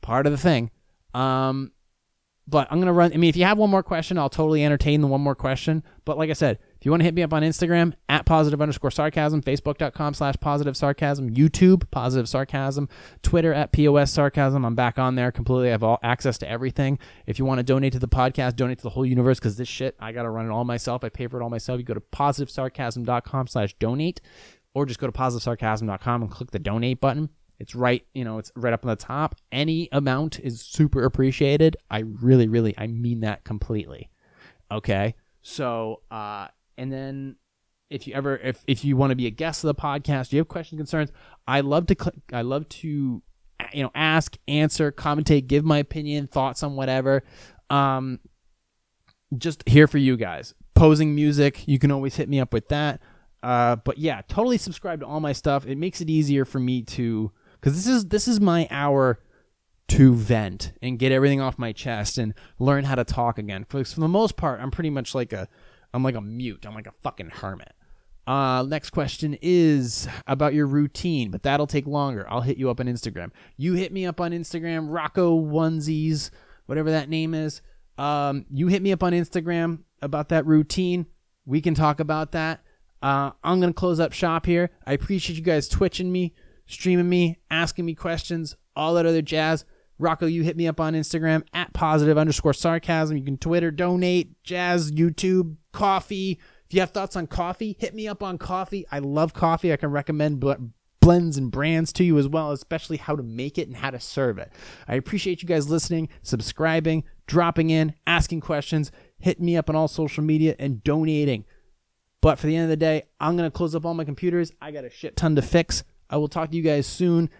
part 0.00 0.26
of 0.26 0.32
the 0.32 0.38
thing. 0.38 0.70
Um, 1.14 1.72
but 2.46 2.68
I'm 2.70 2.78
gonna 2.78 2.92
run. 2.92 3.12
I 3.12 3.16
mean, 3.16 3.30
if 3.30 3.36
you 3.36 3.44
have 3.44 3.58
one 3.58 3.70
more 3.70 3.82
question, 3.82 4.18
I'll 4.18 4.28
totally 4.28 4.64
entertain 4.64 5.00
the 5.00 5.06
one 5.06 5.20
more 5.20 5.34
question. 5.34 5.82
But 6.04 6.18
like 6.18 6.28
I 6.28 6.34
said, 6.34 6.58
if 6.78 6.84
you 6.86 6.90
want 6.90 7.00
to 7.00 7.04
hit 7.04 7.14
me 7.14 7.22
up 7.22 7.32
on 7.32 7.42
Instagram 7.42 7.94
at 8.08 8.26
positive 8.26 8.60
underscore 8.60 8.90
sarcasm, 8.90 9.42
Facebook.com 9.42 10.14
slash 10.14 10.34
positive 10.40 10.76
sarcasm, 10.76 11.34
YouTube 11.34 11.90
positive 11.90 12.28
sarcasm, 12.28 12.88
Twitter 13.22 13.52
at 13.52 13.72
POS 13.72 14.10
sarcasm. 14.10 14.64
I'm 14.64 14.74
back 14.74 14.98
on 14.98 15.14
there 15.14 15.30
completely. 15.30 15.68
I 15.68 15.72
have 15.72 15.82
all 15.82 15.98
access 16.02 16.38
to 16.38 16.48
everything. 16.48 16.98
If 17.26 17.38
you 17.38 17.44
want 17.44 17.58
to 17.58 17.64
donate 17.64 17.92
to 17.92 17.98
the 17.98 18.08
podcast, 18.08 18.56
donate 18.56 18.78
to 18.78 18.84
the 18.84 18.90
whole 18.90 19.06
universe 19.06 19.38
because 19.38 19.56
this 19.56 19.68
shit 19.68 19.96
I 20.00 20.12
gotta 20.12 20.30
run 20.30 20.46
it 20.46 20.50
all 20.50 20.64
myself. 20.64 21.04
I 21.04 21.08
pay 21.08 21.26
for 21.26 21.40
it 21.40 21.42
all 21.42 21.50
myself. 21.50 21.78
You 21.78 21.84
go 21.84 21.94
to 21.94 22.00
positive 22.00 22.48
positivesarcasm.com 22.48 23.46
slash 23.46 23.74
donate, 23.74 24.20
or 24.74 24.86
just 24.86 25.00
go 25.00 25.06
to 25.06 25.12
positivesarcasm.com 25.12 26.22
and 26.22 26.30
click 26.30 26.50
the 26.50 26.58
donate 26.58 27.00
button. 27.00 27.30
It's 27.58 27.74
right, 27.74 28.06
you 28.14 28.24
know, 28.24 28.38
it's 28.38 28.52
right 28.54 28.72
up 28.72 28.84
on 28.84 28.90
the 28.90 28.96
top. 28.96 29.34
Any 29.50 29.88
amount 29.90 30.38
is 30.40 30.60
super 30.60 31.04
appreciated. 31.04 31.76
I 31.90 32.00
really, 32.00 32.46
really, 32.46 32.74
I 32.78 32.86
mean 32.86 33.20
that 33.20 33.42
completely. 33.44 34.10
Okay. 34.70 35.16
So, 35.42 36.02
uh, 36.10 36.48
and 36.78 36.92
then 36.92 37.36
if 37.90 38.06
you 38.06 38.14
ever, 38.14 38.36
if, 38.36 38.62
if 38.66 38.84
you 38.84 38.96
want 38.96 39.10
to 39.10 39.16
be 39.16 39.26
a 39.26 39.30
guest 39.30 39.64
of 39.64 39.68
the 39.68 39.74
podcast, 39.74 40.32
you 40.32 40.38
have 40.38 40.48
questions, 40.48 40.78
concerns, 40.78 41.10
I 41.46 41.60
love 41.60 41.86
to, 41.86 41.94
click, 41.94 42.14
I 42.32 42.42
love 42.42 42.68
to, 42.68 43.22
you 43.72 43.82
know, 43.82 43.90
ask, 43.94 44.36
answer, 44.46 44.92
commentate, 44.92 45.46
give 45.46 45.64
my 45.64 45.78
opinion, 45.78 46.26
thoughts 46.26 46.62
on 46.62 46.76
whatever. 46.76 47.24
Um, 47.70 48.20
just 49.36 49.66
here 49.68 49.86
for 49.86 49.98
you 49.98 50.16
guys. 50.16 50.54
Posing 50.74 51.14
music, 51.14 51.66
you 51.66 51.78
can 51.78 51.90
always 51.90 52.16
hit 52.16 52.28
me 52.28 52.40
up 52.40 52.52
with 52.52 52.68
that. 52.68 53.00
Uh, 53.42 53.76
but 53.76 53.98
yeah, 53.98 54.20
totally 54.28 54.58
subscribe 54.58 55.00
to 55.00 55.06
all 55.06 55.20
my 55.20 55.32
stuff. 55.32 55.66
It 55.66 55.78
makes 55.78 56.00
it 56.00 56.10
easier 56.10 56.44
for 56.44 56.58
me 56.58 56.82
to 56.82 57.32
because 57.54 57.74
this 57.74 57.86
is 57.86 58.06
this 58.06 58.28
is 58.28 58.40
my 58.40 58.68
hour 58.70 59.20
to 59.88 60.14
vent 60.14 60.72
and 60.82 60.98
get 60.98 61.12
everything 61.12 61.40
off 61.40 61.58
my 61.58 61.72
chest 61.72 62.18
and 62.18 62.34
learn 62.58 62.84
how 62.84 62.94
to 62.94 63.04
talk 63.04 63.38
again. 63.38 63.64
For, 63.68 63.82
for 63.84 64.00
the 64.00 64.08
most 64.08 64.36
part, 64.36 64.60
I'm 64.60 64.70
pretty 64.70 64.90
much 64.90 65.14
like 65.14 65.32
a 65.32 65.48
I'm 65.92 66.02
like 66.02 66.14
a 66.14 66.20
mute. 66.20 66.64
I'm 66.66 66.74
like 66.74 66.86
a 66.86 66.94
fucking 67.02 67.30
hermit. 67.30 67.72
Uh, 68.26 68.62
next 68.62 68.90
question 68.90 69.38
is 69.40 70.06
about 70.26 70.52
your 70.52 70.66
routine, 70.66 71.30
but 71.30 71.42
that'll 71.42 71.66
take 71.66 71.86
longer. 71.86 72.26
I'll 72.28 72.42
hit 72.42 72.58
you 72.58 72.68
up 72.68 72.78
on 72.78 72.86
Instagram. 72.86 73.30
You 73.56 73.72
hit 73.72 73.92
me 73.92 74.04
up 74.04 74.20
on 74.20 74.32
Instagram, 74.32 74.86
Rocco 74.90 75.40
Onesies, 75.40 76.30
whatever 76.66 76.90
that 76.90 77.08
name 77.08 77.32
is. 77.32 77.62
Um, 77.96 78.44
you 78.50 78.66
hit 78.68 78.82
me 78.82 78.92
up 78.92 79.02
on 79.02 79.12
Instagram 79.12 79.80
about 80.02 80.28
that 80.28 80.46
routine. 80.46 81.06
We 81.46 81.62
can 81.62 81.74
talk 81.74 82.00
about 82.00 82.32
that. 82.32 82.60
Uh, 83.00 83.30
I'm 83.42 83.60
gonna 83.60 83.72
close 83.72 83.98
up 83.98 84.12
shop 84.12 84.44
here. 84.44 84.70
I 84.86 84.92
appreciate 84.92 85.36
you 85.36 85.42
guys 85.42 85.68
twitching 85.68 86.12
me 86.12 86.34
streaming 86.68 87.08
me, 87.08 87.38
asking 87.50 87.84
me 87.84 87.94
questions, 87.94 88.54
all 88.76 88.94
that 88.94 89.06
other 89.06 89.22
jazz. 89.22 89.64
Rocco, 89.98 90.26
you 90.26 90.42
hit 90.42 90.56
me 90.56 90.68
up 90.68 90.80
on 90.80 90.94
Instagram 90.94 91.42
at 91.52 91.72
positive 91.72 92.16
underscore 92.16 92.54
sarcasm. 92.54 93.16
You 93.16 93.24
can 93.24 93.38
Twitter, 93.38 93.70
donate, 93.70 94.42
jazz, 94.42 94.92
YouTube, 94.92 95.56
coffee. 95.72 96.38
If 96.66 96.74
you 96.74 96.80
have 96.80 96.90
thoughts 96.90 97.16
on 97.16 97.26
coffee, 97.26 97.76
hit 97.78 97.94
me 97.94 98.06
up 98.06 98.22
on 98.22 98.38
coffee. 98.38 98.86
I 98.92 98.98
love 98.98 99.34
coffee. 99.34 99.72
I 99.72 99.76
can 99.76 99.90
recommend 99.90 100.40
bl- 100.40 100.52
blends 101.00 101.38
and 101.38 101.50
brands 101.50 101.92
to 101.94 102.04
you 102.04 102.18
as 102.18 102.28
well, 102.28 102.52
especially 102.52 102.98
how 102.98 103.16
to 103.16 103.22
make 103.22 103.56
it 103.56 103.66
and 103.66 103.76
how 103.76 103.90
to 103.90 103.98
serve 103.98 104.38
it. 104.38 104.52
I 104.86 104.94
appreciate 104.94 105.42
you 105.42 105.48
guys 105.48 105.68
listening, 105.70 106.10
subscribing, 106.22 107.04
dropping 107.26 107.70
in, 107.70 107.94
asking 108.06 108.42
questions, 108.42 108.92
hitting 109.18 109.46
me 109.46 109.56
up 109.56 109.70
on 109.70 109.76
all 109.76 109.88
social 109.88 110.22
media, 110.22 110.54
and 110.58 110.84
donating. 110.84 111.44
But 112.20 112.38
for 112.38 112.46
the 112.46 112.56
end 112.56 112.64
of 112.64 112.70
the 112.70 112.76
day, 112.76 113.04
I'm 113.20 113.36
going 113.36 113.50
to 113.50 113.56
close 113.56 113.74
up 113.74 113.86
all 113.86 113.94
my 113.94 114.04
computers. 114.04 114.52
I 114.60 114.70
got 114.70 114.84
a 114.84 114.90
shit 114.90 115.16
ton 115.16 115.34
to 115.36 115.42
fix. 115.42 115.84
I 116.10 116.18
will 116.18 116.28
talk 116.28 116.50
to 116.50 116.56
you 116.56 116.62
guys 116.62 116.86
soon. 116.86 117.30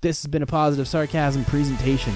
This 0.00 0.22
has 0.22 0.30
been 0.30 0.42
a 0.42 0.46
positive 0.46 0.86
sarcasm 0.86 1.44
presentation. 1.44 2.14